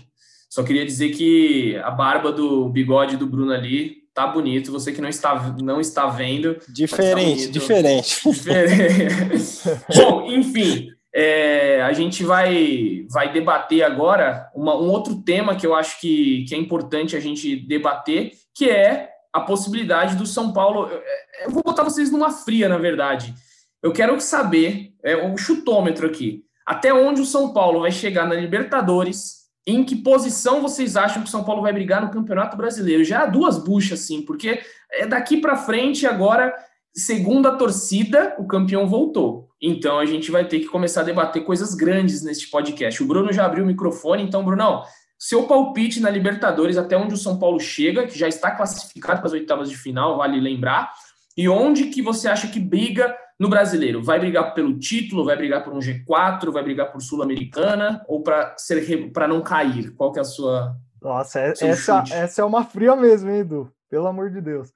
Só 0.48 0.62
queria 0.62 0.84
dizer 0.84 1.10
que 1.10 1.76
a 1.76 1.90
barba 1.90 2.32
do 2.32 2.68
bigode 2.68 3.16
do 3.16 3.26
Bruno 3.26 3.52
ali 3.52 4.00
tá 4.12 4.26
bonito. 4.26 4.72
Você 4.72 4.92
que 4.92 5.00
não 5.00 5.08
está, 5.08 5.56
não 5.62 5.80
está 5.80 6.08
vendo. 6.08 6.56
Diferente, 6.68 7.46
tá 7.46 7.52
diferente. 7.52 8.20
diferente. 8.24 9.62
Bom, 9.94 10.30
enfim, 10.30 10.88
é, 11.12 11.82
a 11.82 11.92
gente 11.92 12.22
vai, 12.24 13.04
vai 13.10 13.32
debater 13.32 13.82
agora 13.82 14.48
uma, 14.54 14.76
um 14.76 14.88
outro 14.88 15.22
tema 15.22 15.56
que 15.56 15.66
eu 15.66 15.74
acho 15.74 16.00
que, 16.00 16.44
que 16.48 16.54
é 16.54 16.58
importante 16.58 17.16
a 17.16 17.20
gente 17.20 17.56
debater, 17.56 18.32
que 18.54 18.70
é 18.70 19.10
a 19.32 19.40
possibilidade 19.40 20.16
do 20.16 20.26
São 20.26 20.52
Paulo. 20.52 20.88
Eu, 20.88 21.02
eu 21.44 21.50
vou 21.50 21.62
botar 21.62 21.82
vocês 21.82 22.10
numa 22.10 22.30
fria, 22.30 22.68
na 22.68 22.78
verdade. 22.78 23.34
Eu 23.82 23.92
quero 23.92 24.20
saber, 24.20 24.92
é 25.02 25.16
um 25.16 25.36
chutômetro 25.36 26.06
aqui, 26.06 26.44
até 26.66 26.92
onde 26.92 27.20
o 27.20 27.26
São 27.26 27.52
Paulo 27.52 27.80
vai 27.80 27.90
chegar 27.90 28.26
na 28.26 28.34
Libertadores 28.34 29.40
em 29.66 29.84
que 29.84 29.96
posição 29.96 30.62
vocês 30.62 30.96
acham 30.96 31.22
que 31.22 31.28
o 31.28 31.30
São 31.30 31.44
Paulo 31.44 31.62
vai 31.62 31.72
brigar 31.72 32.02
no 32.02 32.10
Campeonato 32.10 32.56
Brasileiro? 32.56 33.04
Já 33.04 33.22
há 33.22 33.26
duas 33.26 33.62
buchas, 33.62 34.00
sim, 34.00 34.22
porque 34.22 34.60
é 34.92 35.06
daqui 35.06 35.38
para 35.38 35.56
frente 35.56 36.06
agora, 36.06 36.54
segundo 36.94 37.46
a 37.46 37.56
torcida, 37.56 38.34
o 38.38 38.46
campeão 38.46 38.86
voltou. 38.86 39.49
Então 39.60 39.98
a 39.98 40.06
gente 40.06 40.30
vai 40.30 40.46
ter 40.46 40.60
que 40.60 40.66
começar 40.66 41.02
a 41.02 41.04
debater 41.04 41.44
coisas 41.44 41.74
grandes 41.74 42.22
neste 42.22 42.48
podcast. 42.48 43.02
O 43.02 43.06
Bruno 43.06 43.32
já 43.32 43.44
abriu 43.44 43.64
o 43.64 43.66
microfone, 43.66 44.22
então, 44.22 44.44
Brunão, 44.44 44.84
seu 45.18 45.42
palpite 45.42 46.00
na 46.00 46.08
Libertadores, 46.08 46.78
até 46.78 46.96
onde 46.96 47.12
o 47.12 47.18
São 47.18 47.38
Paulo 47.38 47.60
chega, 47.60 48.06
que 48.06 48.18
já 48.18 48.26
está 48.26 48.50
classificado 48.50 49.18
para 49.18 49.26
as 49.26 49.32
oitavas 49.34 49.68
de 49.68 49.76
final, 49.76 50.16
vale 50.16 50.40
lembrar, 50.40 50.92
e 51.36 51.46
onde 51.48 51.88
que 51.88 52.00
você 52.00 52.26
acha 52.26 52.48
que 52.48 52.58
briga 52.58 53.14
no 53.38 53.48
brasileiro, 53.48 54.02
vai 54.02 54.18
brigar 54.18 54.54
pelo 54.54 54.78
título, 54.78 55.24
vai 55.24 55.36
brigar 55.36 55.62
por 55.62 55.72
um 55.72 55.78
G4, 55.78 56.50
vai 56.50 56.62
brigar 56.62 56.90
por 56.90 57.00
Sul-Americana 57.00 58.04
ou 58.06 58.22
para 58.22 58.54
ser 58.58 59.10
para 59.12 59.26
não 59.26 59.40
cair? 59.40 59.94
Qual 59.94 60.12
que 60.12 60.18
é 60.18 60.22
a 60.22 60.24
sua 60.24 60.76
Nossa, 61.00 61.40
é, 61.40 61.52
essa, 61.60 62.04
essa 62.10 62.42
é 62.42 62.44
uma 62.44 62.64
fria 62.64 62.94
mesmo, 62.96 63.30
hein, 63.30 63.40
Edu? 63.40 63.72
Pelo 63.88 64.06
amor 64.06 64.30
de 64.30 64.40
Deus. 64.40 64.70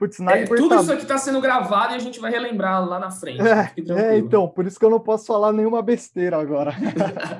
Putz, 0.00 0.18
na 0.18 0.32
é, 0.32 0.44
Tudo 0.44 0.74
isso 0.76 0.90
aqui 0.90 1.02
está 1.02 1.18
sendo 1.18 1.42
gravado 1.42 1.92
e 1.92 1.96
a 1.96 1.98
gente 1.98 2.18
vai 2.18 2.30
relembrar 2.30 2.88
lá 2.88 2.98
na 2.98 3.10
frente. 3.10 3.42
É, 3.42 3.70
é, 4.14 4.16
então, 4.16 4.48
por 4.48 4.66
isso 4.66 4.78
que 4.78 4.84
eu 4.86 4.88
não 4.88 4.98
posso 4.98 5.26
falar 5.26 5.52
nenhuma 5.52 5.82
besteira 5.82 6.38
agora. 6.40 6.72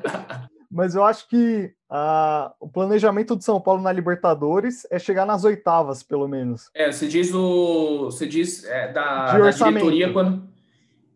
Mas 0.71 0.95
eu 0.95 1.03
acho 1.03 1.27
que 1.27 1.73
uh, 1.91 2.53
o 2.61 2.69
planejamento 2.69 3.35
do 3.35 3.43
São 3.43 3.59
Paulo 3.59 3.81
na 3.81 3.91
Libertadores 3.91 4.87
é 4.91 4.99
chegar 4.99 5.25
nas 5.25 5.43
oitavas, 5.43 6.03
pelo 6.03 6.29
menos. 6.29 6.69
É, 6.75 6.93
você 6.93 7.09
diz 7.09 7.33
o. 7.33 8.05
Você 8.05 8.27
diz 8.27 8.63
é, 8.65 8.93
da, 8.93 9.39
da 9.39 9.51
diretoria 9.51 10.13
quando. 10.13 10.43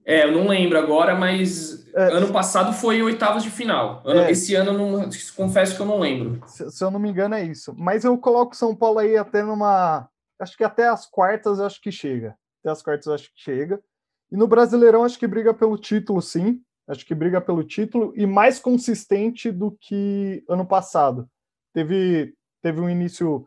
É, 0.02 0.24
eu 0.24 0.32
não 0.32 0.48
lembro 0.48 0.78
agora, 0.78 1.14
mas 1.14 1.86
é, 1.94 2.04
ano 2.04 2.32
passado 2.32 2.72
foi 2.72 3.02
oitavas 3.02 3.42
de 3.42 3.50
final. 3.50 4.02
Ano, 4.04 4.20
é, 4.20 4.30
esse 4.30 4.54
ano, 4.54 4.72
não, 4.72 5.08
confesso 5.36 5.76
que 5.76 5.82
eu 5.82 5.86
não 5.86 5.98
lembro. 5.98 6.40
Se, 6.46 6.70
se, 6.70 6.84
eu 6.84 6.90
não 6.90 6.98
me 6.98 7.10
engano, 7.10 7.34
é 7.34 7.44
isso. 7.44 7.74
Mas 7.76 8.04
eu 8.04 8.16
coloco 8.18 8.56
São 8.56 8.74
Paulo 8.74 8.98
aí 8.98 9.16
até 9.16 9.42
numa. 9.42 10.08
Acho 10.38 10.56
que 10.56 10.64
até 10.64 10.88
as 10.88 11.06
quartas 11.06 11.60
acho 11.60 11.80
que 11.80 11.92
chega. 11.92 12.36
Até 12.60 12.70
as 12.70 12.82
quartas 12.82 13.08
acho 13.08 13.32
que 13.34 13.40
chega. 13.40 13.82
E 14.30 14.36
no 14.36 14.48
Brasileirão 14.48 15.04
acho 15.04 15.18
que 15.18 15.26
briga 15.26 15.54
pelo 15.54 15.78
título, 15.78 16.20
sim. 16.20 16.60
Acho 16.86 17.06
que 17.06 17.14
briga 17.14 17.40
pelo 17.40 17.64
título 17.64 18.12
e 18.16 18.26
mais 18.26 18.58
consistente 18.58 19.50
do 19.50 19.72
que 19.72 20.44
ano 20.48 20.66
passado. 20.66 21.28
Teve, 21.72 22.34
teve 22.62 22.80
um 22.80 22.90
início 22.90 23.46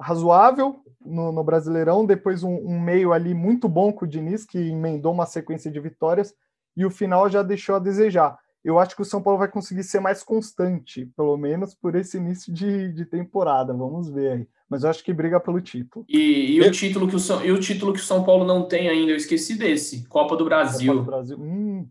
razoável 0.00 0.82
no, 1.04 1.32
no 1.32 1.42
Brasileirão, 1.42 2.06
depois 2.06 2.42
um, 2.42 2.54
um, 2.54 2.80
meio 2.80 3.12
ali 3.12 3.34
muito 3.34 3.68
bom 3.68 3.92
com 3.92 4.04
o 4.04 4.08
Diniz, 4.08 4.44
que 4.44 4.58
emendou 4.58 5.12
uma 5.12 5.26
sequência 5.26 5.70
de 5.70 5.80
vitórias, 5.80 6.32
e 6.76 6.86
o 6.86 6.90
final 6.90 7.28
já 7.28 7.42
deixou 7.42 7.74
a 7.74 7.80
desejar. 7.80 8.38
Eu 8.68 8.78
acho 8.78 8.94
que 8.94 9.00
o 9.00 9.04
São 9.04 9.22
Paulo 9.22 9.38
vai 9.38 9.48
conseguir 9.48 9.82
ser 9.82 9.98
mais 9.98 10.22
constante, 10.22 11.06
pelo 11.16 11.36
menos 11.38 11.74
por 11.74 11.94
esse 11.94 12.18
início 12.18 12.52
de, 12.52 12.92
de 12.92 13.06
temporada. 13.06 13.72
Vamos 13.72 14.10
ver 14.10 14.32
aí. 14.32 14.48
Mas 14.68 14.84
eu 14.84 14.90
acho 14.90 15.02
que 15.02 15.10
briga 15.10 15.40
pelo 15.40 15.58
título. 15.58 16.04
E, 16.06 16.56
e 16.56 16.60
o, 16.60 16.70
título 16.70 17.08
que 17.08 17.16
o, 17.16 17.18
São, 17.18 17.42
e 17.42 17.50
o 17.50 17.58
título 17.58 17.94
que 17.94 18.00
o 18.00 18.04
São 18.04 18.22
Paulo 18.22 18.44
não 18.44 18.68
tem 18.68 18.90
ainda, 18.90 19.12
eu 19.12 19.16
esqueci 19.16 19.56
desse. 19.56 20.06
Copa 20.06 20.36
do 20.36 20.44
Brasil. 20.44 20.92
Copa 20.92 21.04
do 21.04 21.10
Brasil. 21.10 21.38
Hum, 21.40 21.88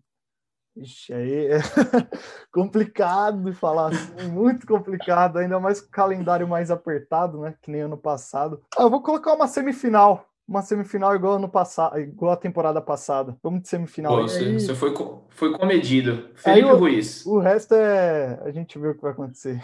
Ixi, 0.76 1.12
aí 1.12 1.48
é 1.48 1.58
complicado 2.54 3.44
de 3.44 3.54
falar 3.54 3.88
assim, 3.88 4.30
muito 4.30 4.68
complicado, 4.68 5.38
ainda 5.38 5.60
mais 5.60 5.82
com 5.82 5.88
o 5.88 5.92
calendário 5.92 6.48
mais 6.48 6.70
apertado, 6.70 7.40
né? 7.42 7.56
Que 7.60 7.72
nem 7.72 7.82
ano 7.82 7.98
passado. 7.98 8.62
Ah, 8.78 8.84
eu 8.84 8.90
vou 8.92 9.02
colocar 9.02 9.34
uma 9.34 9.48
semifinal. 9.48 10.24
Uma 10.48 10.62
semifinal 10.62 11.14
igual 11.14 11.34
ano 11.34 11.50
passado, 11.50 12.00
igual 12.00 12.32
a 12.32 12.38
temporada 12.38 12.82
passada. 12.82 13.38
Vamos 13.44 13.64
de 13.64 13.68
semifinal. 13.68 14.16
Pô, 14.16 14.22
você, 14.22 14.46
aí... 14.46 14.54
você 14.54 14.74
foi, 14.74 14.94
foi 15.30 15.58
comedido. 15.58 16.30
Felipe 16.36 16.72
o, 16.72 16.78
Ruiz. 16.78 17.26
O 17.26 17.40
resto 17.40 17.76
é. 17.76 18.40
A 18.44 18.52
gente 18.52 18.80
vê 18.80 18.88
o 18.88 18.96
que 18.96 19.02
vai 19.02 19.12
acontecer. 19.12 19.62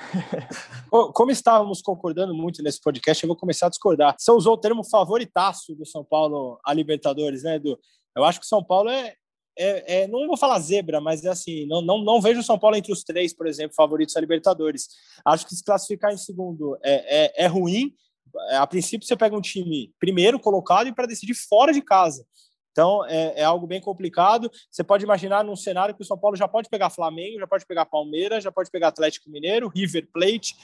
Como 1.14 1.32
estávamos 1.32 1.82
concordando 1.82 2.34
muito 2.34 2.62
nesse 2.62 2.82
podcast, 2.82 3.24
eu 3.24 3.28
vou 3.28 3.38
começar 3.38 3.68
a 3.68 3.70
discordar. 3.70 4.14
Você 4.20 4.30
usou 4.32 4.56
o 4.56 4.58
termo 4.58 4.84
favoritaço 4.84 5.74
do 5.74 5.86
São 5.86 6.04
Paulo 6.04 6.60
a 6.66 6.74
Libertadores, 6.74 7.44
né, 7.44 7.56
Edu? 7.56 7.80
Eu 8.14 8.26
acho 8.26 8.42
que 8.42 8.46
o 8.46 8.50
São 8.50 8.62
Paulo 8.62 8.90
é, 8.90 9.16
é, 9.58 10.02
é, 10.02 10.08
não 10.08 10.28
vou 10.28 10.38
falar 10.38 10.60
zebra, 10.60 11.00
mas 11.00 11.24
é 11.24 11.30
assim, 11.30 11.66
não, 11.68 11.82
não, 11.82 12.04
não 12.04 12.22
vejo 12.22 12.40
o 12.40 12.44
São 12.44 12.58
Paulo 12.58 12.76
entre 12.76 12.92
os 12.92 13.04
três, 13.04 13.34
por 13.34 13.48
exemplo, 13.48 13.76
favoritos 13.76 14.16
a 14.18 14.22
Libertadores. 14.22 14.90
Acho 15.26 15.46
que 15.46 15.56
se 15.56 15.64
classificar 15.64 16.12
em 16.12 16.18
segundo 16.18 16.78
é, 16.84 17.26
é, 17.26 17.46
é 17.46 17.48
ruim. 17.48 17.94
É, 18.50 18.58
a 18.58 18.68
princípio, 18.68 19.08
você 19.08 19.16
pega 19.16 19.36
um 19.36 19.42
time 19.42 19.94
primeiro 20.00 20.40
colocado 20.40 20.88
e 20.88 20.94
para 20.94 21.06
decidir 21.06 21.34
fora 21.34 21.72
de 21.72 21.82
casa. 21.82 22.26
Então, 22.72 23.06
é, 23.06 23.42
é, 23.42 23.44
algo 23.44 23.68
bem 23.68 23.80
complicado. 23.80 24.52
Você 24.70 24.84
pode 24.84 25.04
imaginar 25.04 25.44
num 25.44 25.56
cenário 25.56 25.96
que 25.96 26.02
o 26.02 26.06
São 26.06 26.18
Paulo 26.18 26.36
já 26.36 26.48
pode 26.48 26.70
pegar 26.70 26.90
Flamengo, 26.90 27.40
já 27.40 27.48
pode 27.48 27.66
pegar 27.66 27.86
Palmeiras, 27.86 28.44
já 28.44 28.52
pode 28.52 28.72
pegar 28.72 28.88
Atlético 28.88 29.30
Mineiro, 29.30 29.70
River 29.70 30.10
Plate. 30.12 30.56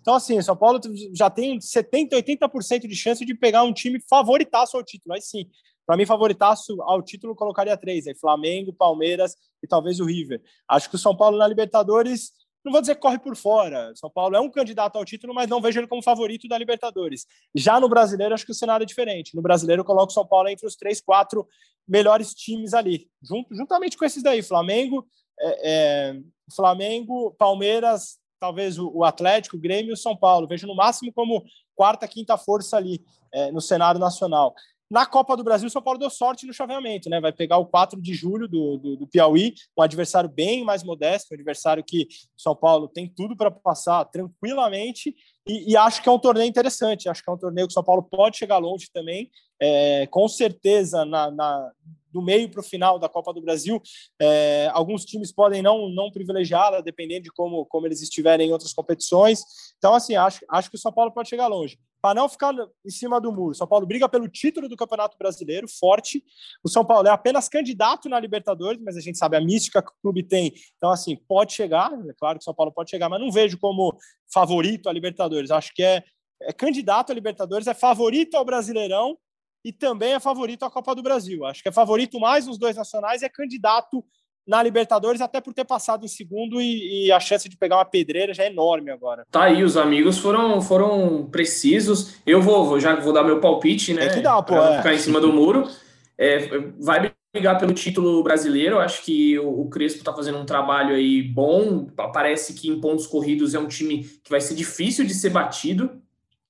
Então, 0.00 0.14
assim, 0.14 0.38
o 0.38 0.42
São 0.42 0.56
Paulo 0.56 0.80
já 1.14 1.28
tem 1.28 1.58
70%, 1.58 2.12
80% 2.12 2.88
de 2.88 2.96
chance 2.96 3.24
de 3.24 3.34
pegar 3.34 3.64
um 3.64 3.72
time 3.72 4.00
favoritaço 4.08 4.78
ao 4.78 4.82
título. 4.82 5.14
Aí 5.14 5.20
sim, 5.20 5.46
para 5.86 5.96
mim, 5.96 6.06
favoritaço 6.06 6.80
ao 6.82 7.02
título, 7.02 7.34
colocaria 7.34 7.76
três: 7.76 8.06
aí 8.06 8.14
Flamengo, 8.14 8.72
Palmeiras 8.72 9.36
e 9.62 9.66
talvez 9.66 10.00
o 10.00 10.06
River. 10.06 10.40
Acho 10.66 10.88
que 10.88 10.96
o 10.96 10.98
São 10.98 11.14
Paulo 11.14 11.36
na 11.36 11.46
Libertadores, 11.46 12.32
não 12.68 12.72
vou 12.72 12.80
dizer 12.80 12.96
corre 12.96 13.18
por 13.18 13.34
fora. 13.34 13.92
São 13.96 14.10
Paulo 14.10 14.36
é 14.36 14.40
um 14.40 14.50
candidato 14.50 14.96
ao 14.96 15.04
título, 15.04 15.34
mas 15.34 15.48
não 15.48 15.60
vejo 15.60 15.80
ele 15.80 15.86
como 15.86 16.02
favorito 16.02 16.46
da 16.46 16.58
Libertadores. 16.58 17.26
Já 17.54 17.80
no 17.80 17.88
brasileiro, 17.88 18.34
acho 18.34 18.44
que 18.44 18.52
o 18.52 18.54
cenário 18.54 18.84
é 18.84 18.86
diferente. 18.86 19.34
No 19.34 19.42
brasileiro, 19.42 19.80
eu 19.80 19.84
coloco 19.84 20.12
São 20.12 20.26
Paulo 20.26 20.48
entre 20.48 20.66
os 20.66 20.76
três, 20.76 21.00
quatro 21.00 21.46
melhores 21.86 22.34
times 22.34 22.74
ali, 22.74 23.08
junto, 23.22 23.54
juntamente 23.54 23.96
com 23.96 24.04
esses 24.04 24.22
daí: 24.22 24.42
Flamengo, 24.42 25.06
é, 25.40 25.70
é, 25.70 26.20
Flamengo, 26.54 27.34
Palmeiras, 27.38 28.18
talvez 28.38 28.78
o, 28.78 28.90
o 28.94 29.04
Atlético, 29.04 29.56
o 29.56 29.60
Grêmio 29.60 29.90
e 29.90 29.94
o 29.94 29.96
São 29.96 30.14
Paulo. 30.14 30.46
Vejo 30.46 30.66
no 30.66 30.76
máximo 30.76 31.12
como 31.12 31.44
quarta, 31.74 32.06
quinta 32.06 32.36
força 32.36 32.76
ali 32.76 33.02
é, 33.32 33.50
no 33.50 33.60
cenário 33.60 33.98
nacional. 33.98 34.54
Na 34.90 35.04
Copa 35.04 35.36
do 35.36 35.44
Brasil, 35.44 35.68
o 35.68 35.70
São 35.70 35.82
Paulo 35.82 35.98
deu 35.98 36.08
sorte 36.08 36.46
no 36.46 36.52
chaveamento, 36.52 37.10
né? 37.10 37.20
Vai 37.20 37.32
pegar 37.32 37.58
o 37.58 37.66
4 37.66 38.00
de 38.00 38.14
julho 38.14 38.48
do, 38.48 38.78
do, 38.78 38.96
do 38.96 39.06
Piauí, 39.06 39.54
um 39.76 39.82
adversário 39.82 40.30
bem 40.30 40.64
mais 40.64 40.82
modesto, 40.82 41.28
um 41.30 41.34
adversário 41.34 41.84
que 41.84 42.04
o 42.36 42.40
São 42.40 42.56
Paulo 42.56 42.88
tem 42.88 43.06
tudo 43.06 43.36
para 43.36 43.50
passar 43.50 44.04
tranquilamente, 44.06 45.14
e, 45.46 45.72
e, 45.72 45.76
acho 45.76 46.02
que 46.02 46.08
é 46.08 46.12
um 46.12 46.18
torneio 46.18 46.48
interessante. 46.48 47.08
Acho 47.08 47.22
que 47.22 47.30
é 47.30 47.32
um 47.32 47.38
torneio 47.38 47.66
que 47.66 47.72
o 47.72 47.74
São 47.74 47.84
Paulo 47.84 48.02
pode 48.02 48.36
chegar 48.36 48.58
longe 48.58 48.90
também. 48.92 49.30
É, 49.60 50.06
com 50.08 50.28
certeza, 50.28 51.06
na, 51.06 51.30
na 51.30 51.72
do 52.12 52.22
meio 52.22 52.50
para 52.50 52.60
o 52.60 52.64
final 52.64 52.98
da 52.98 53.08
Copa 53.08 53.32
do 53.32 53.40
Brasil, 53.40 53.80
é, 54.20 54.70
alguns 54.72 55.04
times 55.04 55.32
podem 55.32 55.62
não, 55.62 55.88
não 55.88 56.10
privilegiá-la, 56.10 56.80
dependendo 56.80 57.24
de 57.24 57.30
como, 57.30 57.66
como 57.66 57.86
eles 57.86 58.02
estiverem 58.02 58.48
em 58.48 58.52
outras 58.52 58.72
competições. 58.72 59.42
Então, 59.76 59.94
assim, 59.94 60.16
acho, 60.16 60.44
acho 60.50 60.70
que 60.70 60.76
o 60.76 60.80
São 60.80 60.92
Paulo 60.92 61.12
pode 61.12 61.28
chegar 61.28 61.46
longe. 61.46 61.78
Para 62.00 62.14
não 62.14 62.28
ficar 62.28 62.54
em 62.84 62.90
cima 62.90 63.20
do 63.20 63.32
muro, 63.32 63.54
São 63.54 63.66
Paulo 63.66 63.84
briga 63.86 64.08
pelo 64.08 64.28
título 64.28 64.68
do 64.68 64.76
Campeonato 64.76 65.18
Brasileiro, 65.18 65.66
forte. 65.68 66.24
O 66.62 66.68
São 66.68 66.84
Paulo 66.84 67.08
é 67.08 67.10
apenas 67.10 67.48
candidato 67.48 68.08
na 68.08 68.20
Libertadores, 68.20 68.80
mas 68.80 68.96
a 68.96 69.00
gente 69.00 69.18
sabe 69.18 69.36
a 69.36 69.40
mística 69.40 69.82
que 69.82 69.90
o 69.90 69.94
clube 70.02 70.22
tem. 70.22 70.52
Então, 70.76 70.90
assim, 70.90 71.16
pode 71.16 71.52
chegar, 71.52 71.92
é 71.92 72.12
claro 72.14 72.38
que 72.38 72.42
o 72.42 72.44
São 72.44 72.54
Paulo 72.54 72.72
pode 72.72 72.90
chegar, 72.90 73.08
mas 73.08 73.20
não 73.20 73.32
vejo 73.32 73.58
como 73.58 73.96
favorito 74.32 74.88
a 74.88 74.92
Libertadores. 74.92 75.50
Acho 75.50 75.74
que 75.74 75.82
é, 75.82 76.04
é 76.42 76.52
candidato 76.52 77.10
a 77.10 77.14
Libertadores, 77.14 77.66
é 77.66 77.74
favorito 77.74 78.36
ao 78.36 78.44
Brasileirão 78.44 79.18
e 79.64 79.72
também 79.72 80.14
é 80.14 80.20
favorito 80.20 80.64
à 80.64 80.70
Copa 80.70 80.94
do 80.94 81.02
Brasil. 81.02 81.44
Acho 81.44 81.62
que 81.62 81.68
é 81.68 81.72
favorito 81.72 82.20
mais 82.20 82.46
nos 82.46 82.58
dois 82.58 82.76
nacionais 82.76 83.22
e 83.22 83.24
é 83.24 83.28
candidato 83.28 84.04
na 84.48 84.62
Libertadores, 84.62 85.20
até 85.20 85.42
por 85.42 85.52
ter 85.52 85.66
passado 85.66 86.06
em 86.06 86.08
segundo 86.08 86.58
e, 86.58 87.06
e, 87.06 87.12
a 87.12 87.20
chance 87.20 87.46
de 87.50 87.56
pegar 87.56 87.76
uma 87.76 87.84
pedreira 87.84 88.32
já 88.32 88.44
é 88.44 88.46
enorme 88.46 88.90
agora. 88.90 89.26
Tá 89.30 89.42
aí, 89.44 89.62
os 89.62 89.76
amigos 89.76 90.16
foram, 90.16 90.62
foram 90.62 91.28
precisos. 91.30 92.14
Eu 92.26 92.40
vou, 92.40 92.80
já 92.80 92.96
vou 92.96 93.12
dar 93.12 93.22
meu 93.22 93.40
palpite, 93.40 93.92
né? 93.92 94.06
É 94.06 94.08
que 94.08 94.20
dá, 94.20 94.42
pô. 94.42 94.56
É. 94.56 94.78
Ficar 94.78 94.94
em 94.94 94.98
cima 94.98 95.20
do 95.20 95.30
muro. 95.30 95.68
É, 96.16 96.48
vai 96.80 97.12
brigar 97.30 97.58
pelo 97.58 97.74
título 97.74 98.22
brasileiro. 98.22 98.78
Acho 98.78 99.02
que 99.02 99.38
o, 99.38 99.60
o 99.60 99.68
Crespo 99.68 100.02
tá 100.02 100.14
fazendo 100.14 100.38
um 100.38 100.46
trabalho 100.46 100.94
aí 100.94 101.22
bom. 101.22 101.84
Parece 102.14 102.54
que 102.54 102.70
em 102.70 102.80
pontos 102.80 103.06
corridos 103.06 103.54
é 103.54 103.58
um 103.58 103.68
time 103.68 104.04
que 104.24 104.30
vai 104.30 104.40
ser 104.40 104.54
difícil 104.54 105.04
de 105.04 105.12
ser 105.12 105.28
batido. 105.28 106.00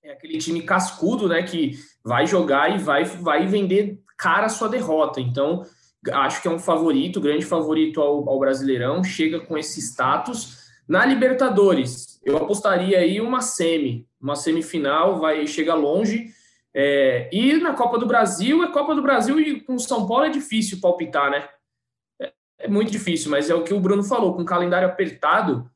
É 0.05 0.12
aquele 0.12 0.38
time 0.38 0.62
cascudo, 0.62 1.28
né? 1.28 1.42
Que 1.42 1.76
vai 2.05 2.28
jogar 2.28 2.72
e 2.72 2.78
vai, 2.78 3.05
vai 3.05 3.44
vender 3.44 4.01
cara 4.16 4.46
a 4.46 4.51
sua 4.51 4.68
derrota. 4.68 5.20
Então, 5.20 5.64
acho 6.12 6.42
que 6.42 6.49
é 6.49 6.51
um 6.51 6.59
favorito, 6.59 7.20
grande 7.20 7.44
favorito 7.44 8.01
ao, 8.01 8.28
ao 8.28 8.38
Brasileirão, 8.38 9.03
chega 9.03 9.40
com 9.40 9.57
esse 9.57 9.80
status. 9.80 10.68
Na 10.88 11.05
Libertadores, 11.05 12.20
eu 12.24 12.36
apostaria 12.36 12.99
aí 12.99 13.20
uma 13.20 13.40
semi, 13.40 14.07
uma 14.20 14.36
semifinal, 14.36 15.18
vai 15.18 15.46
chega 15.46 15.74
longe. 15.74 16.30
É, 16.74 17.28
e 17.32 17.55
na 17.55 17.74
Copa 17.74 17.99
do 17.99 18.07
Brasil, 18.07 18.62
é 18.62 18.70
Copa 18.70 18.94
do 18.94 19.03
Brasil 19.03 19.40
e 19.40 19.61
com 19.61 19.78
São 19.78 20.07
Paulo 20.07 20.24
é 20.24 20.30
difícil 20.30 20.80
palpitar, 20.80 21.30
né? 21.30 21.49
É, 22.20 22.32
é 22.61 22.68
muito 22.68 22.90
difícil, 22.90 23.30
mas 23.30 23.51
é 23.51 23.55
o 23.55 23.64
que 23.64 23.74
o 23.74 23.80
Bruno 23.80 24.05
falou, 24.05 24.34
com 24.34 24.44
calendário 24.44 24.88
apertado, 24.88 25.70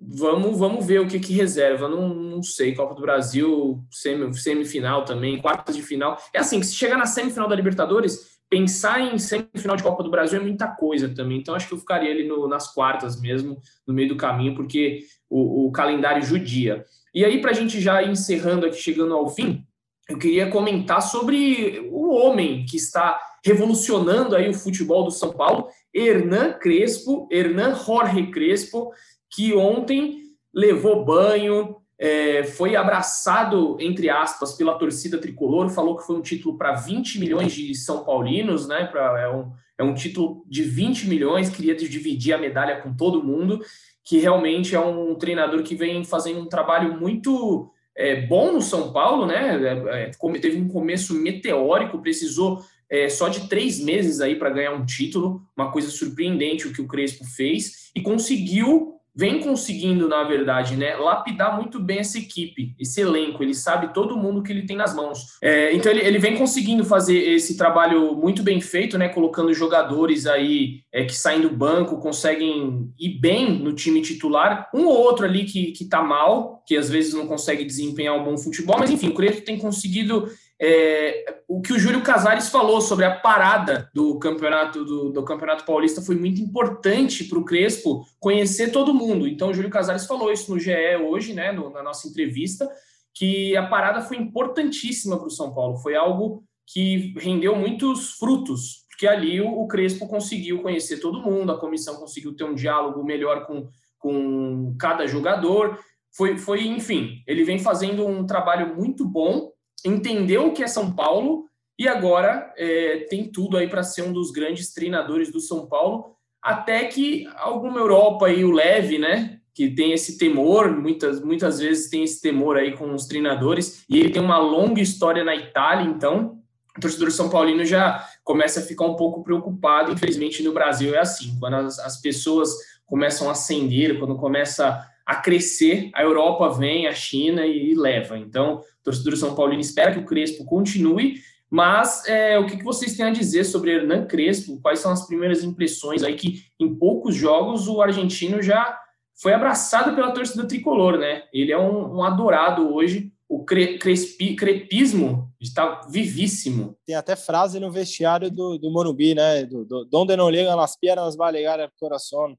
Vamos, 0.00 0.56
vamos 0.56 0.86
ver 0.86 1.00
o 1.00 1.08
que, 1.08 1.18
que 1.18 1.32
reserva. 1.32 1.88
Não, 1.88 2.08
não 2.08 2.42
sei. 2.42 2.74
Copa 2.74 2.94
do 2.94 3.02
Brasil, 3.02 3.84
semifinal 3.90 5.04
também, 5.04 5.40
quartas 5.40 5.74
de 5.74 5.82
final. 5.82 6.16
É 6.32 6.38
assim, 6.38 6.62
se 6.62 6.74
chegar 6.74 6.96
na 6.96 7.06
semifinal 7.06 7.48
da 7.48 7.56
Libertadores, 7.56 8.37
pensar 8.50 9.00
em 9.00 9.18
semifinal 9.18 9.76
de 9.76 9.82
Copa 9.82 10.02
do 10.02 10.10
Brasil 10.10 10.40
é 10.40 10.42
muita 10.42 10.66
coisa 10.66 11.08
também. 11.08 11.38
Então, 11.38 11.54
acho 11.54 11.68
que 11.68 11.74
eu 11.74 11.78
ficaria 11.78 12.10
ali 12.10 12.26
no, 12.26 12.48
nas 12.48 12.72
quartas 12.72 13.20
mesmo, 13.20 13.60
no 13.86 13.94
meio 13.94 14.08
do 14.08 14.16
caminho, 14.16 14.54
porque 14.54 15.00
o, 15.28 15.66
o 15.66 15.72
calendário 15.72 16.22
judia. 16.22 16.84
E 17.14 17.24
aí, 17.24 17.40
para 17.40 17.50
a 17.50 17.54
gente 17.54 17.80
já 17.80 18.02
encerrando 18.02 18.66
aqui, 18.66 18.76
chegando 18.76 19.14
ao 19.14 19.28
fim, 19.28 19.64
eu 20.08 20.18
queria 20.18 20.50
comentar 20.50 21.02
sobre 21.02 21.88
o 21.90 22.08
homem 22.14 22.64
que 22.64 22.76
está 22.76 23.20
revolucionando 23.44 24.34
aí 24.34 24.48
o 24.48 24.54
futebol 24.54 25.04
do 25.04 25.10
São 25.10 25.32
Paulo, 25.32 25.68
Hernan 25.94 26.54
Crespo, 26.54 27.28
Hernan 27.30 27.74
Jorge 27.74 28.30
Crespo, 28.30 28.90
que 29.30 29.54
ontem 29.54 30.22
levou 30.52 31.04
banho, 31.04 31.76
é, 31.98 32.44
foi 32.44 32.76
abraçado, 32.76 33.76
entre 33.80 34.08
aspas, 34.08 34.54
pela 34.54 34.78
torcida 34.78 35.18
tricolor, 35.18 35.68
falou 35.68 35.96
que 35.96 36.06
foi 36.06 36.16
um 36.16 36.22
título 36.22 36.56
para 36.56 36.74
20 36.74 37.18
milhões 37.18 37.52
de 37.52 37.74
São 37.74 38.04
Paulinos, 38.04 38.68
né? 38.68 38.84
Pra, 38.86 39.20
é, 39.20 39.28
um, 39.28 39.50
é 39.76 39.82
um 39.82 39.94
título 39.94 40.44
de 40.46 40.62
20 40.62 41.08
milhões, 41.08 41.50
queria 41.50 41.74
dividir 41.74 42.32
a 42.32 42.38
medalha 42.38 42.80
com 42.80 42.94
todo 42.94 43.22
mundo, 43.22 43.60
que 44.04 44.18
realmente 44.18 44.76
é 44.76 44.80
um 44.80 45.16
treinador 45.16 45.62
que 45.62 45.74
vem 45.74 46.04
fazendo 46.04 46.40
um 46.40 46.48
trabalho 46.48 46.98
muito 46.98 47.68
é, 47.96 48.20
bom 48.26 48.52
no 48.52 48.62
São 48.62 48.92
Paulo, 48.92 49.26
né? 49.26 49.58
É, 49.90 50.04
é 50.04 50.38
teve 50.38 50.56
um 50.56 50.68
começo 50.68 51.12
meteórico, 51.14 52.00
precisou 52.00 52.62
é, 52.88 53.08
só 53.08 53.28
de 53.28 53.48
três 53.48 53.80
meses 53.80 54.20
aí 54.20 54.36
para 54.36 54.50
ganhar 54.50 54.72
um 54.72 54.86
título, 54.86 55.42
uma 55.56 55.72
coisa 55.72 55.90
surpreendente 55.90 56.68
o 56.68 56.72
que 56.72 56.80
o 56.80 56.86
Crespo 56.86 57.24
fez, 57.24 57.90
e 57.94 58.00
conseguiu 58.00 58.97
vem 59.18 59.40
conseguindo, 59.40 60.06
na 60.06 60.22
verdade, 60.22 60.76
né, 60.76 60.94
lapidar 60.94 61.56
muito 61.56 61.80
bem 61.80 61.98
essa 61.98 62.16
equipe, 62.18 62.72
esse 62.78 63.00
elenco. 63.00 63.42
Ele 63.42 63.52
sabe 63.52 63.92
todo 63.92 64.16
mundo 64.16 64.44
que 64.44 64.52
ele 64.52 64.64
tem 64.64 64.76
nas 64.76 64.94
mãos. 64.94 65.36
É, 65.42 65.74
então 65.74 65.90
ele, 65.90 66.02
ele 66.02 66.20
vem 66.20 66.36
conseguindo 66.36 66.84
fazer 66.84 67.18
esse 67.18 67.56
trabalho 67.56 68.14
muito 68.14 68.44
bem 68.44 68.60
feito, 68.60 68.96
né, 68.96 69.08
colocando 69.08 69.52
jogadores 69.52 70.24
aí 70.24 70.82
é, 70.92 71.04
que 71.04 71.16
saem 71.16 71.40
do 71.40 71.50
banco, 71.50 71.98
conseguem 71.98 72.92
ir 72.96 73.18
bem 73.18 73.58
no 73.58 73.72
time 73.72 74.00
titular. 74.02 74.70
Um 74.72 74.84
ou 74.84 74.96
outro 74.96 75.24
ali 75.24 75.44
que, 75.44 75.72
que 75.72 75.86
tá 75.86 76.00
mal, 76.00 76.62
que 76.64 76.76
às 76.76 76.88
vezes 76.88 77.12
não 77.12 77.26
consegue 77.26 77.64
desempenhar 77.64 78.14
um 78.14 78.22
bom 78.22 78.38
futebol, 78.38 78.78
mas 78.78 78.88
enfim, 78.88 79.08
o 79.08 79.14
Crespo 79.14 79.42
tem 79.42 79.58
conseguido 79.58 80.28
é, 80.60 81.42
o 81.46 81.60
que 81.60 81.72
o 81.72 81.78
Júlio 81.78 82.02
Casares 82.02 82.48
falou 82.48 82.80
sobre 82.80 83.04
a 83.04 83.14
parada 83.14 83.88
do 83.94 84.18
campeonato 84.18 84.84
do, 84.84 85.10
do 85.10 85.24
campeonato 85.24 85.64
paulista 85.64 86.02
foi 86.02 86.16
muito 86.16 86.40
importante 86.40 87.24
para 87.24 87.38
o 87.38 87.44
Crespo 87.44 88.04
conhecer 88.18 88.72
todo 88.72 88.92
mundo. 88.92 89.28
Então, 89.28 89.50
o 89.50 89.54
Júlio 89.54 89.70
Casares 89.70 90.06
falou 90.06 90.32
isso 90.32 90.52
no 90.52 90.58
GE 90.58 90.96
hoje, 91.08 91.32
né, 91.32 91.52
no, 91.52 91.70
na 91.70 91.82
nossa 91.82 92.08
entrevista, 92.08 92.68
que 93.14 93.56
a 93.56 93.66
parada 93.66 94.02
foi 94.02 94.16
importantíssima 94.16 95.16
para 95.16 95.28
o 95.28 95.30
São 95.30 95.54
Paulo. 95.54 95.76
Foi 95.76 95.94
algo 95.94 96.42
que 96.66 97.14
rendeu 97.16 97.54
muitos 97.54 98.14
frutos, 98.14 98.84
porque 98.88 99.06
ali 99.06 99.40
o, 99.40 99.60
o 99.60 99.68
Crespo 99.68 100.08
conseguiu 100.08 100.60
conhecer 100.60 100.98
todo 100.98 101.22
mundo, 101.22 101.52
a 101.52 101.58
comissão 101.58 101.96
conseguiu 101.96 102.34
ter 102.34 102.44
um 102.44 102.54
diálogo 102.54 103.04
melhor 103.04 103.46
com, 103.46 103.68
com 103.96 104.74
cada 104.76 105.06
jogador. 105.06 105.78
Foi, 106.10 106.36
foi, 106.36 106.66
enfim, 106.66 107.22
ele 107.28 107.44
vem 107.44 107.60
fazendo 107.60 108.04
um 108.04 108.26
trabalho 108.26 108.74
muito 108.74 109.04
bom 109.04 109.52
entendeu 109.84 110.48
o 110.48 110.52
que 110.52 110.62
é 110.62 110.66
São 110.66 110.92
Paulo 110.92 111.46
e 111.78 111.86
agora 111.86 112.52
é, 112.56 113.06
tem 113.08 113.24
tudo 113.24 113.56
aí 113.56 113.68
para 113.68 113.82
ser 113.82 114.02
um 114.02 114.12
dos 114.12 114.30
grandes 114.32 114.72
treinadores 114.72 115.30
do 115.30 115.40
São 115.40 115.66
Paulo. 115.66 116.16
até 116.42 116.84
que 116.86 117.28
alguma 117.36 117.78
Europa 117.78 118.26
aí 118.26 118.44
o 118.44 118.52
leve, 118.52 118.98
né? 118.98 119.40
Que 119.52 119.68
tem 119.68 119.92
esse 119.92 120.16
temor, 120.16 120.70
muitas, 120.70 121.20
muitas 121.20 121.58
vezes 121.58 121.90
tem 121.90 122.04
esse 122.04 122.20
temor 122.20 122.56
aí 122.56 122.76
com 122.76 122.94
os 122.94 123.06
treinadores, 123.06 123.84
e 123.88 123.98
ele 123.98 124.10
tem 124.10 124.22
uma 124.22 124.38
longa 124.38 124.80
história 124.80 125.24
na 125.24 125.34
Itália, 125.34 125.84
então 125.84 126.38
o 126.76 126.80
torcedor 126.80 127.10
São 127.10 127.28
Paulino 127.28 127.64
já 127.64 128.08
começa 128.22 128.60
a 128.60 128.62
ficar 128.62 128.86
um 128.86 128.94
pouco 128.94 129.24
preocupado. 129.24 129.92
Infelizmente, 129.92 130.42
no 130.44 130.52
Brasil 130.52 130.94
é 130.94 131.00
assim. 131.00 131.36
Quando 131.40 131.54
as, 131.54 131.78
as 131.80 132.00
pessoas 132.00 132.50
começam 132.86 133.28
a 133.28 133.32
ascender, 133.32 133.98
quando 133.98 134.16
começa 134.16 134.80
a 135.04 135.16
crescer, 135.16 135.90
a 135.92 136.02
Europa 136.02 136.50
vem, 136.50 136.86
a 136.86 136.92
China 136.92 137.44
e, 137.44 137.72
e 137.72 137.74
leva. 137.74 138.16
Então, 138.16 138.62
torcedor 138.90 139.16
São 139.16 139.34
Paulino 139.34 139.60
espera 139.60 139.92
que 139.92 140.00
o 140.00 140.04
Crespo 140.04 140.44
continue, 140.44 141.20
mas 141.50 142.06
é, 142.06 142.38
o 142.38 142.46
que, 142.46 142.56
que 142.56 142.64
vocês 142.64 142.96
têm 142.96 143.06
a 143.06 143.10
dizer 143.10 143.44
sobre 143.44 143.72
Hernan 143.72 144.06
Crespo? 144.06 144.60
Quais 144.60 144.80
são 144.80 144.92
as 144.92 145.06
primeiras 145.06 145.42
impressões 145.42 146.02
aí 146.02 146.14
que 146.14 146.42
em 146.60 146.74
poucos 146.74 147.14
jogos 147.14 147.68
o 147.68 147.80
argentino 147.80 148.42
já 148.42 148.78
foi 149.20 149.32
abraçado 149.32 149.94
pela 149.94 150.12
torcida 150.12 150.46
tricolor, 150.46 150.98
né? 150.98 151.24
Ele 151.32 151.50
é 151.50 151.58
um, 151.58 151.96
um 151.96 152.02
adorado 152.02 152.72
hoje 152.74 153.12
o 153.28 153.44
cre, 153.44 153.78
crespi, 153.78 154.34
crepismo 154.34 155.30
está 155.38 155.82
vivíssimo. 155.90 156.78
Tem 156.86 156.96
até 156.96 157.14
frase 157.14 157.60
no 157.60 157.70
vestiário 157.70 158.30
do, 158.30 158.56
do 158.56 158.70
Morumbi, 158.70 159.14
né? 159.14 159.44
Do, 159.44 159.66
do, 159.66 159.84
Donde 159.84 160.16
não 160.16 160.30
ligam 160.30 160.56
las 160.56 160.76
piernas, 160.76 161.14
vai 161.14 161.32
ligar 161.32 161.60
o 161.60 161.70
coração. 161.78 162.34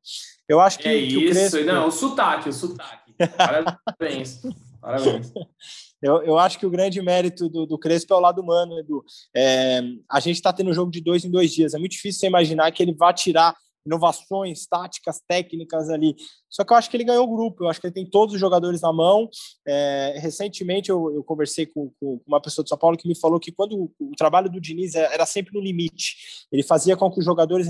Eu 0.47 0.59
acho 0.59 0.79
que, 0.79 0.87
é 0.87 0.93
que 0.93 0.99
isso, 0.99 1.19
o 1.19 1.29
Crespo... 1.29 1.63
não, 1.63 1.87
o 1.87 1.91
sotaque, 1.91 2.49
o 2.49 2.53
sotaque. 2.53 3.13
Parabéns. 3.37 4.41
Parabéns. 4.81 5.31
Eu, 6.01 6.21
eu 6.23 6.39
acho 6.39 6.57
que 6.57 6.65
o 6.65 6.69
grande 6.69 7.01
mérito 7.01 7.49
do, 7.49 7.65
do 7.65 7.77
Crespo 7.77 8.13
é 8.13 8.17
o 8.17 8.21
lado 8.21 8.41
humano, 8.41 8.79
Edu. 8.79 9.03
É, 9.35 9.81
a 10.09 10.19
gente 10.19 10.35
está 10.35 10.53
tendo 10.53 10.73
jogo 10.73 10.91
de 10.91 11.01
dois 11.01 11.25
em 11.25 11.31
dois 11.31 11.51
dias. 11.51 11.73
É 11.73 11.77
muito 11.77 11.91
difícil 11.91 12.21
você 12.21 12.27
imaginar 12.27 12.71
que 12.71 12.81
ele 12.81 12.93
vá 12.93 13.13
tirar 13.13 13.55
inovações 13.85 14.67
táticas, 14.67 15.21
técnicas 15.27 15.89
ali. 15.89 16.15
Só 16.49 16.63
que 16.63 16.73
eu 16.73 16.77
acho 16.77 16.89
que 16.89 16.97
ele 16.97 17.03
ganhou 17.03 17.25
o 17.25 17.35
grupo, 17.35 17.63
eu 17.63 17.69
acho 17.69 17.79
que 17.79 17.87
ele 17.87 17.93
tem 17.93 18.05
todos 18.05 18.35
os 18.35 18.39
jogadores 18.39 18.81
na 18.81 18.93
mão. 18.93 19.29
É, 19.67 20.19
recentemente 20.19 20.89
eu, 20.89 21.11
eu 21.13 21.23
conversei 21.23 21.65
com, 21.65 21.91
com, 21.99 22.21
uma 22.27 22.41
pessoa 22.41 22.63
de 22.63 22.69
São 22.69 22.77
Paulo 22.77 22.97
que 22.97 23.07
me 23.07 23.17
falou 23.17 23.39
que 23.39 23.51
quando 23.51 23.75
o, 23.75 23.91
o 23.99 24.15
trabalho 24.15 24.49
do 24.49 24.61
Diniz 24.61 24.95
era 24.95 25.25
sempre 25.25 25.53
no 25.53 25.61
limite, 25.61 26.15
ele 26.51 26.63
fazia 26.63 26.95
com 26.95 27.09
que 27.11 27.19
os 27.19 27.25
jogadores 27.25 27.67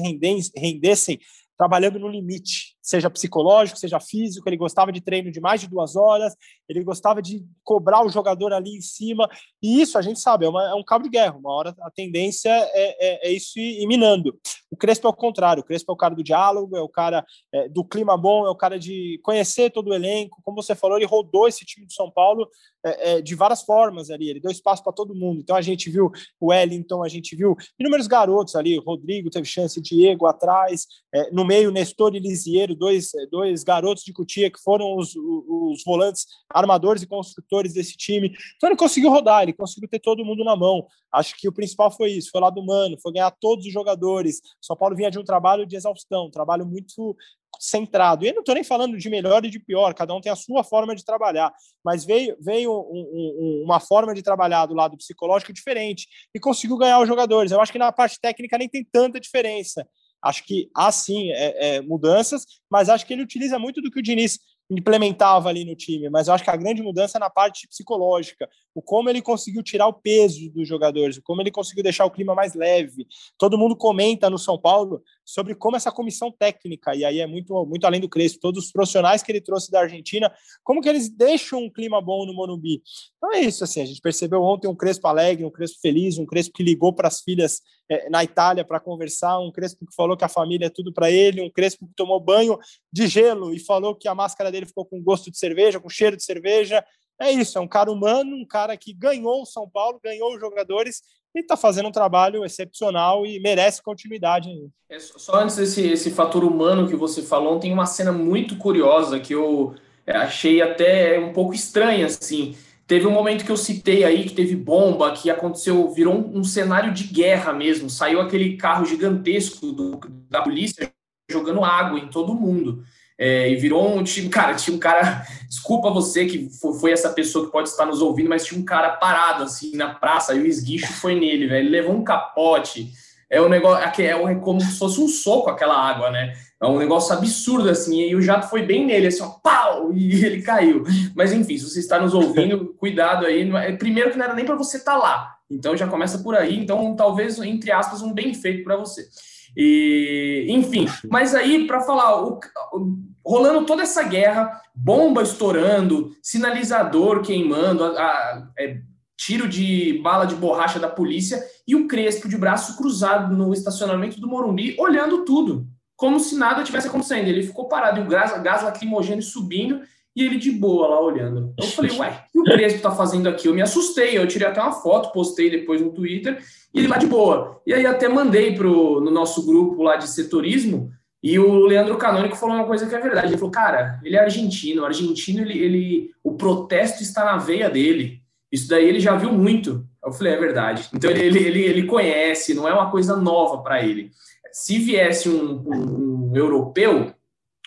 rendessem 0.55 1.19
trabalhando 1.57 1.99
no 1.99 2.07
limite, 2.07 2.75
seja 2.89 3.09
psicológico, 3.09 3.77
seja 3.77 3.99
físico. 3.99 4.49
Ele 4.49 4.57
gostava 4.57 4.91
de 4.91 4.99
treino 4.99 5.31
de 5.31 5.39
mais 5.39 5.61
de 5.61 5.67
duas 5.67 5.95
horas, 5.95 6.35
ele 6.67 6.83
gostava 6.83 7.21
de 7.21 7.45
cobrar 7.63 8.03
o 8.03 8.09
jogador 8.09 8.51
ali 8.51 8.75
em 8.75 8.81
cima. 8.81 9.29
E 9.61 9.79
isso 9.81 9.97
a 9.97 10.01
gente 10.01 10.19
sabe, 10.19 10.45
é, 10.45 10.49
uma, 10.49 10.69
é 10.69 10.73
um 10.73 10.83
cabo 10.83 11.03
de 11.03 11.09
guerra. 11.09 11.37
Uma 11.37 11.53
hora 11.53 11.75
a 11.81 11.91
tendência 11.91 12.49
é, 12.49 12.67
é, 12.73 13.29
é, 13.29 13.31
isso 13.31 13.59
ir, 13.59 13.85
minando. 13.85 14.37
O 14.71 14.77
Crespo 14.77 15.07
é 15.07 15.09
o 15.09 15.13
contrário. 15.13 15.61
O 15.61 15.65
Crespo 15.65 15.91
é 15.91 15.93
o 15.93 15.97
cara 15.97 16.15
do 16.15 16.23
diálogo, 16.23 16.77
é 16.77 16.81
o 16.81 16.89
cara 16.89 17.25
é, 17.53 17.67
do 17.67 17.83
clima 17.83 18.15
bom, 18.17 18.45
é 18.45 18.49
o 18.49 18.55
cara 18.55 18.77
de 18.77 19.19
conhecer 19.23 19.71
todo 19.71 19.89
o 19.89 19.93
elenco. 19.93 20.41
Como 20.43 20.61
você 20.61 20.75
falou, 20.75 20.97
ele 20.97 21.05
rodou 21.05 21.47
esse 21.47 21.65
time 21.65 21.85
de 21.85 21.93
São 21.93 22.09
Paulo 22.11 22.47
é, 22.85 23.11
é, 23.11 23.21
de 23.21 23.35
várias 23.35 23.63
formas 23.63 24.09
ali. 24.09 24.29
Ele 24.29 24.39
deu 24.39 24.51
espaço 24.51 24.83
para 24.83 24.93
todo 24.93 25.15
mundo. 25.15 25.39
Então 25.41 25.55
a 25.55 25.61
gente 25.61 25.89
viu 25.89 26.11
o 26.39 26.47
Wellington, 26.47 27.03
a 27.03 27.09
gente 27.09 27.35
viu 27.35 27.55
inúmeros 27.79 28.07
garotos 28.07 28.55
ali. 28.55 28.77
Rodrigo 28.77 29.29
teve 29.29 29.45
chance, 29.45 29.81
Diego 29.81 30.25
atrás. 30.25 30.85
no 31.31 31.43
meio, 31.43 31.71
Nestor 31.71 32.15
e 32.15 32.19
Lisieiro, 32.19 32.75
dois, 32.75 33.11
dois 33.31 33.63
garotos 33.63 34.03
de 34.03 34.13
Cutia 34.13 34.51
que 34.51 34.61
foram 34.61 34.95
os, 34.97 35.15
os 35.15 35.83
volantes 35.83 36.25
armadores 36.53 37.01
e 37.01 37.07
construtores 37.07 37.73
desse 37.73 37.97
time. 37.97 38.33
Então 38.55 38.69
ele 38.69 38.77
conseguiu 38.77 39.09
rodar, 39.09 39.43
ele 39.43 39.53
conseguiu 39.53 39.89
ter 39.89 39.99
todo 39.99 40.25
mundo 40.25 40.43
na 40.43 40.55
mão. 40.55 40.85
Acho 41.11 41.35
que 41.35 41.47
o 41.47 41.51
principal 41.51 41.89
foi 41.91 42.11
isso, 42.11 42.29
foi 42.31 42.39
lá 42.39 42.49
do 42.49 42.63
Mano, 42.63 42.97
foi 43.01 43.13
ganhar 43.13 43.31
todos 43.31 43.65
os 43.65 43.73
jogadores. 43.73 44.41
São 44.61 44.75
Paulo 44.75 44.95
vinha 44.95 45.11
de 45.11 45.19
um 45.19 45.23
trabalho 45.23 45.65
de 45.65 45.75
exaustão, 45.75 46.27
um 46.27 46.31
trabalho 46.31 46.65
muito 46.65 47.15
centrado. 47.59 48.23
E 48.23 48.29
eu 48.29 48.33
não 48.33 48.41
estou 48.41 48.55
nem 48.55 48.63
falando 48.63 48.97
de 48.97 49.09
melhor 49.09 49.43
e 49.45 49.49
de 49.49 49.59
pior, 49.59 49.93
cada 49.93 50.13
um 50.13 50.21
tem 50.21 50.31
a 50.31 50.35
sua 50.35 50.63
forma 50.63 50.95
de 50.95 51.03
trabalhar, 51.03 51.51
mas 51.83 52.05
veio, 52.05 52.37
veio 52.39 52.71
um, 52.71 53.61
um, 53.61 53.63
uma 53.65 53.79
forma 53.79 54.13
de 54.13 54.21
trabalhar 54.21 54.65
do 54.65 54.73
lado 54.73 54.97
psicológico 54.97 55.53
diferente 55.53 56.07
e 56.33 56.39
conseguiu 56.39 56.77
ganhar 56.77 56.99
os 56.99 57.07
jogadores. 57.07 57.51
Eu 57.51 57.61
acho 57.61 57.71
que 57.71 57.79
na 57.79 57.91
parte 57.91 58.19
técnica 58.19 58.57
nem 58.57 58.69
tem 58.69 58.83
tanta 58.83 59.19
diferença. 59.19 59.87
Acho 60.21 60.43
que 60.43 60.69
há 60.75 60.91
sim 60.91 61.31
é, 61.31 61.77
é, 61.77 61.81
mudanças, 61.81 62.45
mas 62.69 62.89
acho 62.89 63.05
que 63.05 63.13
ele 63.13 63.23
utiliza 63.23 63.57
muito 63.57 63.81
do 63.81 63.89
que 63.89 63.99
o 63.99 64.03
Diniz 64.03 64.37
implementava 64.69 65.49
ali 65.49 65.65
no 65.65 65.75
time, 65.75 66.09
mas 66.09 66.27
eu 66.27 66.33
acho 66.33 66.43
que 66.43 66.49
a 66.49 66.55
grande 66.55 66.81
mudança 66.81 67.17
é 67.17 67.19
na 67.19 67.29
parte 67.29 67.67
psicológica, 67.67 68.47
o 68.73 68.81
como 68.81 69.09
ele 69.09 69.21
conseguiu 69.21 69.63
tirar 69.63 69.87
o 69.87 69.93
peso 69.93 70.49
dos 70.51 70.67
jogadores, 70.67 71.17
o 71.17 71.23
como 71.23 71.41
ele 71.41 71.49
conseguiu 71.49 71.83
deixar 71.83 72.05
o 72.05 72.11
clima 72.11 72.35
mais 72.35 72.53
leve. 72.53 73.07
Todo 73.37 73.57
mundo 73.57 73.75
comenta 73.75 74.29
no 74.29 74.37
São 74.37 74.59
Paulo 74.59 75.01
sobre 75.25 75.55
como 75.55 75.75
essa 75.75 75.91
comissão 75.91 76.31
técnica, 76.31 76.95
e 76.95 77.03
aí 77.03 77.19
é 77.19 77.25
muito, 77.25 77.65
muito 77.65 77.85
além 77.85 77.99
do 77.99 78.07
Crespo, 78.07 78.39
todos 78.39 78.65
os 78.65 78.71
profissionais 78.71 79.23
que 79.23 79.31
ele 79.31 79.41
trouxe 79.41 79.71
da 79.71 79.81
Argentina, 79.81 80.31
como 80.63 80.81
que 80.81 80.89
eles 80.89 81.09
deixam 81.09 81.63
um 81.63 81.71
clima 81.71 81.99
bom 81.99 82.25
no 82.25 82.33
Morumbi. 82.33 82.83
Então 83.17 83.33
é 83.33 83.41
isso, 83.41 83.63
assim, 83.63 83.81
a 83.81 83.85
gente 83.85 84.01
percebeu 84.01 84.41
ontem 84.43 84.67
um 84.67 84.75
Crespo 84.75 85.07
alegre, 85.07 85.45
um 85.45 85.51
Crespo 85.51 85.79
feliz, 85.81 86.19
um 86.19 86.25
Crespo 86.25 86.53
que 86.53 86.63
ligou 86.63 86.93
para 86.93 87.07
as 87.07 87.21
filhas 87.21 87.61
na 88.09 88.23
Itália 88.23 88.63
para 88.63 88.79
conversar, 88.79 89.39
um 89.39 89.51
Crespo 89.51 89.85
que 89.85 89.95
falou 89.95 90.15
que 90.15 90.23
a 90.23 90.29
família 90.29 90.67
é 90.67 90.69
tudo 90.69 90.93
para 90.93 91.09
ele, 91.09 91.41
um 91.41 91.49
Crespo 91.49 91.87
que 91.87 91.93
tomou 91.95 92.19
banho 92.19 92.57
de 92.91 93.07
gelo 93.07 93.53
e 93.53 93.59
falou 93.59 93.95
que 93.95 94.07
a 94.07 94.13
máscara 94.13 94.51
dele 94.51 94.65
ficou 94.65 94.85
com 94.85 95.01
gosto 95.01 95.31
de 95.31 95.37
cerveja, 95.37 95.79
com 95.79 95.89
cheiro 95.89 96.15
de 96.15 96.23
cerveja. 96.23 96.83
É 97.19 97.31
isso, 97.31 97.57
é 97.57 97.61
um 97.61 97.67
cara 97.67 97.91
humano, 97.91 98.35
um 98.35 98.45
cara 98.45 98.77
que 98.77 98.93
ganhou 98.93 99.41
o 99.41 99.45
São 99.45 99.69
Paulo, 99.69 99.99
ganhou 100.03 100.33
os 100.33 100.39
jogadores 100.39 101.01
e 101.35 101.39
está 101.39 101.57
fazendo 101.57 101.89
um 101.89 101.91
trabalho 101.91 102.45
excepcional 102.45 103.25
e 103.25 103.39
merece 103.39 103.81
continuidade. 103.81 104.49
É, 104.89 104.99
só 104.99 105.35
antes 105.35 105.55
desse 105.55 105.87
esse 105.87 106.11
fator 106.11 106.43
humano 106.43 106.87
que 106.87 106.95
você 106.95 107.21
falou, 107.21 107.59
tem 107.59 107.73
uma 107.73 107.85
cena 107.85 108.11
muito 108.11 108.57
curiosa 108.57 109.19
que 109.19 109.33
eu 109.33 109.75
é, 110.05 110.15
achei 110.15 110.61
até 110.61 111.19
um 111.19 111.33
pouco 111.33 111.53
estranha, 111.53 112.05
assim. 112.05 112.55
Teve 112.89 113.05
um 113.05 113.11
momento 113.11 113.45
que 113.45 113.51
eu 113.51 113.55
citei 113.55 114.03
aí 114.03 114.23
que 114.23 114.33
teve 114.33 114.55
bomba, 114.55 115.11
que 115.11 115.29
aconteceu, 115.29 115.91
virou 115.91 116.15
um, 116.15 116.39
um 116.39 116.43
cenário 116.43 116.91
de 116.91 117.03
guerra 117.03 117.53
mesmo. 117.53 117.87
Saiu 117.87 118.19
aquele 118.19 118.57
carro 118.57 118.83
gigantesco 118.83 119.71
do, 119.71 119.99
da 120.27 120.41
polícia 120.41 120.91
jogando 121.29 121.63
água 121.63 121.99
em 121.99 122.07
todo 122.07 122.33
mundo. 122.33 122.83
É, 123.15 123.47
e 123.51 123.55
virou 123.57 123.95
um 123.95 124.03
time, 124.03 124.27
cara, 124.27 124.55
tinha 124.55 124.75
um 124.75 124.79
cara, 124.79 125.23
desculpa 125.47 125.91
você 125.91 126.25
que 126.25 126.49
foi, 126.79 126.91
essa 126.91 127.11
pessoa 127.11 127.45
que 127.45 127.51
pode 127.51 127.69
estar 127.69 127.85
nos 127.85 128.01
ouvindo, 128.01 128.27
mas 128.27 128.43
tinha 128.43 128.59
um 128.59 128.65
cara 128.65 128.89
parado 128.89 129.43
assim 129.43 129.75
na 129.75 129.93
praça 129.93 130.33
e 130.33 130.41
o 130.41 130.47
esguicho 130.47 130.91
foi 130.93 131.13
nele, 131.13 131.45
velho. 131.45 131.67
Ele 131.67 131.69
levou 131.69 131.95
um 131.95 132.03
capote. 132.03 132.91
É 133.29 133.39
um 133.39 133.49
negócio, 133.49 133.85
é, 134.01 134.07
é 134.07 134.35
como 134.35 134.59
se 134.59 134.79
fosse 134.79 134.99
um 134.99 135.07
soco 135.07 135.51
aquela 135.51 135.77
água, 135.77 136.09
né? 136.09 136.33
É 136.61 136.67
um 136.67 136.77
negócio 136.77 137.13
absurdo, 137.13 137.69
assim, 137.69 138.01
e 138.01 138.15
o 138.15 138.21
jato 138.21 138.49
foi 138.49 138.63
bem 138.63 138.85
nele, 138.85 139.07
assim, 139.07 139.23
ó, 139.23 139.29
pau, 139.29 139.91
e 139.95 140.25
ele 140.25 140.41
caiu. 140.41 140.83
Mas 141.15 141.31
enfim, 141.31 141.57
se 141.57 141.69
você 141.69 141.79
está 141.79 141.99
nos 141.99 142.13
ouvindo, 142.13 142.75
cuidado 142.77 143.25
aí. 143.25 143.49
É, 143.55 143.71
primeiro 143.71 144.11
que 144.11 144.17
não 144.17 144.25
era 144.25 144.33
nem 144.33 144.45
para 144.45 144.55
você 144.55 144.77
estar 144.77 144.93
tá 144.93 144.97
lá, 144.97 145.35
então 145.49 145.77
já 145.77 145.87
começa 145.87 146.17
por 146.19 146.35
aí. 146.35 146.59
Então, 146.59 146.95
talvez, 146.95 147.39
entre 147.39 147.71
aspas, 147.71 148.01
um 148.01 148.13
bem 148.13 148.33
feito 148.33 148.63
para 148.63 148.75
você. 148.75 149.07
E, 149.55 150.47
enfim, 150.49 150.85
mas 151.09 151.33
aí, 151.33 151.65
para 151.65 151.81
falar, 151.81 152.21
o, 152.21 152.39
o, 152.73 152.97
rolando 153.25 153.65
toda 153.65 153.81
essa 153.81 154.03
guerra, 154.03 154.61
bomba 154.75 155.23
estourando, 155.23 156.11
sinalizador 156.21 157.21
queimando, 157.21 157.85
a, 157.85 157.89
a, 157.89 158.47
é, 158.59 158.79
tiro 159.17 159.47
de 159.47 159.99
bala 160.03 160.25
de 160.25 160.35
borracha 160.35 160.77
da 160.77 160.89
polícia 160.89 161.41
e 161.65 161.73
o 161.75 161.87
Crespo 161.87 162.27
de 162.27 162.37
braço 162.37 162.77
cruzado 162.77 163.35
no 163.35 163.53
estacionamento 163.53 164.19
do 164.19 164.27
Morumbi, 164.27 164.75
olhando 164.77 165.25
tudo 165.25 165.67
como 165.99 166.17
se 166.17 166.37
nada 166.37 166.63
tivesse 166.63 166.87
acontecendo. 166.87 167.27
Ele 167.27 167.43
ficou 167.43 167.67
parado 167.67 167.99
e 167.99 168.03
o 168.03 168.07
gás, 168.07 168.41
gás 168.41 168.63
lacrimogêneo 168.63 169.21
subindo 169.21 169.81
e 170.15 170.23
ele 170.23 170.37
de 170.37 170.49
boa 170.49 170.87
lá 170.87 171.01
olhando. 171.01 171.53
Eu 171.59 171.65
falei, 171.67 171.91
ué, 171.91 172.23
o 172.29 172.31
que 172.31 172.39
o 172.39 172.55
Crespo 172.55 172.81
tá 172.81 172.91
fazendo 172.91 173.27
aqui? 173.27 173.49
Eu 173.49 173.53
me 173.53 173.61
assustei, 173.61 174.17
eu 174.17 174.25
tirei 174.25 174.47
até 174.47 174.61
uma 174.61 174.71
foto, 174.71 175.11
postei 175.11 175.49
depois 175.49 175.81
no 175.81 175.91
Twitter, 175.91 176.41
e 176.73 176.79
ele 176.79 176.87
lá 176.87 176.97
de 176.97 177.05
boa. 177.05 177.61
E 177.67 177.73
aí 177.73 177.85
até 177.85 178.07
mandei 178.07 178.55
pro, 178.55 179.01
no 179.01 179.11
nosso 179.11 179.45
grupo 179.45 179.83
lá 179.83 179.97
de 179.97 180.07
setorismo, 180.07 180.89
e 181.21 181.37
o 181.37 181.65
Leandro 181.65 181.97
Canônico 181.97 182.37
falou 182.37 182.55
uma 182.55 182.65
coisa 182.65 182.87
que 182.87 182.95
é 182.95 182.99
verdade. 182.99 183.27
Ele 183.27 183.37
falou, 183.37 183.51
cara, 183.51 183.99
ele 184.01 184.15
é 184.15 184.21
argentino, 184.21 184.83
o 184.83 184.85
argentino, 184.85 185.41
ele, 185.41 185.59
ele, 185.59 186.11
o 186.23 186.35
protesto 186.35 187.03
está 187.03 187.25
na 187.25 187.35
veia 187.35 187.69
dele. 187.69 188.21
Isso 188.49 188.69
daí 188.69 188.87
ele 188.87 189.01
já 189.01 189.17
viu 189.17 189.33
muito. 189.33 189.85
Eu 190.03 190.13
falei, 190.13 190.33
é 190.33 190.37
verdade. 190.37 190.87
Então 190.93 191.11
ele, 191.11 191.25
ele, 191.25 191.39
ele, 191.39 191.61
ele 191.61 191.83
conhece, 191.83 192.53
não 192.53 192.65
é 192.65 192.73
uma 192.73 192.89
coisa 192.89 193.17
nova 193.17 193.61
para 193.61 193.83
ele 193.83 194.11
se 194.51 194.77
viesse 194.77 195.29
um, 195.29 195.63
um, 195.65 196.31
um, 196.31 196.35
europeu, 196.35 197.13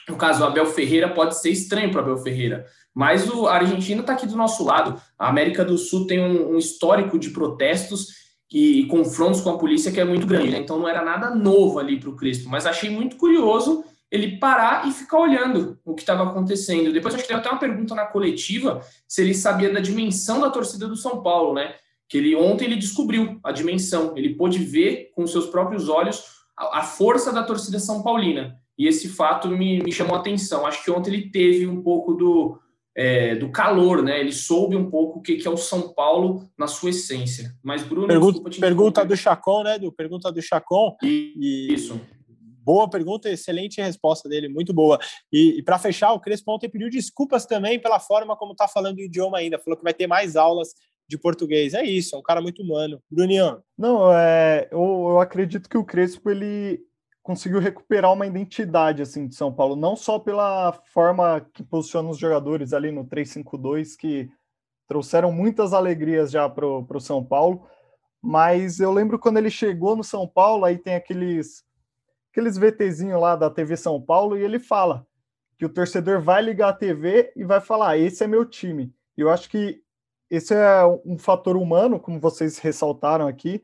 no 0.09 0.16
caso 0.16 0.43
o 0.43 0.47
Abel 0.47 0.66
Ferreira, 0.66 1.09
pode 1.09 1.39
ser 1.39 1.51
estranho 1.51 1.91
para 1.91 2.01
Abel 2.01 2.18
Ferreira. 2.18 2.66
Mas 2.95 3.28
o, 3.28 3.47
a 3.47 3.55
Argentina 3.55 4.01
está 4.01 4.12
aqui 4.12 4.26
do 4.26 4.37
nosso 4.37 4.64
lado. 4.64 5.01
A 5.18 5.28
América 5.28 5.64
do 5.64 5.78
Sul 5.78 6.07
tem 6.07 6.20
um, 6.20 6.55
um 6.55 6.59
histórico 6.59 7.18
de 7.18 7.30
protestos 7.30 8.09
e, 8.53 8.80
e, 8.80 8.87
confrontos 8.87 9.41
com 9.41 9.51
a 9.51 9.59
polícia 9.59 9.91
que 9.91 10.01
é 10.01 10.05
muito 10.05 10.26
grande. 10.26 10.51
Né? 10.51 10.59
Então 10.59 10.78
não 10.78 10.89
era 10.89 11.03
nada 11.03 11.35
novo 11.35 11.78
ali 11.78 11.99
para 11.99 12.11
o 12.11 12.16
Crespo. 12.16 12.49
Mas 12.49 12.66
achei 12.66 12.91
muito 12.91 13.16
curioso 13.16 13.85
ele 14.11 14.37
parar 14.37 14.87
e 14.87 14.93
ficar 14.93 15.18
olhando 15.18 15.78
o 15.85 15.95
que 15.95 16.03
estava 16.03 16.24
acontecendo. 16.24 16.93
Depois 16.93 17.14
acho 17.14 17.22
que 17.22 17.28
teve 17.28 17.41
até 17.41 17.49
uma 17.49 17.59
pergunta 17.59 17.95
na 17.95 18.05
coletiva 18.05 18.83
se 19.09 19.22
ele 19.22 19.33
sabia 19.33 19.72
da 19.72 19.80
dimensão 19.80 20.39
da 20.39 20.51
torcida 20.51 20.87
do 20.87 20.97
São 20.97 21.22
Paulo, 21.22 21.55
né? 21.55 21.74
Que 22.07 22.18
ele 22.18 22.37
ontem 22.37 22.66
ele 22.66 22.76
descobriu 22.76 23.41
a 23.43 23.51
dimensão. 23.53 24.12
Ele 24.14 24.35
pôde 24.35 24.59
ver 24.59 25.12
com 25.14 25.26
seus 25.26 25.47
próprios 25.47 25.89
olhos 25.89 26.41
a, 26.72 26.82
força 26.82 27.32
da 27.32 27.42
torcida 27.42 27.78
São 27.78 28.02
Paulina. 28.02 28.56
E 28.78 28.86
esse 28.86 29.08
fato 29.08 29.48
me, 29.48 29.82
me 29.82 29.92
chamou 29.92 30.16
a 30.16 30.20
atenção. 30.20 30.66
Acho 30.66 30.84
que 30.84 30.90
ontem 30.90 31.12
ele 31.12 31.30
teve 31.30 31.66
um 31.66 31.82
pouco 31.82 32.14
do, 32.14 32.58
é, 32.96 33.34
do 33.36 33.50
calor, 33.50 34.02
né? 34.02 34.20
Ele 34.20 34.32
soube 34.32 34.76
um 34.76 34.90
pouco 34.90 35.18
o 35.18 35.22
que, 35.22 35.36
que 35.36 35.46
é 35.46 35.50
o 35.50 35.56
São 35.56 35.92
Paulo 35.92 36.48
na 36.58 36.66
sua 36.66 36.90
essência. 36.90 37.54
Mas, 37.62 37.82
Bruno, 37.82 38.06
pergunta, 38.06 38.50
pergunta 38.60 39.04
do 39.04 39.16
Chacon, 39.16 39.62
né? 39.62 39.78
Do 39.78 39.92
pergunta 39.92 40.32
do 40.32 40.42
Chacon. 40.42 40.96
E, 41.02 41.68
Isso. 41.72 42.00
Boa 42.64 42.88
pergunta, 42.88 43.28
excelente 43.28 43.80
resposta 43.80 44.28
dele, 44.28 44.48
muito 44.48 44.72
boa. 44.72 44.96
E, 45.32 45.58
e 45.58 45.62
para 45.62 45.80
fechar, 45.80 46.12
o 46.12 46.20
Crespo 46.20 46.52
ontem 46.52 46.70
pediu 46.70 46.88
desculpas 46.88 47.44
também 47.44 47.80
pela 47.80 47.98
forma 47.98 48.36
como 48.36 48.52
está 48.52 48.68
falando 48.68 48.98
o 48.98 49.02
idioma 49.02 49.38
ainda. 49.38 49.58
Falou 49.58 49.76
que 49.76 49.82
vai 49.82 49.92
ter 49.92 50.06
mais 50.06 50.36
aulas 50.36 50.68
de 51.12 51.18
português. 51.18 51.74
É 51.74 51.84
isso, 51.84 52.16
é 52.16 52.18
um 52.18 52.22
cara 52.22 52.40
muito 52.40 52.62
humano. 52.62 53.00
Bruninho. 53.10 53.62
Não, 53.76 54.12
é, 54.12 54.68
eu, 54.72 54.80
eu 55.10 55.20
acredito 55.20 55.68
que 55.68 55.76
o 55.76 55.84
Crespo 55.84 56.30
ele 56.30 56.80
conseguiu 57.22 57.60
recuperar 57.60 58.12
uma 58.12 58.26
identidade 58.26 59.02
assim 59.02 59.28
de 59.28 59.34
São 59.34 59.52
Paulo, 59.52 59.76
não 59.76 59.94
só 59.94 60.18
pela 60.18 60.72
forma 60.92 61.46
que 61.52 61.62
posiciona 61.62 62.08
os 62.08 62.18
jogadores 62.18 62.72
ali 62.72 62.90
no 62.90 63.04
3-5-2, 63.04 63.96
que 63.96 64.28
trouxeram 64.88 65.30
muitas 65.30 65.72
alegrias 65.72 66.30
já 66.30 66.48
para 66.48 66.66
o 66.66 67.00
São 67.00 67.24
Paulo, 67.24 67.64
mas 68.20 68.80
eu 68.80 68.90
lembro 68.90 69.18
quando 69.18 69.36
ele 69.36 69.50
chegou 69.50 69.94
no 69.94 70.02
São 70.02 70.26
Paulo, 70.26 70.64
aí 70.64 70.78
tem 70.78 70.94
aqueles 70.94 71.64
aqueles 72.30 72.56
VTzinhos 72.56 73.20
lá 73.20 73.36
da 73.36 73.50
TV 73.50 73.76
São 73.76 74.00
Paulo 74.00 74.36
e 74.36 74.42
ele 74.42 74.58
fala 74.58 75.06
que 75.58 75.66
o 75.66 75.68
torcedor 75.68 76.20
vai 76.20 76.42
ligar 76.42 76.70
a 76.70 76.72
TV 76.72 77.32
e 77.36 77.44
vai 77.44 77.60
falar: 77.60 77.90
ah, 77.90 77.98
esse 77.98 78.24
é 78.24 78.26
meu 78.26 78.44
time. 78.44 78.92
E 79.16 79.20
eu 79.20 79.30
acho 79.30 79.48
que 79.48 79.82
esse 80.33 80.55
é 80.55 80.83
um 81.05 81.18
fator 81.18 81.59
humano, 81.59 82.01
como 82.01 82.18
vocês 82.18 82.59
ressaltaram 82.59 83.26
aqui, 83.26 83.62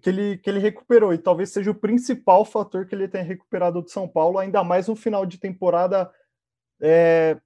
que 0.00 0.08
ele, 0.08 0.38
que 0.38 0.48
ele 0.48 0.60
recuperou, 0.60 1.12
e 1.12 1.18
talvez 1.18 1.50
seja 1.50 1.72
o 1.72 1.74
principal 1.74 2.44
fator 2.44 2.86
que 2.86 2.94
ele 2.94 3.08
tenha 3.08 3.24
recuperado 3.24 3.82
do 3.82 3.90
São 3.90 4.06
Paulo, 4.06 4.38
ainda 4.38 4.62
mais 4.62 4.88
um 4.88 4.94
final 4.94 5.26
de 5.26 5.38
temporada 5.38 6.08
é, 6.80 7.36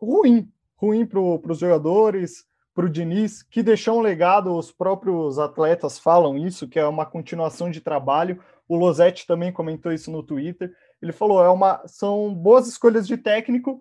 ruim, 0.00 0.50
ruim 0.74 1.06
para 1.06 1.20
os 1.20 1.60
jogadores, 1.60 2.44
para 2.74 2.86
o 2.86 2.90
Diniz, 2.90 3.40
que 3.44 3.62
deixou 3.62 3.98
um 3.98 4.02
legado, 4.02 4.52
os 4.52 4.72
próprios 4.72 5.38
atletas 5.38 5.96
falam 5.96 6.36
isso, 6.36 6.66
que 6.66 6.80
é 6.80 6.86
uma 6.88 7.06
continuação 7.06 7.70
de 7.70 7.80
trabalho. 7.80 8.42
O 8.68 8.74
Losetti 8.74 9.28
também 9.28 9.52
comentou 9.52 9.92
isso 9.92 10.10
no 10.10 10.24
Twitter. 10.24 10.72
Ele 11.00 11.12
falou: 11.12 11.44
é 11.44 11.48
uma, 11.48 11.82
são 11.86 12.34
boas 12.34 12.66
escolhas 12.66 13.06
de 13.06 13.16
técnico 13.16 13.80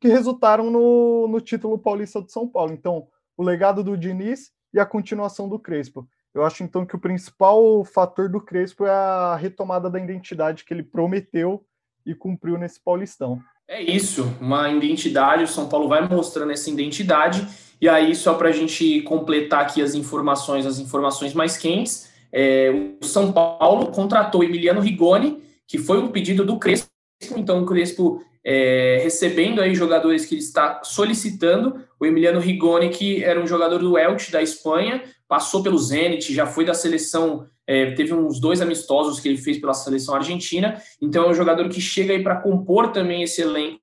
que 0.00 0.08
resultaram 0.08 0.70
no, 0.70 1.28
no 1.28 1.40
título 1.40 1.78
paulista 1.78 2.20
do 2.20 2.30
São 2.30 2.48
Paulo. 2.48 2.72
Então, 2.72 3.06
o 3.36 3.42
legado 3.42 3.82
do 3.82 3.96
Diniz 3.96 4.50
e 4.72 4.80
a 4.80 4.86
continuação 4.86 5.48
do 5.48 5.58
Crespo. 5.58 6.08
Eu 6.34 6.44
acho 6.44 6.62
então 6.62 6.84
que 6.84 6.94
o 6.94 7.00
principal 7.00 7.84
fator 7.84 8.28
do 8.28 8.40
Crespo 8.40 8.84
é 8.84 8.90
a 8.90 9.36
retomada 9.36 9.88
da 9.88 9.98
identidade 9.98 10.64
que 10.64 10.74
ele 10.74 10.82
prometeu 10.82 11.64
e 12.04 12.14
cumpriu 12.14 12.58
nesse 12.58 12.80
Paulistão. 12.80 13.40
É 13.68 13.82
isso, 13.82 14.30
uma 14.40 14.70
identidade. 14.70 15.44
O 15.44 15.48
São 15.48 15.68
Paulo 15.68 15.88
vai 15.88 16.06
mostrando 16.06 16.52
essa 16.52 16.70
identidade. 16.70 17.46
E 17.80 17.88
aí, 17.88 18.14
só 18.14 18.34
para 18.34 18.50
a 18.50 18.52
gente 18.52 19.02
completar 19.02 19.62
aqui 19.62 19.82
as 19.82 19.94
informações, 19.94 20.66
as 20.66 20.78
informações 20.78 21.34
mais 21.34 21.56
quentes, 21.56 22.12
é, 22.32 22.70
o 23.02 23.04
São 23.04 23.32
Paulo 23.32 23.90
contratou 23.90 24.44
Emiliano 24.44 24.80
Rigoni, 24.80 25.42
que 25.66 25.78
foi 25.78 25.98
um 25.98 26.08
pedido 26.08 26.44
do 26.44 26.58
Crespo. 26.58 26.88
Então, 27.34 27.62
o 27.62 27.66
Crespo 27.66 28.22
é, 28.48 29.00
recebendo 29.02 29.60
aí 29.60 29.74
jogadores 29.74 30.24
que 30.24 30.36
ele 30.36 30.40
está 30.40 30.80
solicitando. 30.84 31.84
O 31.98 32.06
Emiliano 32.06 32.38
Rigoni, 32.38 32.90
que 32.90 33.24
era 33.24 33.40
um 33.40 33.46
jogador 33.46 33.80
do 33.80 33.98
Elche 33.98 34.30
da 34.30 34.40
Espanha, 34.40 35.02
passou 35.26 35.64
pelo 35.64 35.76
Zenit, 35.76 36.32
já 36.32 36.46
foi 36.46 36.64
da 36.64 36.72
seleção, 36.72 37.48
é, 37.66 37.90
teve 37.90 38.14
uns 38.14 38.38
dois 38.38 38.60
amistosos 38.60 39.18
que 39.18 39.28
ele 39.28 39.36
fez 39.36 39.58
pela 39.58 39.74
seleção 39.74 40.14
argentina, 40.14 40.80
então 41.02 41.24
é 41.24 41.28
um 41.28 41.34
jogador 41.34 41.68
que 41.68 41.80
chega 41.80 42.12
aí 42.12 42.22
para 42.22 42.40
compor 42.40 42.92
também 42.92 43.24
esse 43.24 43.42
elenco 43.42 43.80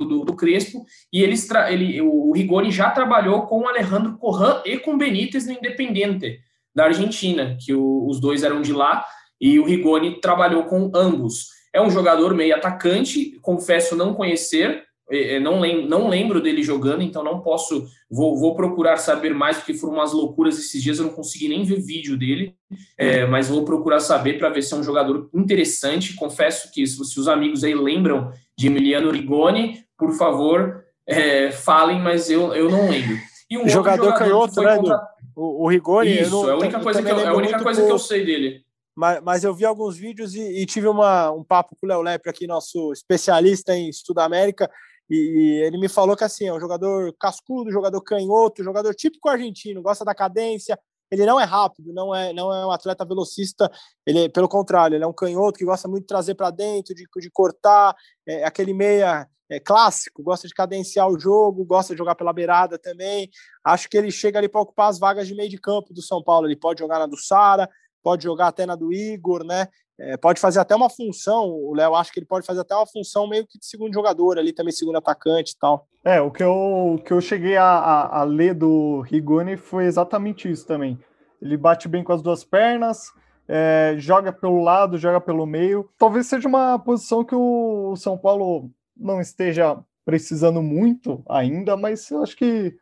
do, 0.00 0.24
do 0.24 0.34
Crespo, 0.34 0.84
e 1.12 1.22
ele, 1.22 1.36
ele, 1.68 2.00
o 2.00 2.32
Rigoni 2.32 2.72
já 2.72 2.90
trabalhou 2.90 3.42
com 3.42 3.60
o 3.60 3.68
Alejandro 3.68 4.18
Corran 4.18 4.60
e 4.64 4.76
com 4.76 4.98
Benítez 4.98 5.46
no 5.46 5.52
Independente 5.52 6.40
da 6.74 6.86
Argentina, 6.86 7.56
que 7.64 7.72
o, 7.72 8.08
os 8.08 8.18
dois 8.18 8.42
eram 8.42 8.60
de 8.60 8.72
lá, 8.72 9.04
e 9.40 9.60
o 9.60 9.64
Rigoni 9.64 10.20
trabalhou 10.20 10.64
com 10.64 10.90
ambos. 10.92 11.59
É 11.72 11.80
um 11.80 11.90
jogador 11.90 12.34
meio 12.34 12.54
atacante, 12.54 13.38
confesso 13.42 13.94
não 13.94 14.14
conhecer, 14.14 14.84
é, 15.10 15.34
é, 15.34 15.40
não, 15.40 15.58
lem 15.58 15.86
não 15.86 16.08
lembro 16.08 16.40
dele 16.40 16.62
jogando, 16.62 17.02
então 17.02 17.24
não 17.24 17.40
posso. 17.40 17.84
Vou, 18.08 18.38
vou, 18.38 18.54
procurar 18.54 18.96
saber 18.96 19.34
mais, 19.34 19.56
porque 19.56 19.74
foram 19.74 19.94
umas 19.94 20.12
loucuras 20.12 20.56
esses 20.56 20.80
dias, 20.80 20.98
eu 20.98 21.06
não 21.06 21.12
consegui 21.12 21.48
nem 21.48 21.64
ver 21.64 21.80
vídeo 21.80 22.16
dele, 22.16 22.54
é, 22.96 23.26
mas 23.26 23.48
vou 23.48 23.64
procurar 23.64 23.98
saber 23.98 24.38
para 24.38 24.48
ver 24.48 24.62
se 24.62 24.72
é 24.72 24.76
um 24.76 24.84
jogador 24.84 25.28
interessante. 25.34 26.14
Confesso 26.14 26.70
que, 26.72 26.86
se, 26.86 27.04
se 27.04 27.18
os 27.18 27.26
amigos 27.26 27.64
aí 27.64 27.74
lembram 27.74 28.32
de 28.56 28.68
Emiliano 28.68 29.10
Rigoni, 29.10 29.84
por 29.98 30.12
favor, 30.12 30.84
é, 31.04 31.50
falem, 31.50 31.98
mas 32.00 32.30
eu, 32.30 32.54
eu 32.54 32.70
não 32.70 32.88
lembro. 32.88 33.16
E 33.50 33.58
um 33.58 33.68
jogador, 33.68 34.04
jogador 34.04 34.18
canhoto, 34.18 34.62
né? 34.62 34.76
Contra... 34.76 35.00
O, 35.34 35.64
o 35.64 35.68
Rigoni. 35.68 36.20
Isso, 36.20 36.30
não, 36.30 36.48
é 36.48 36.52
a 36.52 36.56
única 36.56 36.78
coisa, 36.78 37.02
que 37.02 37.10
eu, 37.10 37.18
é 37.18 37.26
a 37.26 37.34
única 37.34 37.60
coisa 37.60 37.84
que 37.84 37.90
eu 37.90 37.98
sei 37.98 38.24
dele. 38.24 38.64
Mas, 39.00 39.22
mas, 39.22 39.44
eu 39.44 39.54
vi 39.54 39.64
alguns 39.64 39.96
vídeos 39.96 40.34
e, 40.34 40.42
e 40.60 40.66
tive 40.66 40.86
uma, 40.86 41.30
um 41.30 41.42
papo 41.42 41.74
com 41.74 41.86
o 41.86 41.88
Léo 41.88 42.02
Lepre 42.02 42.28
aqui, 42.28 42.46
nosso 42.46 42.92
especialista 42.92 43.74
em 43.74 43.90
Sudamérica, 43.90 44.70
e 45.08 45.62
ele 45.64 45.78
me 45.78 45.88
falou 45.88 46.14
que 46.14 46.22
assim, 46.22 46.48
é 46.48 46.52
um 46.52 46.60
jogador 46.60 47.10
cascudo, 47.18 47.72
jogador 47.72 48.02
canhoto, 48.02 48.62
jogador 48.62 48.94
típico 48.94 49.30
argentino, 49.30 49.80
gosta 49.80 50.04
da 50.04 50.14
cadência. 50.14 50.78
Ele 51.10 51.24
não 51.24 51.40
é 51.40 51.44
rápido, 51.44 51.94
não 51.94 52.14
é, 52.14 52.34
não 52.34 52.54
é 52.54 52.66
um 52.66 52.70
atleta 52.70 53.02
velocista, 53.06 53.72
ele 54.06 54.28
pelo 54.28 54.46
contrário, 54.50 54.94
ele 54.94 55.02
é 55.02 55.06
um 55.06 55.14
canhoto 55.14 55.58
que 55.58 55.64
gosta 55.64 55.88
muito 55.88 56.02
de 56.02 56.08
trazer 56.08 56.34
para 56.34 56.50
dentro, 56.50 56.94
de, 56.94 57.06
de 57.16 57.30
cortar, 57.30 57.96
é 58.28 58.44
aquele 58.44 58.74
meia 58.74 59.26
é, 59.48 59.58
clássico, 59.58 60.22
gosta 60.22 60.46
de 60.46 60.52
cadenciar 60.52 61.08
o 61.08 61.18
jogo, 61.18 61.64
gosta 61.64 61.94
de 61.94 61.98
jogar 61.98 62.16
pela 62.16 62.34
beirada 62.34 62.78
também. 62.78 63.30
Acho 63.64 63.88
que 63.88 63.96
ele 63.96 64.10
chega 64.10 64.38
ali 64.38 64.48
para 64.48 64.60
ocupar 64.60 64.90
as 64.90 64.98
vagas 64.98 65.26
de 65.26 65.34
meio 65.34 65.48
de 65.48 65.58
campo 65.58 65.94
do 65.94 66.02
São 66.02 66.22
Paulo. 66.22 66.46
Ele 66.46 66.54
pode 66.54 66.80
jogar 66.80 66.98
na 66.98 67.06
do 67.06 67.16
Sara, 67.16 67.66
pode 68.02 68.24
jogar 68.24 68.48
até 68.48 68.66
na 68.66 68.74
do 68.74 68.92
Igor, 68.92 69.44
né? 69.44 69.68
É, 69.98 70.16
pode 70.16 70.40
fazer 70.40 70.58
até 70.60 70.74
uma 70.74 70.88
função, 70.88 71.44
o 71.50 71.74
Léo 71.74 71.94
acho 71.94 72.10
que 72.10 72.18
ele 72.18 72.26
pode 72.26 72.46
fazer 72.46 72.60
até 72.60 72.74
uma 72.74 72.86
função 72.86 73.28
meio 73.28 73.46
que 73.46 73.58
de 73.58 73.66
segundo 73.66 73.92
jogador 73.92 74.38
ali, 74.38 74.50
também 74.52 74.72
segundo 74.72 74.96
atacante 74.96 75.52
e 75.52 75.58
tal. 75.58 75.86
É, 76.02 76.20
o 76.22 76.30
que 76.30 76.42
eu, 76.42 76.94
o 76.94 76.98
que 76.98 77.12
eu 77.12 77.20
cheguei 77.20 77.58
a, 77.58 77.64
a, 77.66 78.20
a 78.20 78.22
ler 78.24 78.54
do 78.54 79.02
Rigoni 79.02 79.58
foi 79.58 79.84
exatamente 79.84 80.50
isso 80.50 80.66
também. 80.66 80.98
Ele 81.40 81.56
bate 81.56 81.86
bem 81.86 82.02
com 82.02 82.14
as 82.14 82.22
duas 82.22 82.42
pernas, 82.42 83.12
é, 83.46 83.94
joga 83.98 84.32
pelo 84.32 84.62
lado, 84.62 84.96
joga 84.96 85.20
pelo 85.20 85.44
meio. 85.44 85.90
Talvez 85.98 86.26
seja 86.26 86.48
uma 86.48 86.78
posição 86.78 87.22
que 87.22 87.34
o 87.34 87.94
São 87.96 88.16
Paulo 88.16 88.70
não 88.96 89.20
esteja 89.20 89.78
precisando 90.04 90.62
muito 90.62 91.22
ainda, 91.28 91.76
mas 91.76 92.10
eu 92.10 92.22
acho 92.22 92.36
que 92.36 92.74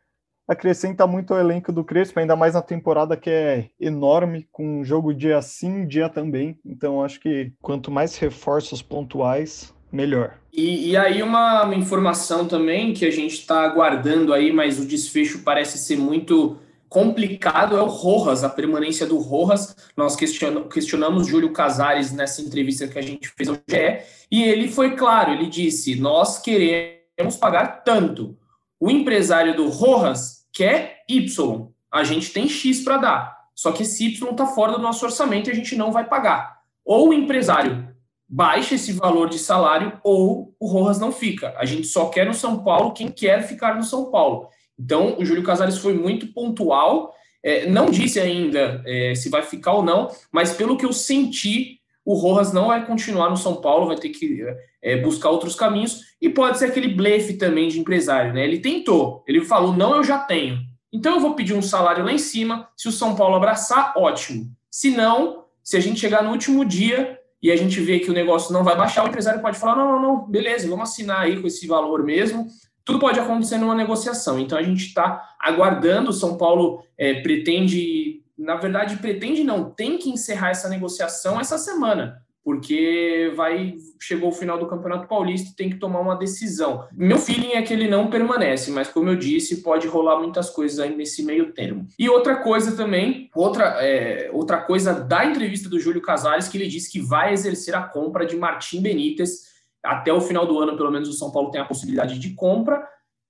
acrescenta 0.49 1.07
muito 1.07 1.35
o 1.35 1.39
elenco 1.39 1.71
do 1.71 1.85
Crespo, 1.85 2.19
ainda 2.19 2.35
mais 2.35 2.55
na 2.55 2.63
temporada 2.63 3.17
que 3.17 3.29
é 3.29 3.67
enorme, 3.79 4.49
com 4.51 4.81
um 4.81 4.85
jogo 4.85 5.13
dia 5.13 5.41
sim, 5.43 5.87
dia 5.87 6.09
também. 6.09 6.59
Então 6.65 7.05
acho 7.05 7.21
que 7.21 7.53
quanto 7.61 7.91
mais 7.91 8.17
reforços 8.17 8.81
pontuais, 8.81 9.75
melhor. 9.93 10.39
E, 10.53 10.91
e 10.91 10.97
aí 10.97 11.23
uma, 11.23 11.65
uma, 11.65 11.75
informação 11.75 12.49
também 12.49 12.95
que 12.95 13.05
a 13.05 13.11
gente 13.11 13.35
está 13.35 13.63
aguardando 13.63 14.33
aí, 14.33 14.51
mas 14.51 14.79
o 14.79 14.87
desfecho 14.87 15.43
parece 15.43 15.77
ser 15.79 15.97
muito 15.97 16.59
complicado 16.89 17.77
é 17.77 17.83
o 17.83 17.87
Rojas, 17.87 18.43
a 18.43 18.49
permanência 18.49 19.07
do 19.07 19.19
Rojas. 19.19 19.77
Nós 19.97 20.17
questionamos, 20.17 20.73
questionamos 20.73 21.27
Júlio 21.27 21.53
Casares 21.53 22.13
nessa 22.13 22.41
entrevista 22.41 22.89
que 22.89 22.99
a 22.99 23.03
gente 23.03 23.29
fez 23.29 23.49
ao 23.49 23.57
GE, 23.57 24.03
e 24.31 24.43
ele 24.43 24.69
foi 24.69 24.97
claro, 24.97 25.33
ele 25.33 25.47
disse: 25.47 26.01
nós 26.01 26.39
queremos 26.39 27.37
pagar 27.39 27.83
tanto. 27.85 28.37
O 28.81 28.91
empresário 28.91 29.57
do 29.57 29.69
Rojas 29.69 30.38
quer 30.53 31.05
Y. 31.09 31.69
A 31.91 32.05
gente 32.05 32.33
tem 32.33 32.49
X 32.49 32.81
para 32.83 32.99
dar. 32.99 33.39
Só 33.55 33.73
que 33.73 33.83
esse 33.83 34.05
Y 34.07 34.31
está 34.31 34.47
fora 34.47 34.73
do 34.73 34.79
nosso 34.79 35.05
orçamento 35.05 35.49
e 35.49 35.53
a 35.53 35.55
gente 35.55 35.75
não 35.77 35.91
vai 35.91 36.07
pagar. 36.07 36.59
Ou 36.85 37.09
o 37.09 37.15
empresário 37.15 37.89
baixa 38.29 38.75
esse 38.75 38.93
valor 38.93 39.31
de 39.31 39.39
salário, 39.39 39.99
ou 40.05 40.55
o 40.61 40.67
Rojas 40.67 41.01
não 41.01 41.11
fica. 41.11 41.55
A 41.57 41.65
gente 41.65 41.87
só 41.87 42.09
quer 42.11 42.27
no 42.27 42.35
São 42.35 42.63
Paulo 42.63 42.93
quem 42.93 43.09
quer 43.09 43.43
ficar 43.43 43.75
no 43.75 43.83
São 43.83 44.11
Paulo. 44.11 44.49
Então, 44.79 45.17
o 45.19 45.25
Júlio 45.25 45.43
Casares 45.43 45.79
foi 45.79 45.95
muito 45.95 46.27
pontual. 46.33 47.15
É, 47.43 47.67
não 47.67 47.91
disse 47.91 48.21
ainda 48.21 48.83
é, 48.87 49.15
se 49.15 49.31
vai 49.31 49.43
ficar 49.43 49.73
ou 49.73 49.83
não, 49.83 50.09
mas 50.31 50.53
pelo 50.53 50.77
que 50.77 50.85
eu 50.85 50.93
senti, 50.93 51.78
o 52.09 52.15
Rojas 52.15 52.55
não 52.55 52.69
vai 52.69 52.87
continuar 52.87 53.29
no 53.29 53.37
São 53.37 53.57
Paulo, 53.57 53.87
vai 53.87 53.97
ter 53.99 54.09
que 54.09 54.43
é, 54.81 54.97
buscar 54.97 55.29
outros 55.29 55.55
caminhos, 55.55 56.05
e 56.23 56.31
pode 56.31 56.57
ser 56.57 56.65
aquele 56.65 56.89
blefe 56.89 57.35
também 57.35 57.69
de 57.69 57.79
empresário, 57.79 58.33
né? 58.33 58.45
Ele 58.45 58.61
tentou, 58.61 59.23
ele 59.29 59.45
falou, 59.45 59.75
não, 59.75 59.95
eu 59.95 60.03
já 60.03 60.19
tenho. 60.19 60.59
Então 60.91 61.17
eu 61.17 61.21
vou 61.21 61.35
pedir 61.35 61.53
um 61.53 61.61
salário 61.61 62.03
lá 62.03 62.11
em 62.11 62.17
cima, 62.17 62.67
se 62.75 62.89
o 62.89 62.93
São 62.93 63.15
Paulo 63.15 63.37
abraçar, 63.37 63.93
ótimo. 63.95 64.51
Se 64.71 64.91
não, 64.91 65.45
se 65.63 65.77
a 65.77 65.81
gente 65.81 66.01
chegar 66.01 66.23
no 66.23 66.31
último 66.31 66.65
dia 66.65 67.19
e 67.43 67.53
a 67.53 67.57
gente 67.57 67.79
vê 67.79 67.99
que 67.99 68.11
o 68.11 68.15
negócio 68.15 68.55
não 68.55 68.65
vai 68.65 68.75
baixar, 68.75 69.05
o 69.05 69.09
empresário 69.09 69.43
pode 69.43 69.59
falar, 69.59 69.77
não, 69.77 69.93
não, 69.93 70.03
não, 70.03 70.31
beleza, 70.31 70.67
vamos 70.67 70.89
assinar 70.89 71.21
aí 71.21 71.39
com 71.39 71.47
esse 71.47 71.67
valor 71.67 72.03
mesmo. 72.03 72.47
Tudo 72.87 72.99
pode 72.99 73.21
acontecer 73.21 73.59
numa 73.59 73.75
negociação. 73.75 74.41
Então 74.41 74.57
a 74.57 74.63
gente 74.63 74.87
está 74.87 75.37
aguardando, 75.39 76.09
o 76.09 76.15
São 76.15 76.39
Paulo 76.39 76.83
é, 76.97 77.21
pretende 77.21 78.23
na 78.39 78.57
verdade, 78.57 78.97
pretende 78.97 79.43
não, 79.43 79.71
tem 79.71 79.99
que 79.99 80.11
encerrar 80.11 80.51
essa 80.51 80.69
negociação 80.69 81.41
essa 81.41 81.59
semana. 81.59 82.23
porque 82.49 83.31
vai 83.37 83.77
chegou 84.01 84.31
o 84.31 84.33
final 84.33 84.59
do 84.59 84.67
Campeonato 84.67 85.07
Paulista 85.07 85.51
e 85.51 85.55
tem 85.55 85.69
que 85.69 85.77
tomar 85.77 86.01
uma 86.01 86.17
decisão. 86.17 86.89
Meu 86.93 87.19
feeling 87.19 87.53
é 87.53 87.61
que 87.61 87.75
ele 87.75 87.89
não 87.89 88.09
permanece, 88.09 88.71
mas 88.71 88.89
como 88.89 89.11
eu 89.11 89.17
disse, 89.17 89.63
pode 89.63 89.87
rolar 89.87 90.19
muitas 90.19 90.49
coisas 90.49 90.79
aí 90.79 90.97
nesse 90.97 91.23
meio 91.23 91.53
termo. 91.53 91.87
E 91.99 92.09
outra 92.09 92.37
coisa 92.37 92.75
também, 92.75 93.29
outra, 93.35 93.85
é, 93.85 94.31
outra 94.33 94.63
coisa 94.63 94.95
da 94.95 95.27
entrevista 95.27 95.69
do 95.69 95.79
Júlio 95.79 96.01
Casares, 96.01 96.49
que 96.49 96.57
ele 96.57 96.69
disse 96.69 96.91
que 96.91 97.01
vai 97.01 97.35
exercer 97.35 97.75
a 97.75 97.83
compra 97.83 98.25
de 98.25 98.35
Martim 98.35 98.81
Benítez 98.81 99.43
até 99.85 100.11
o 100.11 100.21
final 100.21 100.47
do 100.47 100.59
ano, 100.59 100.75
pelo 100.75 100.91
menos 100.91 101.11
o 101.11 101.13
São 101.13 101.31
Paulo 101.31 101.51
tem 101.51 101.61
a 101.61 101.67
possibilidade 101.67 102.19
de 102.19 102.35
compra. 102.35 102.83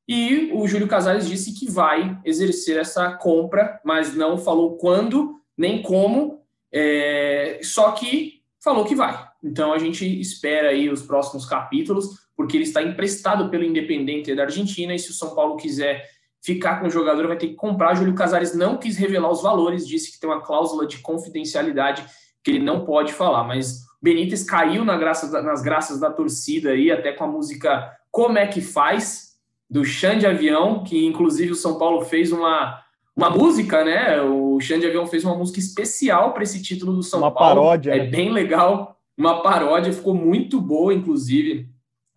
E 0.08 0.50
o 0.54 0.66
Júlio 0.66 0.88
Casares 0.88 1.28
disse 1.28 1.52
que 1.52 1.70
vai 1.70 2.18
exercer 2.24 2.78
essa 2.78 3.12
compra, 3.12 3.78
mas 3.84 4.14
não 4.14 4.38
falou 4.38 4.78
quando 4.78 5.38
nem 5.56 5.82
como. 5.82 6.42
É, 6.72 7.60
só 7.62 7.92
que 7.92 8.40
falou 8.62 8.86
que 8.86 8.94
vai. 8.94 9.28
Então 9.44 9.72
a 9.72 9.78
gente 9.78 10.04
espera 10.18 10.70
aí 10.70 10.88
os 10.88 11.02
próximos 11.02 11.44
capítulos, 11.44 12.08
porque 12.34 12.56
ele 12.56 12.64
está 12.64 12.82
emprestado 12.82 13.50
pelo 13.50 13.64
Independente 13.64 14.34
da 14.34 14.44
Argentina 14.44 14.94
e 14.94 14.98
se 14.98 15.10
o 15.10 15.14
São 15.14 15.34
Paulo 15.34 15.56
quiser 15.56 16.08
ficar 16.40 16.80
com 16.80 16.86
o 16.86 16.90
jogador 16.90 17.26
vai 17.26 17.36
ter 17.36 17.48
que 17.48 17.54
comprar. 17.54 17.94
Júlio 17.94 18.14
Casares 18.14 18.54
não 18.54 18.78
quis 18.78 18.96
revelar 18.96 19.30
os 19.30 19.42
valores, 19.42 19.86
disse 19.86 20.12
que 20.12 20.20
tem 20.20 20.30
uma 20.30 20.40
cláusula 20.40 20.86
de 20.86 20.98
confidencialidade 20.98 22.06
que 22.42 22.52
ele 22.52 22.60
não 22.60 22.84
pode 22.84 23.12
falar, 23.12 23.44
mas 23.44 23.80
Benítez 24.00 24.44
caiu 24.44 24.84
na 24.84 24.96
graça 24.96 25.42
nas 25.42 25.60
graças 25.60 25.98
da 25.98 26.10
torcida 26.10 26.70
aí, 26.70 26.90
até 26.90 27.12
com 27.12 27.24
a 27.24 27.26
música 27.26 27.92
Como 28.10 28.38
é 28.38 28.46
que 28.46 28.60
faz 28.60 29.27
do 29.70 29.84
Xande 29.84 30.26
Avião, 30.26 30.82
que 30.82 31.06
inclusive 31.06 31.52
o 31.52 31.56
São 31.56 31.78
Paulo 31.78 32.02
fez 32.02 32.32
uma 32.32 32.82
uma 33.18 33.30
música, 33.30 33.84
né? 33.84 34.22
O 34.22 34.60
Xande 34.60 34.86
Avião 34.86 35.04
fez 35.04 35.24
uma 35.24 35.34
música 35.34 35.58
especial 35.58 36.32
para 36.32 36.44
esse 36.44 36.62
título 36.62 36.92
do 36.92 37.02
São 37.02 37.18
uma 37.18 37.32
Paulo. 37.32 37.60
Uma 37.60 37.66
paródia. 37.66 37.90
É 37.90 37.98
né? 37.98 38.06
bem 38.06 38.30
legal. 38.30 38.96
Uma 39.16 39.42
paródia, 39.42 39.92
ficou 39.92 40.14
muito 40.14 40.60
boa, 40.60 40.94
inclusive. 40.94 41.68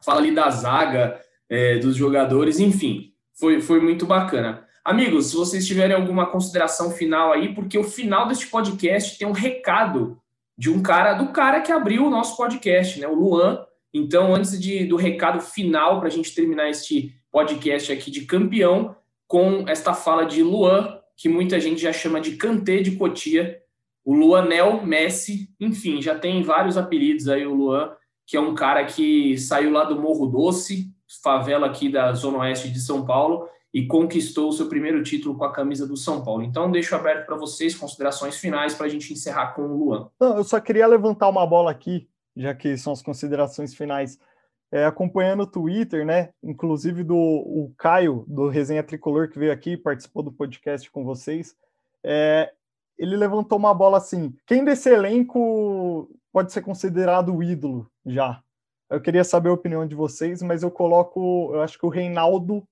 Fala 0.05 0.19
ali 0.19 0.31
da 0.31 0.47
zaga, 0.51 1.19
é, 1.49 1.79
dos 1.79 1.95
jogadores, 1.95 2.59
enfim. 2.59 3.13
Foi, 3.33 3.59
foi 3.59 3.81
muito 3.81 4.05
bacana. 4.05 4.63
Amigos, 4.85 5.27
se 5.27 5.35
vocês 5.35 5.65
tiverem 5.65 5.95
alguma 5.95 6.27
consideração 6.27 6.91
final 6.91 7.33
aí, 7.33 7.51
porque 7.55 7.79
o 7.79 7.83
final 7.83 8.27
deste 8.27 8.45
podcast 8.45 9.17
tem 9.17 9.27
um 9.27 9.31
recado 9.31 10.19
de 10.55 10.69
um 10.69 10.83
cara, 10.83 11.13
do 11.13 11.29
cara 11.29 11.61
que 11.61 11.71
abriu 11.71 12.05
o 12.05 12.09
nosso 12.11 12.37
podcast, 12.37 12.99
né? 12.99 13.07
O 13.07 13.15
Luan. 13.15 13.65
Então, 13.93 14.33
antes 14.33 14.59
de, 14.59 14.85
do 14.85 14.95
recado 14.95 15.41
final, 15.41 15.99
para 15.99 16.07
a 16.07 16.11
gente 16.11 16.33
terminar 16.33 16.69
este 16.69 17.13
podcast 17.31 17.91
aqui 17.91 18.09
de 18.09 18.25
campeão, 18.25 18.95
com 19.27 19.67
esta 19.67 19.93
fala 19.93 20.25
de 20.25 20.43
Luan, 20.43 20.99
que 21.15 21.29
muita 21.29 21.59
gente 21.59 21.81
já 21.81 21.93
chama 21.93 22.19
de 22.19 22.35
Kanté 22.35 22.77
de 22.77 22.95
Cotia, 22.95 23.61
o 24.03 24.13
Luanel 24.13 24.85
Messi, 24.85 25.49
enfim, 25.59 26.01
já 26.01 26.17
tem 26.17 26.41
vários 26.41 26.77
apelidos 26.77 27.27
aí 27.27 27.45
o 27.45 27.53
Luan, 27.53 27.91
que 28.25 28.35
é 28.35 28.41
um 28.41 28.55
cara 28.55 28.83
que 28.85 29.37
saiu 29.37 29.71
lá 29.71 29.83
do 29.83 29.99
Morro 29.99 30.27
Doce, 30.27 30.91
favela 31.23 31.67
aqui 31.67 31.89
da 31.89 32.13
Zona 32.13 32.39
Oeste 32.39 32.69
de 32.69 32.79
São 32.79 33.05
Paulo, 33.05 33.47
e 33.73 33.85
conquistou 33.85 34.49
o 34.49 34.51
seu 34.51 34.67
primeiro 34.67 35.01
título 35.01 35.37
com 35.37 35.45
a 35.45 35.51
camisa 35.51 35.87
do 35.87 35.95
São 35.95 36.23
Paulo. 36.23 36.43
Então, 36.43 36.69
deixo 36.69 36.93
aberto 36.93 37.25
para 37.25 37.37
vocês 37.37 37.75
considerações 37.75 38.37
finais 38.37 38.73
para 38.73 38.87
a 38.87 38.89
gente 38.89 39.13
encerrar 39.13 39.53
com 39.53 39.61
o 39.61 39.77
Luan. 39.77 40.09
Não, 40.19 40.37
eu 40.37 40.43
só 40.43 40.59
queria 40.59 40.87
levantar 40.87 41.29
uma 41.29 41.45
bola 41.45 41.71
aqui, 41.71 42.07
já 42.35 42.53
que 42.53 42.77
são 42.77 42.93
as 42.93 43.01
considerações 43.01 43.73
finais 43.73 44.17
é, 44.71 44.85
acompanhando 44.85 45.43
o 45.43 45.47
Twitter, 45.47 46.05
né? 46.05 46.29
Inclusive 46.41 47.03
do 47.03 47.15
o 47.15 47.73
Caio, 47.77 48.23
do 48.27 48.47
Resenha 48.47 48.83
Tricolor, 48.83 49.29
que 49.29 49.37
veio 49.37 49.51
aqui 49.51 49.75
participou 49.75 50.23
do 50.23 50.31
podcast 50.31 50.89
com 50.89 51.03
vocês. 51.03 51.55
É, 52.03 52.51
ele 52.97 53.17
levantou 53.17 53.57
uma 53.57 53.73
bola 53.73 53.97
assim: 53.97 54.33
quem 54.47 54.63
desse 54.63 54.89
elenco 54.89 56.09
pode 56.31 56.53
ser 56.53 56.61
considerado 56.61 57.35
o 57.35 57.43
ídolo 57.43 57.89
já? 58.05 58.41
Eu 58.89 59.01
queria 59.01 59.23
saber 59.23 59.49
a 59.49 59.53
opinião 59.53 59.85
de 59.87 59.95
vocês, 59.95 60.41
mas 60.41 60.63
eu 60.63 60.71
coloco, 60.71 61.51
eu 61.53 61.61
acho 61.61 61.79
que 61.79 61.85
o 61.85 61.89
Reinaldo 61.89 62.63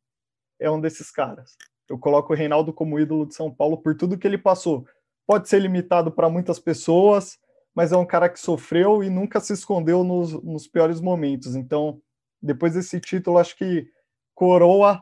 é 0.59 0.69
um 0.69 0.79
desses 0.79 1.11
caras. 1.11 1.55
Eu 1.87 1.97
coloco 1.97 2.33
o 2.33 2.35
Reinaldo 2.35 2.73
como 2.73 2.99
ídolo 2.99 3.25
de 3.25 3.33
São 3.33 3.49
Paulo 3.49 3.77
por 3.77 3.95
tudo 3.95 4.17
que 4.17 4.27
ele 4.27 4.37
passou. 4.37 4.85
Pode 5.25 5.47
ser 5.47 5.59
limitado 5.59 6.11
para 6.11 6.29
muitas 6.29 6.59
pessoas, 6.59 7.39
mas 7.79 7.93
é 7.93 7.97
um 7.97 8.05
cara 8.05 8.27
que 8.27 8.37
sofreu 8.37 9.01
e 9.01 9.09
nunca 9.09 9.39
se 9.39 9.53
escondeu 9.53 10.03
nos, 10.03 10.33
nos 10.43 10.67
piores 10.67 10.99
momentos. 10.99 11.55
Então, 11.55 12.01
depois 12.41 12.73
desse 12.73 12.99
título, 12.99 13.37
acho 13.37 13.55
que 13.55 13.87
coroa 14.35 15.01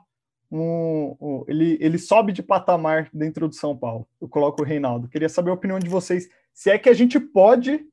um, 0.51 1.17
um, 1.19 1.43
ele, 1.47 1.79
ele 1.81 1.97
sobe 1.97 2.31
de 2.31 2.43
patamar 2.43 3.09
dentro 3.11 3.47
do 3.47 3.55
São 3.55 3.75
Paulo. 3.75 4.07
Eu 4.21 4.29
coloco 4.29 4.61
o 4.61 4.63
Reinaldo. 4.63 5.07
Queria 5.07 5.27
saber 5.27 5.49
a 5.49 5.55
opinião 5.55 5.79
de 5.79 5.89
vocês. 5.89 6.29
Se 6.53 6.69
é 6.69 6.77
que 6.77 6.87
a 6.87 6.93
gente 6.93 7.19
pode 7.19 7.83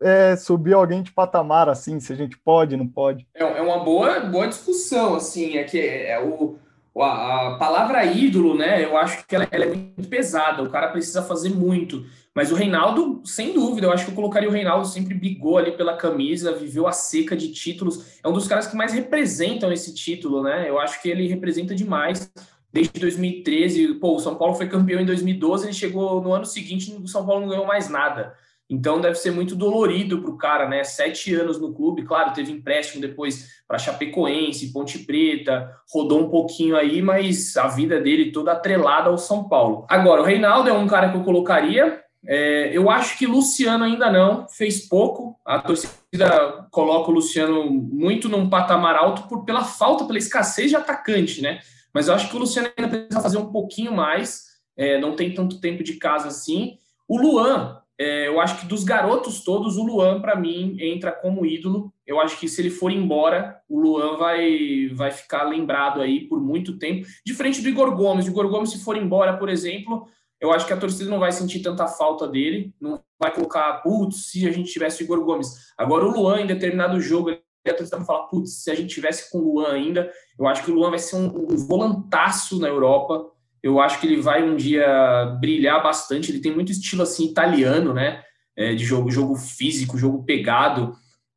é, 0.00 0.34
subir 0.34 0.72
alguém 0.72 1.02
de 1.02 1.12
patamar 1.12 1.68
assim, 1.68 2.00
se 2.00 2.10
a 2.10 2.16
gente 2.16 2.38
pode, 2.38 2.74
não 2.74 2.88
pode. 2.88 3.28
É, 3.34 3.42
é 3.42 3.60
uma 3.60 3.84
boa, 3.84 4.20
boa 4.20 4.48
discussão, 4.48 5.16
assim, 5.16 5.58
é 5.58 5.64
que 5.64 5.78
é, 5.78 6.18
o, 6.24 6.58
a, 6.98 7.58
palavra 7.58 8.02
ídolo, 8.06 8.56
né? 8.56 8.82
Eu 8.82 8.96
acho 8.96 9.26
que 9.26 9.36
ela, 9.36 9.46
ela, 9.50 9.64
é 9.66 9.68
muito 9.74 10.08
pesada, 10.08 10.62
o 10.62 10.70
cara 10.70 10.88
precisa 10.88 11.22
fazer 11.22 11.50
muito. 11.50 12.06
Mas 12.36 12.52
o 12.52 12.54
Reinaldo, 12.54 13.22
sem 13.24 13.54
dúvida, 13.54 13.86
eu 13.86 13.90
acho 13.90 14.04
que 14.04 14.10
eu 14.10 14.14
colocaria 14.14 14.46
o 14.46 14.52
Reinaldo, 14.52 14.86
sempre 14.86 15.14
brigou 15.14 15.56
ali 15.56 15.72
pela 15.72 15.96
camisa, 15.96 16.54
viveu 16.54 16.86
a 16.86 16.92
seca 16.92 17.34
de 17.34 17.50
títulos. 17.50 18.20
É 18.22 18.28
um 18.28 18.32
dos 18.34 18.46
caras 18.46 18.66
que 18.66 18.76
mais 18.76 18.92
representam 18.92 19.72
esse 19.72 19.94
título, 19.94 20.42
né? 20.42 20.68
Eu 20.68 20.78
acho 20.78 21.00
que 21.00 21.08
ele 21.08 21.26
representa 21.26 21.74
demais. 21.74 22.30
Desde 22.70 23.00
2013, 23.00 23.94
pô, 23.94 24.16
o 24.16 24.18
São 24.18 24.34
Paulo 24.34 24.54
foi 24.54 24.68
campeão 24.68 25.00
em 25.00 25.06
2012, 25.06 25.64
ele 25.64 25.72
chegou 25.72 26.20
no 26.20 26.30
ano 26.34 26.44
seguinte, 26.44 26.94
o 27.02 27.08
São 27.08 27.24
Paulo 27.24 27.40
não 27.40 27.48
ganhou 27.48 27.64
mais 27.64 27.88
nada. 27.88 28.34
Então 28.68 29.00
deve 29.00 29.14
ser 29.14 29.30
muito 29.30 29.56
dolorido 29.56 30.20
para 30.20 30.30
o 30.30 30.36
cara, 30.36 30.68
né? 30.68 30.84
Sete 30.84 31.34
anos 31.34 31.58
no 31.58 31.72
clube, 31.72 32.04
claro, 32.04 32.34
teve 32.34 32.52
empréstimo 32.52 33.00
depois 33.00 33.62
para 33.66 33.78
Chapecoense, 33.78 34.74
Ponte 34.74 34.98
Preta, 34.98 35.72
rodou 35.90 36.20
um 36.20 36.28
pouquinho 36.28 36.76
aí, 36.76 37.00
mas 37.00 37.56
a 37.56 37.66
vida 37.66 37.98
dele 37.98 38.30
toda 38.30 38.52
atrelada 38.52 39.08
ao 39.08 39.16
São 39.16 39.48
Paulo. 39.48 39.86
Agora, 39.88 40.20
o 40.20 40.24
Reinaldo 40.24 40.68
é 40.68 40.72
um 40.74 40.86
cara 40.86 41.10
que 41.10 41.16
eu 41.16 41.24
colocaria. 41.24 42.04
É, 42.28 42.76
eu 42.76 42.90
acho 42.90 43.16
que 43.16 43.26
Luciano 43.26 43.84
ainda 43.84 44.10
não, 44.10 44.48
fez 44.48 44.88
pouco. 44.88 45.38
A 45.44 45.60
torcida 45.60 46.66
coloca 46.70 47.10
o 47.10 47.14
Luciano 47.14 47.70
muito 47.70 48.28
num 48.28 48.48
patamar 48.48 48.96
alto 48.96 49.28
por, 49.28 49.44
pela 49.44 49.64
falta, 49.64 50.04
pela 50.04 50.18
escassez 50.18 50.70
de 50.70 50.76
atacante, 50.76 51.40
né? 51.40 51.60
Mas 51.94 52.08
eu 52.08 52.14
acho 52.14 52.28
que 52.28 52.36
o 52.36 52.38
Luciano 52.38 52.68
ainda 52.76 52.90
precisa 52.90 53.20
fazer 53.20 53.38
um 53.38 53.52
pouquinho 53.52 53.92
mais, 53.92 54.44
é, 54.76 55.00
não 55.00 55.14
tem 55.14 55.32
tanto 55.32 55.60
tempo 55.60 55.82
de 55.82 55.94
casa 55.94 56.28
assim. 56.28 56.78
O 57.08 57.16
Luan, 57.18 57.80
é, 57.98 58.26
eu 58.26 58.40
acho 58.40 58.60
que 58.60 58.66
dos 58.66 58.84
garotos 58.84 59.42
todos, 59.42 59.76
o 59.76 59.84
Luan, 59.84 60.20
para 60.20 60.36
mim, 60.36 60.76
entra 60.80 61.12
como 61.12 61.46
ídolo. 61.46 61.92
Eu 62.06 62.20
acho 62.20 62.38
que 62.38 62.48
se 62.48 62.60
ele 62.60 62.70
for 62.70 62.90
embora, 62.90 63.58
o 63.68 63.80
Luan 63.80 64.16
vai, 64.16 64.90
vai 64.92 65.10
ficar 65.10 65.44
lembrado 65.44 66.02
aí 66.02 66.20
por 66.28 66.40
muito 66.40 66.78
tempo. 66.78 67.06
Diferente 67.24 67.62
do 67.62 67.68
Igor 67.68 67.94
Gomes. 67.96 68.26
O 68.26 68.30
Igor 68.30 68.48
Gomes, 68.48 68.70
se 68.70 68.84
for 68.84 68.96
embora, 68.96 69.38
por 69.38 69.48
exemplo, 69.48 70.06
eu 70.40 70.52
acho 70.52 70.66
que 70.66 70.72
a 70.72 70.76
torcida 70.76 71.10
não 71.10 71.18
vai 71.18 71.32
sentir 71.32 71.60
tanta 71.60 71.86
falta 71.86 72.26
dele. 72.28 72.74
Não 72.80 73.02
vai 73.18 73.32
colocar, 73.32 73.80
putz, 73.82 74.30
se 74.30 74.46
a 74.46 74.52
gente 74.52 74.70
tivesse 74.70 75.02
o 75.02 75.04
Igor 75.04 75.24
Gomes. 75.24 75.72
Agora, 75.76 76.04
o 76.04 76.10
Luan, 76.10 76.40
em 76.40 76.46
determinado 76.46 77.00
jogo, 77.00 77.30
a 77.30 77.74
torcida 77.74 77.96
vai 77.96 78.06
falar, 78.06 78.26
putz, 78.28 78.62
se 78.62 78.70
a 78.70 78.74
gente 78.74 78.94
tivesse 78.94 79.30
com 79.30 79.38
o 79.38 79.54
Luan 79.54 79.72
ainda, 79.72 80.10
eu 80.38 80.46
acho 80.46 80.64
que 80.64 80.70
o 80.70 80.74
Luan 80.74 80.90
vai 80.90 80.98
ser 80.98 81.16
um, 81.16 81.26
um 81.26 81.56
volantaço 81.66 82.60
na 82.60 82.68
Europa 82.68 83.32
eu 83.66 83.80
acho 83.80 84.00
que 84.00 84.06
ele 84.06 84.20
vai 84.20 84.48
um 84.48 84.54
dia 84.54 85.36
brilhar 85.40 85.82
bastante. 85.82 86.30
Ele 86.30 86.40
tem 86.40 86.54
muito 86.54 86.70
estilo 86.70 87.02
assim 87.02 87.24
italiano, 87.26 87.92
né? 87.92 88.22
É, 88.56 88.72
de 88.74 88.84
jogo, 88.84 89.10
jogo 89.10 89.34
físico, 89.34 89.98
jogo 89.98 90.22
pegado. 90.22 90.92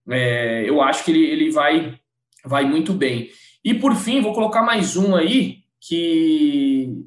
É, 0.08 0.70
eu 0.70 0.80
acho 0.80 1.04
que 1.04 1.10
ele, 1.10 1.26
ele 1.26 1.50
vai, 1.50 2.00
vai 2.45 2.66
muito 2.66 2.93
bem. 2.93 3.32
E 3.66 3.74
por 3.74 3.95
fim, 3.95 4.22
vou 4.22 4.32
colocar 4.32 4.62
mais 4.62 4.95
um 4.95 5.16
aí 5.16 5.64
que 5.82 7.04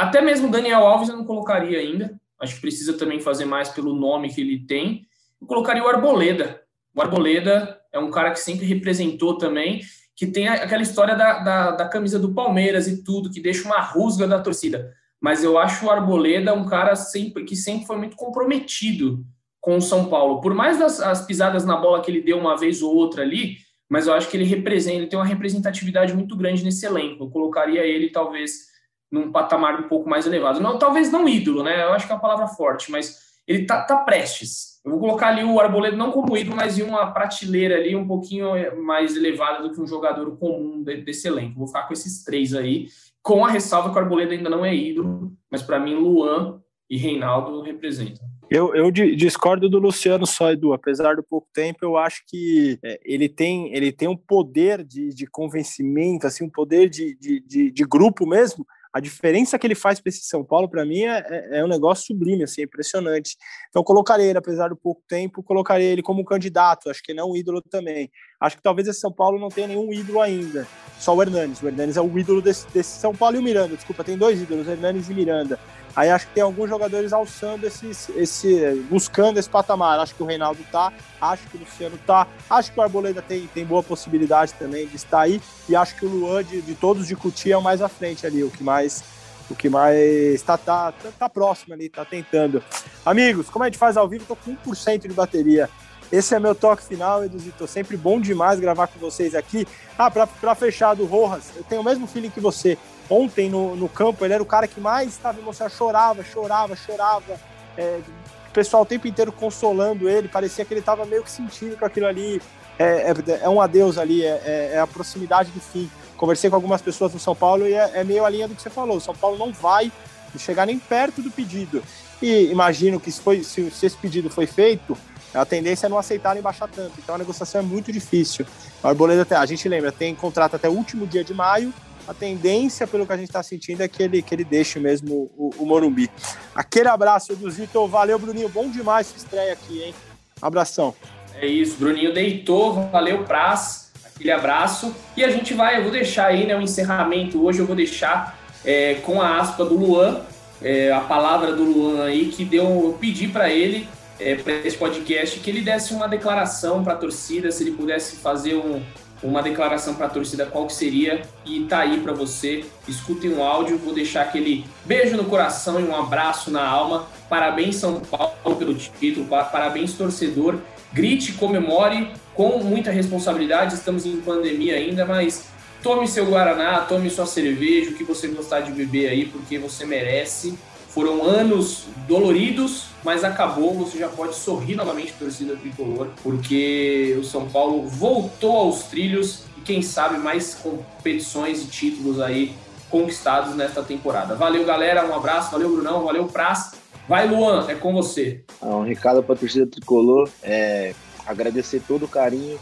até 0.00 0.20
mesmo 0.20 0.50
Daniel 0.50 0.86
Alves 0.86 1.08
eu 1.08 1.16
não 1.16 1.24
colocaria 1.24 1.78
ainda. 1.78 2.18
Acho 2.40 2.54
que 2.54 2.60
precisa 2.60 2.94
também 2.94 3.20
fazer 3.20 3.44
mais 3.44 3.68
pelo 3.68 3.94
nome 3.94 4.32
que 4.32 4.40
ele 4.40 4.66
tem. 4.66 5.06
Eu 5.40 5.46
colocaria 5.46 5.84
o 5.84 5.88
Arboleda. 5.88 6.62
O 6.94 7.02
Arboleda 7.02 7.78
é 7.92 7.98
um 7.98 8.10
cara 8.10 8.30
que 8.30 8.40
sempre 8.40 8.66
representou 8.66 9.36
também 9.36 9.82
que 10.20 10.26
tem 10.26 10.48
aquela 10.48 10.82
história 10.82 11.16
da, 11.16 11.38
da, 11.38 11.70
da, 11.70 11.88
camisa 11.88 12.18
do 12.18 12.34
Palmeiras 12.34 12.86
e 12.86 13.02
tudo, 13.02 13.30
que 13.30 13.40
deixa 13.40 13.66
uma 13.66 13.80
rusga 13.80 14.28
da 14.28 14.38
torcida. 14.38 14.92
Mas 15.18 15.42
eu 15.42 15.56
acho 15.56 15.86
o 15.86 15.90
Arboleda 15.90 16.52
um 16.52 16.66
cara 16.66 16.94
sempre, 16.94 17.42
que 17.44 17.56
sempre 17.56 17.86
foi 17.86 17.96
muito 17.96 18.16
comprometido 18.16 19.24
com 19.58 19.78
o 19.78 19.80
São 19.80 20.10
Paulo. 20.10 20.42
Por 20.42 20.52
mais 20.52 20.78
das 20.78 21.00
as 21.00 21.24
pisadas 21.24 21.64
na 21.64 21.74
bola 21.74 22.02
que 22.02 22.10
ele 22.10 22.20
deu 22.20 22.38
uma 22.38 22.54
vez 22.54 22.82
ou 22.82 22.94
outra 22.94 23.22
ali, 23.22 23.56
mas 23.88 24.06
eu 24.06 24.12
acho 24.12 24.28
que 24.28 24.36
ele 24.36 24.44
representa, 24.44 24.98
ele 24.98 25.06
tem 25.06 25.18
uma 25.18 25.24
representatividade 25.24 26.12
muito 26.12 26.36
grande 26.36 26.62
nesse 26.62 26.84
elenco. 26.84 27.24
Eu 27.24 27.30
colocaria 27.30 27.80
ele, 27.86 28.10
talvez, 28.10 28.69
num 29.10 29.32
patamar 29.32 29.80
um 29.80 29.88
pouco 29.88 30.08
mais 30.08 30.26
elevado. 30.26 30.60
Não, 30.60 30.78
talvez 30.78 31.10
não 31.10 31.28
ídolo, 31.28 31.62
né? 31.62 31.82
Eu 31.82 31.92
acho 31.92 32.06
que 32.06 32.12
é 32.12 32.14
uma 32.14 32.20
palavra 32.20 32.46
forte, 32.46 32.90
mas 32.90 33.30
ele 33.46 33.66
tá, 33.66 33.82
tá 33.82 33.96
prestes 33.96 34.70
eu 34.84 34.92
vou 34.92 35.00
colocar 35.00 35.28
ali 35.28 35.44
o 35.44 35.60
Arboleda 35.60 35.96
não 35.96 36.10
como 36.10 36.36
ídolo, 36.36 36.56
mas 36.56 36.78
em 36.78 36.82
uma 36.82 37.12
prateleira 37.12 37.76
ali 37.76 37.94
um 37.94 38.06
pouquinho 38.06 38.48
mais 38.82 39.14
elevada 39.14 39.62
do 39.62 39.74
que 39.74 39.80
um 39.80 39.86
jogador 39.86 40.36
comum 40.38 40.82
desse 40.82 41.28
elenco. 41.28 41.58
Vou 41.58 41.66
ficar 41.66 41.82
com 41.82 41.92
esses 41.92 42.24
três 42.24 42.54
aí, 42.54 42.86
com 43.22 43.44
a 43.44 43.50
ressalva 43.50 43.90
que 43.90 43.96
o 43.96 43.98
Arboleda 43.98 44.32
ainda 44.32 44.48
não 44.48 44.64
é 44.64 44.74
ídolo, 44.74 45.32
mas 45.50 45.62
para 45.62 45.78
mim 45.78 45.94
Luan 45.94 46.60
e 46.88 46.96
Reinaldo 46.96 47.60
representam. 47.60 48.26
Eu, 48.50 48.74
eu 48.74 48.90
discordo 48.90 49.68
do 49.68 49.78
Luciano 49.78 50.26
só, 50.26 50.50
Edu. 50.50 50.72
Apesar 50.72 51.14
do 51.14 51.22
pouco 51.22 51.46
tempo, 51.52 51.78
eu 51.82 51.96
acho 51.96 52.24
que 52.26 52.80
é, 52.82 52.98
ele 53.04 53.28
tem, 53.28 53.72
ele 53.72 53.92
tem 53.92 54.08
um 54.08 54.16
poder 54.16 54.82
de, 54.82 55.10
de 55.10 55.24
convencimento, 55.26 56.26
assim, 56.26 56.44
um 56.44 56.50
poder 56.50 56.88
de, 56.88 57.16
de, 57.16 57.40
de, 57.46 57.70
de 57.70 57.84
grupo 57.84 58.26
mesmo, 58.26 58.66
a 58.92 59.00
diferença 59.00 59.58
que 59.58 59.66
ele 59.66 59.74
faz 59.74 60.00
para 60.00 60.10
esse 60.10 60.24
São 60.24 60.44
Paulo, 60.44 60.68
para 60.68 60.84
mim, 60.84 61.02
é, 61.02 61.24
é, 61.28 61.58
é, 61.58 61.64
um 61.64 61.68
negócio 61.68 62.06
sublime, 62.06 62.42
assim, 62.42 62.62
é 62.62 62.64
impressionante. 62.64 63.36
Então, 63.68 63.84
colocaria 63.84 64.26
ele, 64.26 64.38
apesar 64.38 64.68
do 64.68 64.76
pouco 64.76 65.02
tempo, 65.08 65.42
colocaria 65.42 65.86
ele 65.86 66.02
como 66.02 66.24
candidato. 66.24 66.90
Acho 66.90 67.02
que 67.02 67.12
ele 67.12 67.20
é 67.20 67.24
um 67.24 67.36
ídolo 67.36 67.62
também. 67.62 68.10
Acho 68.40 68.56
que 68.56 68.62
talvez 68.62 68.88
esse 68.88 69.00
São 69.00 69.12
Paulo 69.12 69.38
não 69.38 69.50
tenha 69.50 69.68
nenhum 69.68 69.92
ídolo 69.92 70.20
ainda. 70.20 70.66
Só 70.98 71.14
o 71.14 71.22
Hernanes. 71.22 71.62
O 71.62 71.68
Hernanes 71.68 71.96
é 71.96 72.00
o 72.00 72.18
ídolo 72.18 72.40
desse, 72.40 72.66
desse 72.68 72.98
São 72.98 73.14
Paulo 73.14 73.36
e 73.36 73.38
o 73.38 73.42
Miranda. 73.42 73.76
Desculpa, 73.76 74.02
tem 74.02 74.16
dois 74.16 74.40
ídolos, 74.40 74.66
Hernanes 74.66 75.10
e 75.10 75.14
Miranda. 75.14 75.58
Aí 75.94 76.08
acho 76.08 76.26
que 76.28 76.34
tem 76.34 76.42
alguns 76.42 76.68
jogadores 76.68 77.12
alçando 77.12 77.66
esse, 77.66 77.90
esse 78.16 78.86
buscando 78.88 79.38
esse 79.38 79.48
patamar. 79.48 79.98
Acho 79.98 80.14
que 80.14 80.22
o 80.22 80.26
Reinaldo 80.26 80.60
tá, 80.70 80.92
acho 81.20 81.46
que 81.48 81.56
o 81.56 81.60
Luciano 81.60 81.98
tá, 82.06 82.26
acho 82.48 82.72
que 82.72 82.78
o 82.78 82.82
Arboleda 82.82 83.20
tem, 83.20 83.46
tem 83.48 83.64
boa 83.64 83.82
possibilidade 83.82 84.54
também 84.54 84.86
de 84.86 84.96
estar 84.96 85.22
aí 85.22 85.40
e 85.68 85.74
acho 85.74 85.96
que 85.96 86.06
o 86.06 86.08
Luan 86.08 86.44
de, 86.44 86.62
de 86.62 86.74
todos 86.74 87.06
de 87.06 87.16
Cutia 87.16 87.54
é 87.54 87.56
o 87.56 87.62
mais 87.62 87.82
à 87.82 87.88
frente 87.88 88.24
ali, 88.24 88.44
o 88.44 88.50
que 88.50 88.62
mais 88.62 89.02
o 89.50 89.54
que 89.54 89.68
mais 89.68 89.98
está 90.34 90.56
tá, 90.56 90.92
tá, 90.92 91.08
tá 91.18 91.28
próximo 91.28 91.74
ali, 91.74 91.88
tá 91.88 92.04
tentando. 92.04 92.62
Amigos, 93.04 93.50
como 93.50 93.64
a 93.64 93.68
gente 93.68 93.78
faz 93.78 93.96
ao 93.96 94.08
vivo, 94.08 94.24
tô 94.24 94.36
com 94.36 94.54
1% 94.54 95.08
de 95.08 95.12
bateria. 95.12 95.68
Esse 96.12 96.34
é 96.34 96.40
meu 96.40 96.54
toque 96.54 96.84
final, 96.84 97.24
Eduzito. 97.24 97.66
Sempre 97.66 97.96
bom 97.96 98.20
demais 98.20 98.58
gravar 98.58 98.88
com 98.88 98.98
vocês 98.98 99.34
aqui. 99.34 99.66
Ah, 99.96 100.10
para 100.10 100.54
fechar 100.54 100.94
do 100.94 101.04
Rojas, 101.04 101.52
eu 101.56 101.62
tenho 101.62 101.80
o 101.80 101.84
mesmo 101.84 102.06
feeling 102.06 102.30
que 102.30 102.40
você 102.40 102.76
ontem 103.08 103.50
no, 103.50 103.74
no 103.74 103.88
campo, 103.88 104.24
ele 104.24 104.34
era 104.34 104.42
o 104.42 104.46
cara 104.46 104.68
que 104.68 104.80
mais 104.80 105.08
estava 105.08 105.38
emocionado, 105.40 105.74
chorava, 105.74 106.24
chorava, 106.24 106.76
chorava. 106.76 107.40
É, 107.76 108.00
o 108.48 108.52
pessoal 108.52 108.82
o 108.84 108.86
tempo 108.86 109.06
inteiro 109.06 109.32
consolando 109.32 110.08
ele, 110.08 110.28
parecia 110.28 110.64
que 110.64 110.72
ele 110.72 110.80
estava 110.80 111.04
meio 111.04 111.22
que 111.22 111.30
sentindo 111.30 111.76
com 111.76 111.84
aquilo 111.84 112.06
ali. 112.06 112.40
É, 112.78 113.10
é, 113.10 113.40
é 113.42 113.48
um 113.48 113.60
adeus 113.60 113.98
ali, 113.98 114.24
é, 114.24 114.42
é, 114.44 114.70
é, 114.74 114.80
a 114.80 114.86
proximidade 114.86 115.50
do 115.50 115.60
fim. 115.60 115.90
Conversei 116.16 116.48
com 116.48 116.56
algumas 116.56 116.80
pessoas 116.80 117.12
no 117.12 117.18
São 117.18 117.34
Paulo 117.34 117.66
e 117.66 117.74
é, 117.74 117.90
é, 117.94 118.04
meio 118.04 118.24
a 118.24 118.30
linha 118.30 118.48
do 118.48 118.54
que 118.54 118.62
você 118.62 118.70
falou. 118.70 118.96
O 118.96 119.00
São 119.00 119.14
Paulo 119.14 119.36
não 119.36 119.52
vai 119.52 119.92
chegar 120.38 120.66
nem 120.66 120.78
perto 120.78 121.20
do 121.20 121.30
pedido. 121.30 121.82
E 122.22 122.50
imagino 122.50 123.00
que 123.00 123.10
se, 123.10 123.20
foi, 123.20 123.42
se, 123.42 123.70
se 123.70 123.86
esse 123.86 123.96
pedido 123.96 124.30
foi 124.30 124.46
feito, 124.46 124.96
a 125.34 125.44
tendência 125.44 125.86
é 125.86 125.88
não 125.88 125.98
aceitar 125.98 126.36
e 126.36 126.42
baixar 126.42 126.68
tanto. 126.68 126.94
Então 126.98 127.14
a 127.14 127.18
negociação 127.18 127.60
é 127.60 127.64
muito 127.64 127.92
difícil. 127.92 128.44
A 128.82 128.88
Arboleda, 128.88 129.26
a 129.38 129.46
gente 129.46 129.68
lembra, 129.68 129.92
tem 129.92 130.14
contrato 130.14 130.56
até 130.56 130.68
o 130.68 130.72
último 130.72 131.06
dia 131.06 131.22
de 131.22 131.34
maio 131.34 131.72
a 132.10 132.14
tendência, 132.14 132.88
pelo 132.88 133.06
que 133.06 133.12
a 133.12 133.16
gente 133.16 133.28
está 133.28 133.40
sentindo, 133.40 133.82
é 133.82 133.88
que 133.88 134.02
ele, 134.02 134.20
que 134.20 134.34
ele 134.34 134.42
deixe 134.42 134.80
mesmo 134.80 135.30
o, 135.36 135.50
o 135.58 135.64
Morumbi. 135.64 136.10
Aquele 136.52 136.88
abraço 136.88 137.36
do 137.36 137.48
Zito, 137.48 137.86
valeu, 137.86 138.18
Bruninho, 138.18 138.48
bom 138.48 138.68
demais 138.68 139.06
sua 139.06 139.18
estreia 139.18 139.52
aqui, 139.52 139.80
hein? 139.80 139.94
Abração. 140.42 140.92
É 141.40 141.46
isso, 141.46 141.76
Bruninho 141.78 142.12
deitou, 142.12 142.88
valeu, 142.90 143.22
Praz, 143.22 143.92
aquele 144.04 144.32
abraço. 144.32 144.92
E 145.16 145.22
a 145.22 145.30
gente 145.30 145.54
vai, 145.54 145.78
eu 145.78 145.82
vou 145.82 145.92
deixar 145.92 146.26
aí, 146.26 146.46
né, 146.46 146.56
o 146.56 146.60
encerramento 146.60 147.44
hoje, 147.44 147.60
eu 147.60 147.66
vou 147.66 147.76
deixar 147.76 148.36
é, 148.64 148.94
com 148.94 149.22
a 149.22 149.38
aspa 149.38 149.64
do 149.64 149.76
Luan, 149.76 150.22
é, 150.60 150.92
a 150.92 151.00
palavra 151.00 151.52
do 151.52 151.62
Luan 151.62 152.04
aí, 152.04 152.26
que 152.26 152.44
deu, 152.44 152.64
eu 152.64 152.96
pedi 153.00 153.28
para 153.28 153.48
ele, 153.48 153.86
é, 154.20 154.34
para 154.36 154.52
esse 154.54 154.76
podcast, 154.76 155.40
que 155.40 155.50
ele 155.50 155.62
desse 155.62 155.92
uma 155.94 156.06
declaração 156.06 156.84
para 156.84 156.92
a 156.92 156.96
torcida, 156.96 157.50
se 157.50 157.62
ele 157.62 157.72
pudesse 157.72 158.16
fazer 158.16 158.54
um, 158.54 158.82
uma 159.22 159.42
declaração 159.42 159.94
para 159.94 160.06
a 160.06 160.10
torcida 160.10 160.46
qual 160.46 160.66
que 160.66 160.72
seria 160.72 161.22
e 161.44 161.64
tá 161.64 161.80
aí 161.80 162.00
para 162.00 162.12
você. 162.12 162.64
Escutem 162.86 163.32
um 163.32 163.42
áudio, 163.42 163.78
vou 163.78 163.94
deixar 163.94 164.22
aquele 164.22 164.64
beijo 164.84 165.16
no 165.16 165.24
coração 165.24 165.80
e 165.80 165.82
um 165.82 165.96
abraço 165.96 166.50
na 166.50 166.66
alma. 166.66 167.06
Parabéns 167.28 167.76
São 167.76 168.00
Paulo 168.00 168.56
pelo 168.56 168.74
título, 168.74 169.26
parabéns 169.26 169.94
torcedor. 169.94 170.58
Grite, 170.92 171.32
comemore 171.34 172.10
com 172.34 172.58
muita 172.58 172.90
responsabilidade. 172.90 173.74
Estamos 173.74 174.04
em 174.04 174.16
pandemia 174.20 174.76
ainda, 174.76 175.04
mas 175.04 175.46
tome 175.82 176.08
seu 176.08 176.26
guaraná, 176.26 176.80
tome 176.80 177.08
sua 177.10 177.26
cerveja, 177.26 177.90
o 177.90 177.94
que 177.94 178.04
você 178.04 178.28
gostar 178.28 178.60
de 178.60 178.72
beber 178.72 179.08
aí, 179.08 179.26
porque 179.26 179.58
você 179.58 179.84
merece. 179.84 180.58
Foram 180.90 181.24
anos 181.24 181.84
doloridos, 182.08 182.86
mas 183.04 183.22
acabou. 183.22 183.74
Você 183.74 183.98
já 183.98 184.08
pode 184.08 184.34
sorrir 184.34 184.74
novamente, 184.74 185.12
torcida 185.12 185.56
tricolor, 185.56 186.08
porque 186.22 187.16
o 187.18 187.24
São 187.24 187.48
Paulo 187.48 187.86
voltou 187.86 188.56
aos 188.56 188.84
trilhos 188.84 189.44
e 189.56 189.60
quem 189.60 189.82
sabe 189.82 190.18
mais 190.18 190.54
competições 190.54 191.62
e 191.62 191.66
títulos 191.66 192.20
aí 192.20 192.54
conquistados 192.90 193.54
nesta 193.54 193.84
temporada. 193.84 194.34
Valeu, 194.34 194.64
galera. 194.64 195.08
Um 195.08 195.14
abraço. 195.14 195.52
Valeu, 195.52 195.70
Brunão. 195.70 196.04
Valeu, 196.04 196.26
Praz. 196.26 196.72
Vai, 197.08 197.28
Luan. 197.28 197.66
É 197.68 197.74
com 197.76 197.92
você. 197.92 198.44
Ah, 198.60 198.76
um 198.76 198.84
recado 198.84 199.22
para 199.22 199.36
a 199.36 199.38
torcida 199.38 199.66
tricolor. 199.66 200.28
É 200.42 200.92
agradecer 201.24 201.80
todo 201.86 202.04
o 202.04 202.08
carinho, 202.08 202.58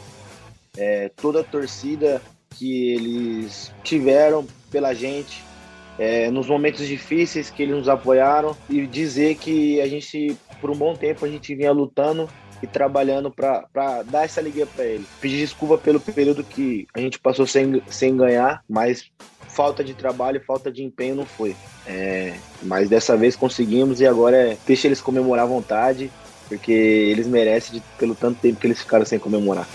é, 0.77 1.11
toda 1.17 1.41
a 1.41 1.45
torcida 1.45 2.21
que 2.51 2.91
eles 2.93 3.73
tiveram 3.83 4.47
pela 4.71 4.93
gente, 4.93 5.43
é, 5.99 6.31
nos 6.31 6.47
momentos 6.47 6.87
difíceis 6.87 7.51
que 7.51 7.63
eles 7.63 7.77
nos 7.77 7.89
apoiaram 7.89 8.57
e 8.71 8.87
dizer 8.87 9.35
que 9.37 9.81
a 9.81 9.89
gente, 9.89 10.37
por 10.61 10.71
um 10.71 10.77
bom 10.77 10.95
tempo, 10.95 11.25
a 11.25 11.29
gente 11.29 11.55
vinha 11.55 11.73
lutando 11.73 12.29
e 12.63 12.67
trabalhando 12.67 13.31
para 13.31 14.03
dar 14.05 14.25
essa 14.25 14.41
alegria 14.41 14.67
para 14.67 14.85
ele. 14.85 15.05
Pedir 15.21 15.39
desculpa 15.39 15.79
pelo 15.79 16.01
período 16.01 16.45
que 16.45 16.87
a 16.95 17.01
gente 17.01 17.19
passou 17.19 17.47
sem, 17.47 17.83
sem 17.89 18.17
ganhar, 18.17 18.63
mas 18.69 19.11
falta 19.49 19.83
de 19.83 19.95
trabalho, 19.95 20.43
falta 20.47 20.71
de 20.71 20.83
empenho 20.85 21.17
não 21.17 21.27
foi. 21.27 21.57
É, 21.87 22.35
mas 22.63 22.89
dessa 22.89 23.17
vez 23.17 23.35
conseguimos 23.35 24.01
e 24.01 24.07
agora 24.07 24.37
é, 24.37 24.59
deixa 24.67 24.87
eles 24.87 25.01
comemorar 25.01 25.45
à 25.45 25.49
vontade, 25.49 26.11
porque 26.49 26.73
eles 26.73 27.27
merecem 27.27 27.75
de, 27.75 27.83
pelo 27.99 28.15
tanto 28.15 28.41
tempo 28.41 28.61
que 28.61 28.67
eles 28.67 28.81
ficaram 28.81 29.05
sem 29.05 29.19
comemorar. 29.19 29.67